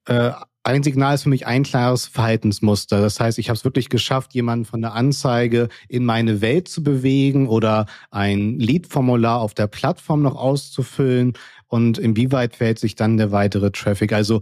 Äh, 0.08 0.32
ein 0.66 0.82
Signal 0.82 1.14
ist 1.14 1.24
für 1.24 1.30
mich 1.30 1.46
ein 1.46 1.62
klares 1.62 2.08
Verhaltensmuster. 2.08 3.00
Das 3.00 3.20
heißt, 3.20 3.38
ich 3.38 3.50
habe 3.50 3.58
es 3.58 3.66
wirklich 3.66 3.90
geschafft, 3.90 4.34
jemanden 4.34 4.66
von 4.66 4.82
der 4.82 4.94
Anzeige 4.94 5.70
in 5.88 6.06
meine 6.06 6.42
Welt 6.42 6.68
zu 6.68 6.82
bewegen 6.84 7.48
oder 7.48 7.86
ein 8.10 8.58
Lead-Formular 8.58 9.42
auf 9.42 9.54
der 9.54 9.68
Plattform 9.68 10.24
noch 10.24 10.36
auszufüllen 10.36 11.34
und 11.76 11.98
inwieweit 11.98 12.56
fällt 12.56 12.80
sich 12.80 12.96
dann 12.96 13.18
der 13.18 13.34
weitere 13.34 13.70
Traffic? 13.70 14.14
Also 14.14 14.40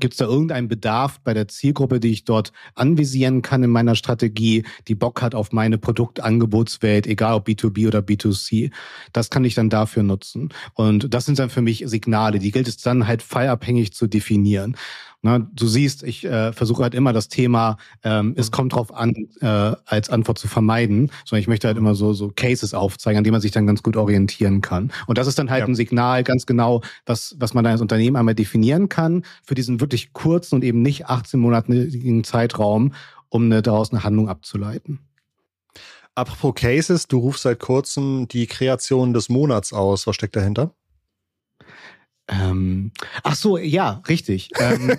gibt 0.00 0.14
es 0.14 0.18
da 0.18 0.24
irgendeinen 0.24 0.66
Bedarf 0.66 1.20
bei 1.20 1.32
der 1.32 1.46
Zielgruppe, 1.46 2.00
die 2.00 2.10
ich 2.10 2.24
dort 2.24 2.52
anvisieren 2.74 3.42
kann 3.42 3.62
in 3.62 3.70
meiner 3.70 3.94
Strategie, 3.94 4.64
die 4.88 4.96
Bock 4.96 5.22
hat 5.22 5.36
auf 5.36 5.52
meine 5.52 5.78
Produktangebotswelt, 5.78 7.06
egal 7.06 7.34
ob 7.34 7.46
B2B 7.46 7.86
oder 7.86 8.00
B2C? 8.00 8.72
Das 9.12 9.30
kann 9.30 9.44
ich 9.44 9.54
dann 9.54 9.70
dafür 9.70 10.02
nutzen. 10.02 10.48
Und 10.74 11.14
das 11.14 11.26
sind 11.26 11.38
dann 11.38 11.48
für 11.48 11.62
mich 11.62 11.84
Signale, 11.86 12.40
die 12.40 12.50
gilt 12.50 12.66
es 12.66 12.78
dann 12.78 13.06
halt 13.06 13.22
fallabhängig 13.22 13.94
zu 13.94 14.08
definieren. 14.08 14.76
Na, 15.24 15.38
du 15.38 15.66
siehst, 15.66 16.02
ich 16.02 16.22
äh, 16.26 16.52
versuche 16.52 16.82
halt 16.82 16.94
immer 16.94 17.14
das 17.14 17.28
Thema, 17.28 17.78
ähm, 18.02 18.34
es 18.36 18.50
kommt 18.50 18.74
drauf 18.74 18.94
an, 18.94 19.14
äh, 19.40 19.46
als 19.86 20.10
Antwort 20.10 20.38
zu 20.38 20.48
vermeiden, 20.48 21.10
sondern 21.24 21.40
ich 21.40 21.48
möchte 21.48 21.66
halt 21.66 21.78
immer 21.78 21.94
so, 21.94 22.12
so 22.12 22.28
Cases 22.28 22.74
aufzeigen, 22.74 23.16
an 23.16 23.24
denen 23.24 23.32
man 23.32 23.40
sich 23.40 23.50
dann 23.50 23.66
ganz 23.66 23.82
gut 23.82 23.96
orientieren 23.96 24.60
kann. 24.60 24.92
Und 25.06 25.16
das 25.16 25.26
ist 25.26 25.38
dann 25.38 25.48
halt 25.48 25.60
ja. 25.60 25.66
ein 25.66 25.74
Signal 25.74 26.24
ganz 26.24 26.44
genau, 26.44 26.63
was, 27.06 27.36
was 27.38 27.54
man 27.54 27.66
als 27.66 27.80
Unternehmen 27.80 28.16
einmal 28.16 28.34
definieren 28.34 28.88
kann 28.88 29.24
für 29.42 29.54
diesen 29.54 29.80
wirklich 29.80 30.12
kurzen 30.12 30.56
und 30.56 30.64
eben 30.64 30.82
nicht 30.82 31.06
18 31.06 31.40
monatigen 31.40 32.24
Zeitraum, 32.24 32.94
um 33.28 33.44
eine, 33.44 33.62
daraus 33.62 33.92
eine 33.92 34.04
Handlung 34.04 34.28
abzuleiten. 34.28 35.00
Apropos 36.14 36.54
Cases, 36.54 37.08
du 37.08 37.18
rufst 37.18 37.42
seit 37.42 37.58
kurzem 37.58 38.28
die 38.28 38.46
Kreation 38.46 39.12
des 39.12 39.28
Monats 39.28 39.72
aus. 39.72 40.06
Was 40.06 40.14
steckt 40.14 40.36
dahinter? 40.36 40.72
Ähm, 42.28 42.90
ach 43.22 43.34
so, 43.34 43.58
ja, 43.58 44.02
richtig. 44.08 44.50
Ähm, 44.58 44.96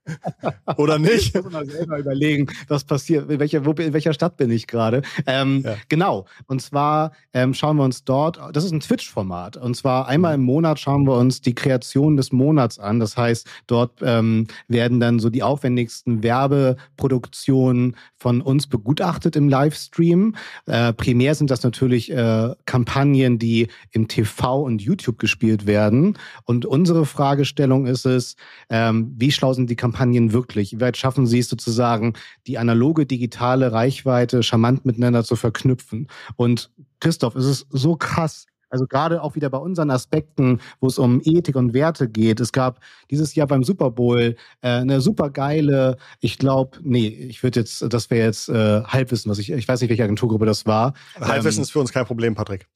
Oder 0.76 0.98
nicht? 0.98 1.34
Ich 1.34 1.42
muss 1.42 1.52
mal 1.52 1.66
selber 1.66 1.98
überlegen, 1.98 2.46
was 2.68 2.84
passiert, 2.84 3.30
in 3.30 3.38
welcher, 3.38 3.66
wo, 3.66 3.72
in 3.72 3.92
welcher 3.92 4.14
Stadt 4.14 4.38
bin 4.38 4.50
ich 4.50 4.66
gerade. 4.66 5.02
Ähm, 5.26 5.62
ja. 5.64 5.76
Genau. 5.88 6.26
Und 6.46 6.62
zwar 6.62 7.12
ähm, 7.34 7.52
schauen 7.52 7.76
wir 7.76 7.84
uns 7.84 8.04
dort, 8.04 8.40
das 8.52 8.64
ist 8.64 8.72
ein 8.72 8.80
Twitch-Format. 8.80 9.58
Und 9.58 9.76
zwar 9.76 10.08
einmal 10.08 10.34
im 10.34 10.42
Monat 10.42 10.80
schauen 10.80 11.04
wir 11.04 11.16
uns 11.18 11.42
die 11.42 11.54
Kreation 11.54 12.16
des 12.16 12.32
Monats 12.32 12.78
an. 12.78 12.98
Das 12.98 13.16
heißt, 13.16 13.46
dort 13.66 14.00
ähm, 14.02 14.46
werden 14.66 15.00
dann 15.00 15.18
so 15.18 15.28
die 15.28 15.42
aufwendigsten 15.42 16.22
Werbeproduktionen 16.22 17.96
von 18.16 18.40
uns 18.40 18.66
begutachtet 18.66 19.36
im 19.36 19.50
Livestream. 19.50 20.34
Äh, 20.64 20.94
primär 20.94 21.34
sind 21.34 21.50
das 21.50 21.62
natürlich 21.62 22.10
äh, 22.10 22.54
Kampagnen, 22.64 23.38
die 23.38 23.68
im 23.90 24.08
TV 24.08 24.62
und 24.62 24.80
YouTube 24.80 25.18
gespielt 25.18 25.66
werden. 25.66 26.16
Und 26.44 26.53
und 26.54 26.66
unsere 26.66 27.04
Fragestellung 27.04 27.86
ist 27.86 28.06
es, 28.06 28.36
ähm, 28.70 29.12
wie 29.16 29.32
schlau 29.32 29.52
sind 29.52 29.68
die 29.68 29.76
Kampagnen 29.76 30.32
wirklich? 30.32 30.72
Wie 30.72 30.80
weit 30.80 30.96
schaffen 30.96 31.26
sie 31.26 31.40
es 31.40 31.48
sozusagen, 31.48 32.14
die 32.46 32.58
analoge, 32.58 33.06
digitale 33.06 33.72
Reichweite 33.72 34.42
charmant 34.42 34.84
miteinander 34.84 35.24
zu 35.24 35.34
verknüpfen? 35.34 36.08
Und 36.36 36.70
Christoph, 37.00 37.34
es 37.34 37.44
ist 37.44 37.66
so 37.70 37.96
krass, 37.96 38.46
also 38.70 38.86
gerade 38.86 39.22
auch 39.22 39.34
wieder 39.34 39.50
bei 39.50 39.58
unseren 39.58 39.90
Aspekten, 39.90 40.60
wo 40.80 40.86
es 40.86 40.98
um 40.98 41.20
Ethik 41.24 41.56
und 41.56 41.74
Werte 41.74 42.08
geht. 42.08 42.40
Es 42.40 42.52
gab 42.52 42.80
dieses 43.10 43.34
Jahr 43.34 43.46
beim 43.46 43.62
Super 43.62 43.90
Bowl 43.90 44.36
äh, 44.62 44.68
eine 44.68 45.00
super 45.00 45.30
geile, 45.30 45.96
ich 46.20 46.38
glaube, 46.38 46.78
nee, 46.82 47.08
ich 47.08 47.42
würde 47.42 47.60
jetzt, 47.60 47.84
das 47.92 48.10
wäre 48.10 48.26
jetzt 48.26 48.48
äh, 48.48 48.82
Halbwissen, 48.82 49.30
was 49.30 49.38
ich, 49.38 49.50
ich 49.50 49.68
weiß 49.68 49.80
nicht, 49.80 49.90
welche 49.90 50.04
Agenturgruppe 50.04 50.46
das 50.46 50.66
war. 50.66 50.94
Halbwissen 51.20 51.60
ähm, 51.60 51.62
ist 51.62 51.70
für 51.70 51.80
uns 51.80 51.92
kein 51.92 52.04
Problem, 52.04 52.34
Patrick. 52.34 52.68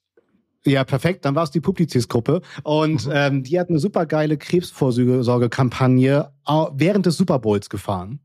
Ja, 0.69 0.85
perfekt. 0.85 1.25
Dann 1.25 1.35
war 1.35 1.45
es 1.45 1.51
die 1.51 1.61
Publicis-Gruppe. 1.61 2.43
Und 2.63 3.07
mhm. 3.07 3.13
ähm, 3.15 3.43
die 3.43 3.59
hat 3.59 3.71
eine 3.71 3.79
super 3.79 4.07
geile 4.07 4.37
Krebsvorsorgekampagne 4.37 6.31
während 6.73 7.07
des 7.07 7.17
Super 7.17 7.39
Bowls 7.39 7.69
gefahren. 7.71 8.21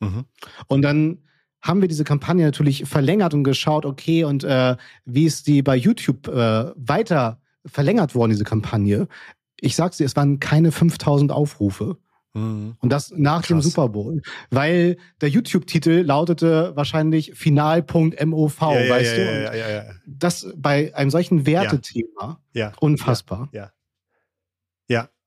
Mhm. 0.00 0.24
Und 0.66 0.82
dann 0.82 1.18
haben 1.62 1.80
wir 1.80 1.88
diese 1.88 2.04
Kampagne 2.04 2.44
natürlich 2.44 2.84
verlängert 2.84 3.34
und 3.34 3.44
geschaut, 3.44 3.86
okay, 3.86 4.24
und 4.24 4.42
äh, 4.42 4.76
wie 5.04 5.24
ist 5.24 5.46
die 5.46 5.62
bei 5.62 5.76
YouTube 5.76 6.26
äh, 6.28 6.72
weiter 6.74 7.40
verlängert 7.64 8.14
worden, 8.14 8.32
diese 8.32 8.44
Kampagne? 8.44 9.06
Ich 9.60 9.76
sag's 9.76 9.98
dir, 9.98 10.04
es 10.04 10.16
waren 10.16 10.40
keine 10.40 10.72
5000 10.72 11.30
Aufrufe. 11.30 11.98
Mhm. 12.34 12.76
Und 12.80 12.90
das 12.90 13.12
nach 13.16 13.40
Krass. 13.40 13.48
dem 13.48 13.60
Super 13.60 13.88
Bowl. 13.88 14.22
Weil 14.50 14.96
der 15.20 15.28
YouTube-Titel 15.28 16.02
lautete 16.02 16.72
wahrscheinlich 16.74 17.34
Final.mov, 17.34 18.60
ja, 18.60 18.80
ja, 18.80 18.90
weißt 18.90 19.16
ja, 19.16 19.24
du? 19.24 19.42
Ja, 19.42 19.54
ja, 19.54 19.70
ja, 19.70 19.84
Das 20.06 20.46
bei 20.56 20.94
einem 20.94 21.10
solchen 21.10 21.46
Wertethema 21.46 22.40
unfassbar. 22.80 23.48
Ja. 23.52 23.70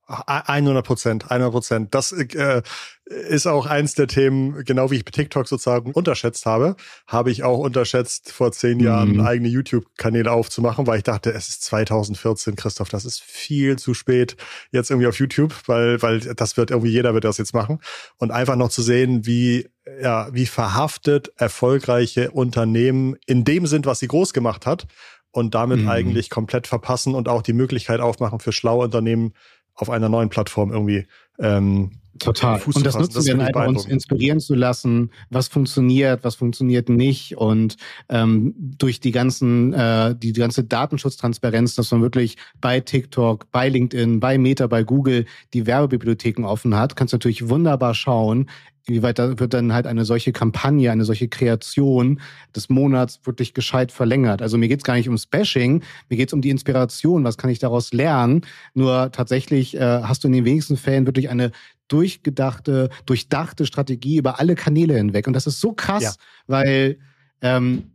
Ja. 0.07 0.43
100 0.45 0.85
Prozent, 0.85 1.31
100 1.31 1.51
Prozent. 1.51 1.95
Das 1.95 2.11
äh, 2.11 2.61
ist 3.05 3.47
auch 3.47 3.65
eins 3.65 3.95
der 3.95 4.07
Themen, 4.07 4.63
genau 4.63 4.91
wie 4.91 4.97
ich 4.97 5.05
TikTok 5.05 5.47
sozusagen 5.47 5.91
unterschätzt 5.91 6.45
habe, 6.45 6.75
habe 7.07 7.31
ich 7.31 7.43
auch 7.43 7.59
unterschätzt, 7.59 8.31
vor 8.31 8.51
zehn 8.51 8.79
Jahren 8.79 9.13
mhm. 9.13 9.21
eigene 9.21 9.47
YouTube-Kanäle 9.47 10.31
aufzumachen, 10.31 10.87
weil 10.87 10.97
ich 10.97 11.03
dachte, 11.03 11.31
es 11.31 11.49
ist 11.49 11.63
2014, 11.63 12.55
Christoph, 12.55 12.89
das 12.89 13.05
ist 13.05 13.21
viel 13.21 13.77
zu 13.77 13.93
spät 13.93 14.37
jetzt 14.71 14.91
irgendwie 14.91 15.07
auf 15.07 15.19
YouTube, 15.19 15.53
weil, 15.67 16.01
weil 16.01 16.19
das 16.19 16.57
wird 16.57 16.71
irgendwie 16.71 16.91
jeder 16.91 17.13
wird 17.13 17.23
das 17.23 17.37
jetzt 17.37 17.53
machen. 17.53 17.79
Und 18.17 18.31
einfach 18.31 18.55
noch 18.55 18.69
zu 18.69 18.81
sehen, 18.81 19.25
wie, 19.25 19.69
ja, 20.01 20.29
wie 20.31 20.45
verhaftet 20.45 21.31
erfolgreiche 21.37 22.31
Unternehmen 22.31 23.17
in 23.25 23.43
dem 23.43 23.67
sind, 23.67 23.85
was 23.85 23.99
sie 23.99 24.07
groß 24.07 24.33
gemacht 24.33 24.65
hat 24.65 24.87
und 25.35 25.53
damit 25.53 25.81
mhm. 25.81 25.89
eigentlich 25.89 26.29
komplett 26.29 26.65
verpassen 26.65 27.13
und 27.13 27.27
auch 27.27 27.41
die 27.41 27.53
Möglichkeit 27.53 27.99
aufmachen 27.99 28.39
für 28.39 28.53
schlaue 28.53 28.85
Unternehmen 28.85 29.33
auf 29.75 29.89
einer 29.89 30.09
neuen 30.09 30.29
Plattform 30.29 30.71
irgendwie 30.71 31.05
ähm, 31.39 31.91
Total. 32.19 32.59
Fuß 32.59 32.77
und 32.77 32.85
das 32.85 32.95
nutzen 32.95 33.15
das 33.15 33.25
wir 33.25 33.35
dann 33.35 33.47
einfach, 33.47 33.67
uns 33.67 33.85
inspirieren 33.85 34.39
zu 34.39 34.55
lassen, 34.55 35.11
was 35.29 35.49
funktioniert, 35.49 36.23
was 36.23 36.35
funktioniert 36.35 36.87
nicht. 36.87 37.35
Und 37.35 37.75
ähm, 38.07 38.53
durch 38.57 39.01
die 39.01 39.11
ganzen, 39.11 39.73
äh, 39.73 40.15
die, 40.15 40.31
die 40.31 40.39
ganze 40.39 40.63
Datenschutztransparenz, 40.63 41.75
dass 41.75 41.91
man 41.91 42.01
wirklich 42.01 42.37
bei 42.61 42.79
TikTok, 42.79 43.51
bei 43.51 43.67
LinkedIn, 43.67 44.21
bei 44.21 44.37
Meta, 44.37 44.67
bei 44.67 44.83
Google 44.83 45.25
die 45.53 45.67
Werbebibliotheken 45.67 46.45
offen 46.45 46.75
hat, 46.75 46.95
kannst 46.95 47.11
du 47.11 47.15
natürlich 47.15 47.49
wunderbar 47.49 47.93
schauen, 47.93 48.49
Inwieweit 48.87 49.17
da 49.17 49.39
wird 49.39 49.53
dann 49.53 49.73
halt 49.73 49.87
eine 49.87 50.05
solche 50.05 50.31
Kampagne, 50.31 50.91
eine 50.91 51.05
solche 51.05 51.27
Kreation 51.27 52.21
des 52.55 52.69
Monats 52.69 53.19
wirklich 53.23 53.53
gescheit 53.53 53.91
verlängert? 53.91 54.41
Also 54.41 54.57
mir 54.57 54.67
geht's 54.67 54.83
gar 54.83 54.95
nicht 54.95 55.07
ums 55.07 55.25
Bashing, 55.25 55.81
mir 56.09 56.17
geht's 56.17 56.33
um 56.33 56.41
die 56.41 56.51
Inspiration, 56.51 57.23
was 57.23 57.37
kann 57.37 57.49
ich 57.49 57.59
daraus 57.59 57.93
lernen? 57.93 58.41
Nur 58.73 59.11
tatsächlich 59.11 59.75
äh, 59.75 59.79
hast 59.79 60.23
du 60.23 60.27
in 60.27 60.33
den 60.33 60.45
wenigsten 60.45 60.77
Fällen 60.77 61.07
wirklich 61.07 61.29
eine 61.29 61.51
durchgedachte, 61.87 62.89
durchdachte 63.05 63.65
Strategie 63.65 64.17
über 64.17 64.39
alle 64.39 64.55
Kanäle 64.55 64.95
hinweg. 64.95 65.27
Und 65.27 65.33
das 65.33 65.47
ist 65.47 65.59
so 65.59 65.73
krass, 65.73 66.03
ja. 66.03 66.11
weil 66.47 66.97
ähm, 67.41 67.91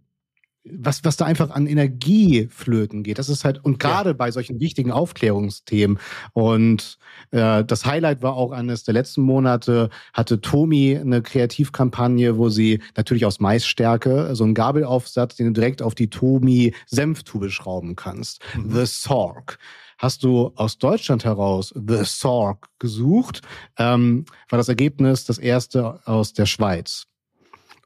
was, 0.65 1.05
was 1.05 1.17
da 1.17 1.25
einfach 1.25 1.51
an 1.51 1.67
Energie 1.67 2.49
flöten 2.51 3.03
geht. 3.03 3.19
Das 3.19 3.29
ist 3.29 3.45
halt, 3.45 3.65
und 3.65 3.79
gerade 3.79 4.11
ja. 4.11 4.15
bei 4.15 4.31
solchen 4.31 4.61
wichtigen 4.61 4.93
Aufklärungsthemen. 4.93 5.99
Und 6.33 6.99
äh, 7.31 7.65
das 7.65 7.87
Highlight 7.87 8.23
war 8.23 8.35
auch 8.35 8.53
eines 8.53 8.85
der 8.85 8.95
letzten 8.95 9.23
Monate, 9.23 9.91
hatte 10.13 10.41
Tomi 10.41 10.97
eine 10.97 11.23
Kreativkampagne, 11.23 12.37
wo 12.37 12.51
sie 12.51 12.83
natürlich 12.97 13.25
aus 13.25 13.41
Maisstärke 13.41 14.35
so 14.35 14.45
einen 14.45 14.55
Gabelaufsatz, 14.55 15.37
den 15.37 15.47
du 15.47 15.53
direkt 15.53 15.83
auf 15.83 15.95
die 15.95 16.11
Tomi-Senftube 16.11 17.51
schrauben 17.51 17.97
kannst. 17.97 18.43
Mhm. 18.55 18.71
The 18.71 18.87
Sorg 18.87 19.59
hast 19.99 20.25
du 20.25 20.53
aus 20.57 20.79
Deutschland 20.79 21.25
heraus 21.25 21.75
The 21.75 22.05
Sorg 22.05 22.69
gesucht, 22.79 23.43
ähm, 23.77 24.25
war 24.49 24.57
das 24.57 24.69
Ergebnis 24.69 25.27
das 25.27 25.39
erste 25.39 26.01
aus 26.07 26.33
der 26.33 26.47
Schweiz. 26.47 27.07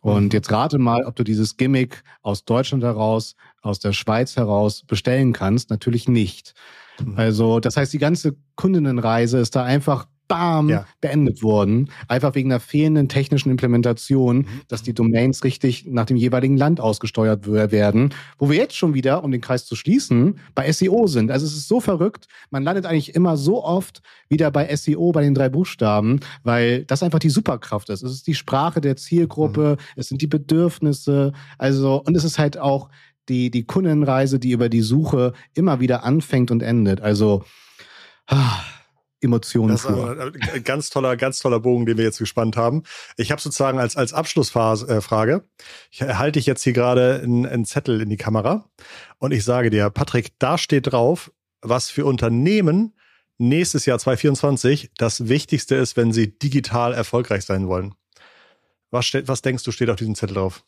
Und 0.04 0.24
mhm. 0.24 0.30
jetzt 0.32 0.52
rate 0.52 0.78
mal, 0.78 1.06
ob 1.06 1.16
du 1.16 1.24
dieses 1.24 1.56
Gimmick 1.56 2.04
aus 2.20 2.44
Deutschland 2.44 2.84
heraus, 2.84 3.36
aus 3.62 3.78
der 3.78 3.94
Schweiz 3.94 4.36
heraus 4.36 4.82
bestellen 4.82 5.32
kannst. 5.32 5.70
Natürlich 5.70 6.08
nicht. 6.08 6.52
Mhm. 7.02 7.14
Also, 7.16 7.58
das 7.58 7.78
heißt, 7.78 7.90
die 7.90 7.98
ganze 7.98 8.36
Kundinnenreise 8.54 9.38
ist 9.38 9.56
da 9.56 9.64
einfach 9.64 10.06
bam, 10.28 10.68
ja. 10.68 10.86
beendet 11.00 11.42
worden. 11.42 11.90
Einfach 12.08 12.34
wegen 12.34 12.50
einer 12.50 12.60
fehlenden 12.60 13.08
technischen 13.08 13.50
Implementation, 13.50 14.38
mhm. 14.38 14.46
dass 14.68 14.82
die 14.82 14.94
Domains 14.94 15.44
richtig 15.44 15.86
nach 15.86 16.06
dem 16.06 16.16
jeweiligen 16.16 16.56
Land 16.56 16.80
ausgesteuert 16.80 17.46
werden. 17.46 18.14
Wo 18.38 18.48
wir 18.48 18.56
jetzt 18.56 18.76
schon 18.76 18.94
wieder, 18.94 19.24
um 19.24 19.30
den 19.30 19.40
Kreis 19.40 19.66
zu 19.66 19.76
schließen, 19.76 20.38
bei 20.54 20.70
SEO 20.70 21.06
sind. 21.06 21.30
Also 21.30 21.46
es 21.46 21.56
ist 21.56 21.68
so 21.68 21.80
verrückt. 21.80 22.26
Man 22.50 22.62
landet 22.62 22.86
eigentlich 22.86 23.14
immer 23.14 23.36
so 23.36 23.62
oft 23.62 24.00
wieder 24.28 24.50
bei 24.50 24.74
SEO, 24.74 25.12
bei 25.12 25.22
den 25.22 25.34
drei 25.34 25.48
Buchstaben, 25.48 26.20
weil 26.42 26.84
das 26.84 27.02
einfach 27.02 27.18
die 27.18 27.30
Superkraft 27.30 27.90
ist. 27.90 28.02
Es 28.02 28.12
ist 28.12 28.26
die 28.26 28.34
Sprache 28.34 28.80
der 28.80 28.96
Zielgruppe, 28.96 29.76
mhm. 29.78 29.84
es 29.96 30.08
sind 30.08 30.22
die 30.22 30.26
Bedürfnisse. 30.26 31.32
Also, 31.58 32.02
und 32.04 32.16
es 32.16 32.24
ist 32.24 32.38
halt 32.38 32.58
auch 32.58 32.88
die, 33.28 33.50
die 33.50 33.64
Kundenreise, 33.64 34.38
die 34.38 34.52
über 34.52 34.68
die 34.68 34.82
Suche 34.82 35.32
immer 35.54 35.80
wieder 35.80 36.04
anfängt 36.04 36.50
und 36.50 36.62
endet. 36.62 37.00
Also, 37.00 37.44
ah, 38.26 38.60
Emotionen 39.24 39.72
das 39.72 39.82
pur. 39.82 40.32
Ein 40.52 40.64
ganz 40.64 40.90
toller, 40.90 41.16
ganz 41.16 41.38
toller 41.38 41.60
Bogen, 41.60 41.86
den 41.86 41.96
wir 41.96 42.04
jetzt 42.04 42.18
gespannt 42.18 42.56
haben. 42.56 42.82
Ich 43.16 43.30
habe 43.30 43.40
sozusagen 43.40 43.78
als, 43.78 43.96
als 43.96 44.12
Abschlussfrage, 44.12 45.34
äh, 45.34 45.40
ich 45.90 46.00
erhalte 46.00 46.38
ich 46.38 46.46
jetzt 46.46 46.62
hier 46.62 46.72
gerade 46.72 47.20
einen, 47.22 47.46
einen 47.46 47.64
Zettel 47.64 48.00
in 48.00 48.08
die 48.08 48.16
Kamera 48.16 48.68
und 49.18 49.32
ich 49.32 49.44
sage 49.44 49.70
dir, 49.70 49.90
Patrick, 49.90 50.38
da 50.38 50.58
steht 50.58 50.92
drauf, 50.92 51.32
was 51.60 51.90
für 51.90 52.04
Unternehmen 52.04 52.94
nächstes 53.38 53.86
Jahr 53.86 53.98
2024 53.98 54.90
das 54.96 55.28
Wichtigste 55.28 55.74
ist, 55.74 55.96
wenn 55.96 56.12
sie 56.12 56.38
digital 56.38 56.92
erfolgreich 56.92 57.44
sein 57.44 57.68
wollen. 57.68 57.94
Was, 58.90 59.10
was 59.26 59.42
denkst 59.42 59.64
du, 59.64 59.72
steht 59.72 59.90
auf 59.90 59.96
diesem 59.96 60.14
Zettel 60.14 60.34
drauf? 60.34 60.64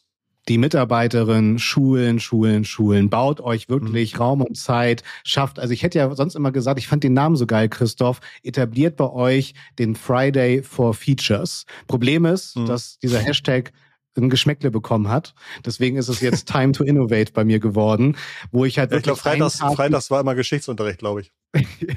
Die 0.49 0.59
Mitarbeiterin, 0.59 1.59
Schulen, 1.59 2.21
Schulen, 2.21 2.65
Schulen. 2.65 3.11
Baut 3.11 3.41
euch 3.41 3.69
wirklich 3.69 4.15
mhm. 4.15 4.21
Raum 4.21 4.41
und 4.43 4.57
Zeit, 4.57 5.03
schafft, 5.25 5.59
also 5.59 5.73
ich 5.73 5.83
hätte 5.83 5.99
ja 5.99 6.15
sonst 6.15 6.35
immer 6.35 6.53
gesagt, 6.53 6.79
ich 6.79 6.89
fand 6.89 7.05
den 7.05 7.15
Namen 7.15 7.37
so 7.37 7.47
geil, 7.47 7.69
Christoph, 7.69 8.21
etabliert 8.43 8.97
bei 8.97 9.11
euch 9.11 9.55
den 9.79 9.97
Friday 9.97 10.63
for 10.63 10.95
Features. 10.95 11.67
Problem 11.87 12.25
ist, 12.25 12.57
mhm. 12.57 12.67
dass 12.67 12.99
dieser 12.99 13.19
Hashtag 13.19 13.73
ein 14.17 14.31
Geschmäckle 14.31 14.71
bekommen 14.71 15.09
hat. 15.09 15.35
Deswegen 15.65 15.97
ist 15.97 16.09
es 16.09 16.21
jetzt 16.21 16.49
Time 16.51 16.73
to 16.73 16.85
Innovate 16.85 17.33
bei 17.33 17.45
mir 17.45 17.59
geworden, 17.59 18.17
wo 18.51 18.65
ich 18.65 18.79
halt 18.79 18.91
wirklich. 18.91 19.17
Ich 19.17 19.23
glaube, 19.23 19.39
Freitags, 19.39 19.77
Freitags 19.77 20.11
war 20.11 20.21
immer 20.21 20.35
Geschichtsunterricht, 20.35 20.99
glaube 20.99 21.23
ich. 21.23 21.33
ja, 21.55 21.95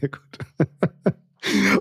sehr 0.00 0.08
gut. 0.08 0.90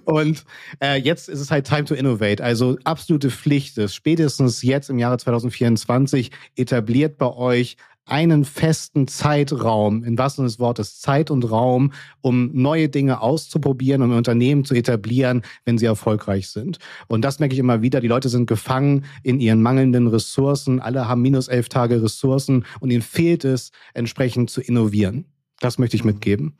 Und 0.06 0.46
äh, 0.82 1.00
jetzt 1.00 1.30
ist 1.30 1.40
es 1.40 1.52
halt 1.52 1.68
Time 1.68 1.86
to 1.86 1.96
Innovate. 1.96 2.44
Also 2.44 2.78
absolute 2.84 3.32
Pflicht 3.32 3.78
ist, 3.78 3.96
spätestens 3.96 4.62
jetzt 4.62 4.90
im 4.90 5.00
Jahre 5.00 5.18
2024 5.18 6.32
etabliert 6.56 7.18
bei 7.18 7.34
euch 7.34 7.78
einen 8.08 8.46
festen 8.46 9.08
Zeitraum, 9.08 10.04
in 10.04 10.18
was 10.18 10.38
des 10.38 10.60
Wortes 10.60 11.00
Zeit 11.00 11.30
und 11.30 11.50
Raum, 11.52 11.92
um 12.22 12.50
neue 12.54 12.90
Dinge 12.90 13.22
auszuprobieren, 13.22 14.02
um 14.02 14.16
Unternehmen 14.16 14.64
zu 14.64 14.76
etablieren, 14.76 15.42
wenn 15.66 15.78
sie 15.78 15.86
erfolgreich 15.86 16.50
sind. 16.50 16.80
Und 17.08 17.24
das 17.24 17.40
merke 17.40 17.54
ich 17.54 17.60
immer 17.60 17.82
wieder. 17.82 18.00
Die 18.00 18.08
Leute 18.08 18.30
sind 18.30 18.48
gefangen 18.48 19.06
in 19.24 19.40
ihren 19.40 19.62
mangelnden 19.62 20.08
Ressourcen. 20.08 20.80
Alle 20.80 21.08
haben 21.08 21.22
minus 21.22 21.50
elf 21.50 21.68
Tage 21.68 22.02
Ressourcen 22.02 22.66
und 22.80 22.92
ihnen 22.92 23.02
fehlt 23.02 23.44
es, 23.44 23.72
entsprechend 23.94 24.50
zu 24.50 24.62
innovieren. 24.62 25.26
Das 25.60 25.78
möchte 25.78 25.98
ich 25.98 26.04
mhm. 26.04 26.12
mitgeben. 26.12 26.58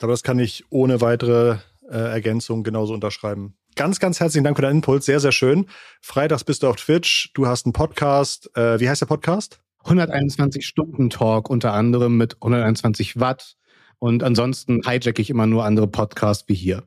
Aber 0.00 0.12
das 0.12 0.22
kann 0.22 0.38
ich 0.38 0.64
ohne 0.70 1.00
weitere 1.00 1.56
äh, 1.90 1.96
Ergänzung 1.96 2.62
genauso 2.62 2.94
unterschreiben. 2.94 3.56
Ganz, 3.76 4.00
ganz 4.00 4.20
herzlichen 4.20 4.44
Dank 4.44 4.56
für 4.56 4.62
deinen 4.62 4.76
Impuls. 4.76 5.06
Sehr, 5.06 5.20
sehr 5.20 5.32
schön. 5.32 5.66
Freitags 6.00 6.44
bist 6.44 6.62
du 6.62 6.68
auf 6.68 6.76
Twitch. 6.76 7.32
Du 7.34 7.46
hast 7.46 7.66
einen 7.66 7.72
Podcast. 7.72 8.50
Äh, 8.56 8.80
wie 8.80 8.88
heißt 8.88 9.00
der 9.00 9.06
Podcast? 9.06 9.60
121 9.84 10.66
Stunden 10.66 11.10
Talk 11.10 11.48
unter 11.48 11.72
anderem 11.72 12.16
mit 12.16 12.36
121 12.36 13.20
Watt. 13.20 13.56
Und 13.98 14.22
ansonsten 14.22 14.80
hijack 14.84 15.18
ich 15.18 15.30
immer 15.30 15.46
nur 15.46 15.64
andere 15.64 15.88
Podcasts 15.88 16.48
wie 16.48 16.54
hier. 16.54 16.84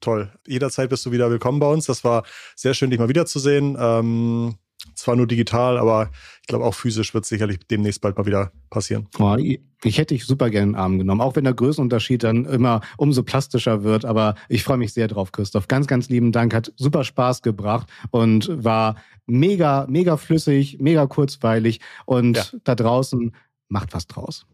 Toll. 0.00 0.32
Jederzeit 0.46 0.90
bist 0.90 1.06
du 1.06 1.12
wieder 1.12 1.30
willkommen 1.30 1.60
bei 1.60 1.66
uns. 1.66 1.86
Das 1.86 2.04
war 2.04 2.24
sehr 2.56 2.74
schön, 2.74 2.90
dich 2.90 2.98
mal 2.98 3.08
wiederzusehen. 3.08 3.76
Ähm, 3.78 4.56
zwar 4.94 5.16
nur 5.16 5.26
digital, 5.26 5.78
aber 5.78 6.10
ich 6.42 6.48
glaube 6.48 6.64
auch 6.64 6.74
physisch 6.74 7.14
wird 7.14 7.24
sicherlich 7.24 7.58
demnächst 7.70 8.00
bald 8.00 8.16
mal 8.16 8.26
wieder 8.26 8.52
passieren. 8.70 9.08
Oh, 9.18 9.36
ich 9.36 9.98
hätte 9.98 10.14
dich 10.14 10.24
super 10.24 10.50
gerne 10.50 10.64
in 10.64 10.72
den 10.72 10.80
Arm 10.80 10.98
genommen, 10.98 11.20
auch 11.20 11.36
wenn 11.36 11.44
der 11.44 11.54
Größenunterschied 11.54 12.22
dann 12.22 12.44
immer 12.44 12.80
umso 12.96 13.22
plastischer 13.22 13.82
wird. 13.82 14.04
Aber 14.04 14.34
ich 14.48 14.64
freue 14.64 14.78
mich 14.78 14.92
sehr 14.92 15.08
drauf, 15.08 15.32
Christoph. 15.32 15.68
Ganz, 15.68 15.86
ganz 15.86 16.08
lieben 16.08 16.32
Dank. 16.32 16.54
Hat 16.54 16.72
super 16.76 17.04
Spaß 17.04 17.42
gebracht 17.42 17.88
und 18.10 18.48
war 18.64 18.96
mega, 19.26 19.86
mega 19.88 20.16
flüssig, 20.16 20.78
mega 20.80 21.06
kurzweilig. 21.06 21.80
Und 22.06 22.36
ja. 22.36 22.44
da 22.64 22.74
draußen 22.74 23.34
macht 23.68 23.94
was 23.94 24.06
draus. 24.06 24.46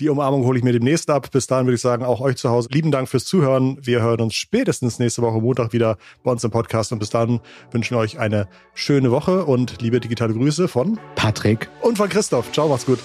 Die 0.00 0.08
Umarmung 0.08 0.44
hole 0.44 0.58
ich 0.58 0.64
mir 0.64 0.72
demnächst 0.72 1.08
ab. 1.10 1.30
Bis 1.30 1.46
dahin 1.46 1.66
würde 1.66 1.76
ich 1.76 1.80
sagen, 1.80 2.04
auch 2.04 2.20
euch 2.20 2.36
zu 2.36 2.50
Hause 2.50 2.68
lieben 2.70 2.90
Dank 2.90 3.08
fürs 3.08 3.24
Zuhören. 3.24 3.78
Wir 3.80 4.02
hören 4.02 4.20
uns 4.20 4.34
spätestens 4.34 4.98
nächste 4.98 5.22
Woche 5.22 5.40
Montag 5.40 5.72
wieder 5.72 5.96
bei 6.22 6.30
uns 6.30 6.44
im 6.44 6.50
Podcast. 6.50 6.92
Und 6.92 6.98
bis 6.98 7.10
dahin 7.10 7.40
wünschen 7.70 7.96
wir 7.96 8.00
euch 8.00 8.18
eine 8.18 8.48
schöne 8.74 9.10
Woche 9.10 9.44
und 9.44 9.80
liebe 9.80 10.00
digitale 10.00 10.34
Grüße 10.34 10.68
von 10.68 10.98
Patrick 11.14 11.68
und 11.80 11.96
von 11.96 12.08
Christoph. 12.08 12.52
Ciao, 12.52 12.68
macht's 12.68 12.86
gut. 12.86 12.98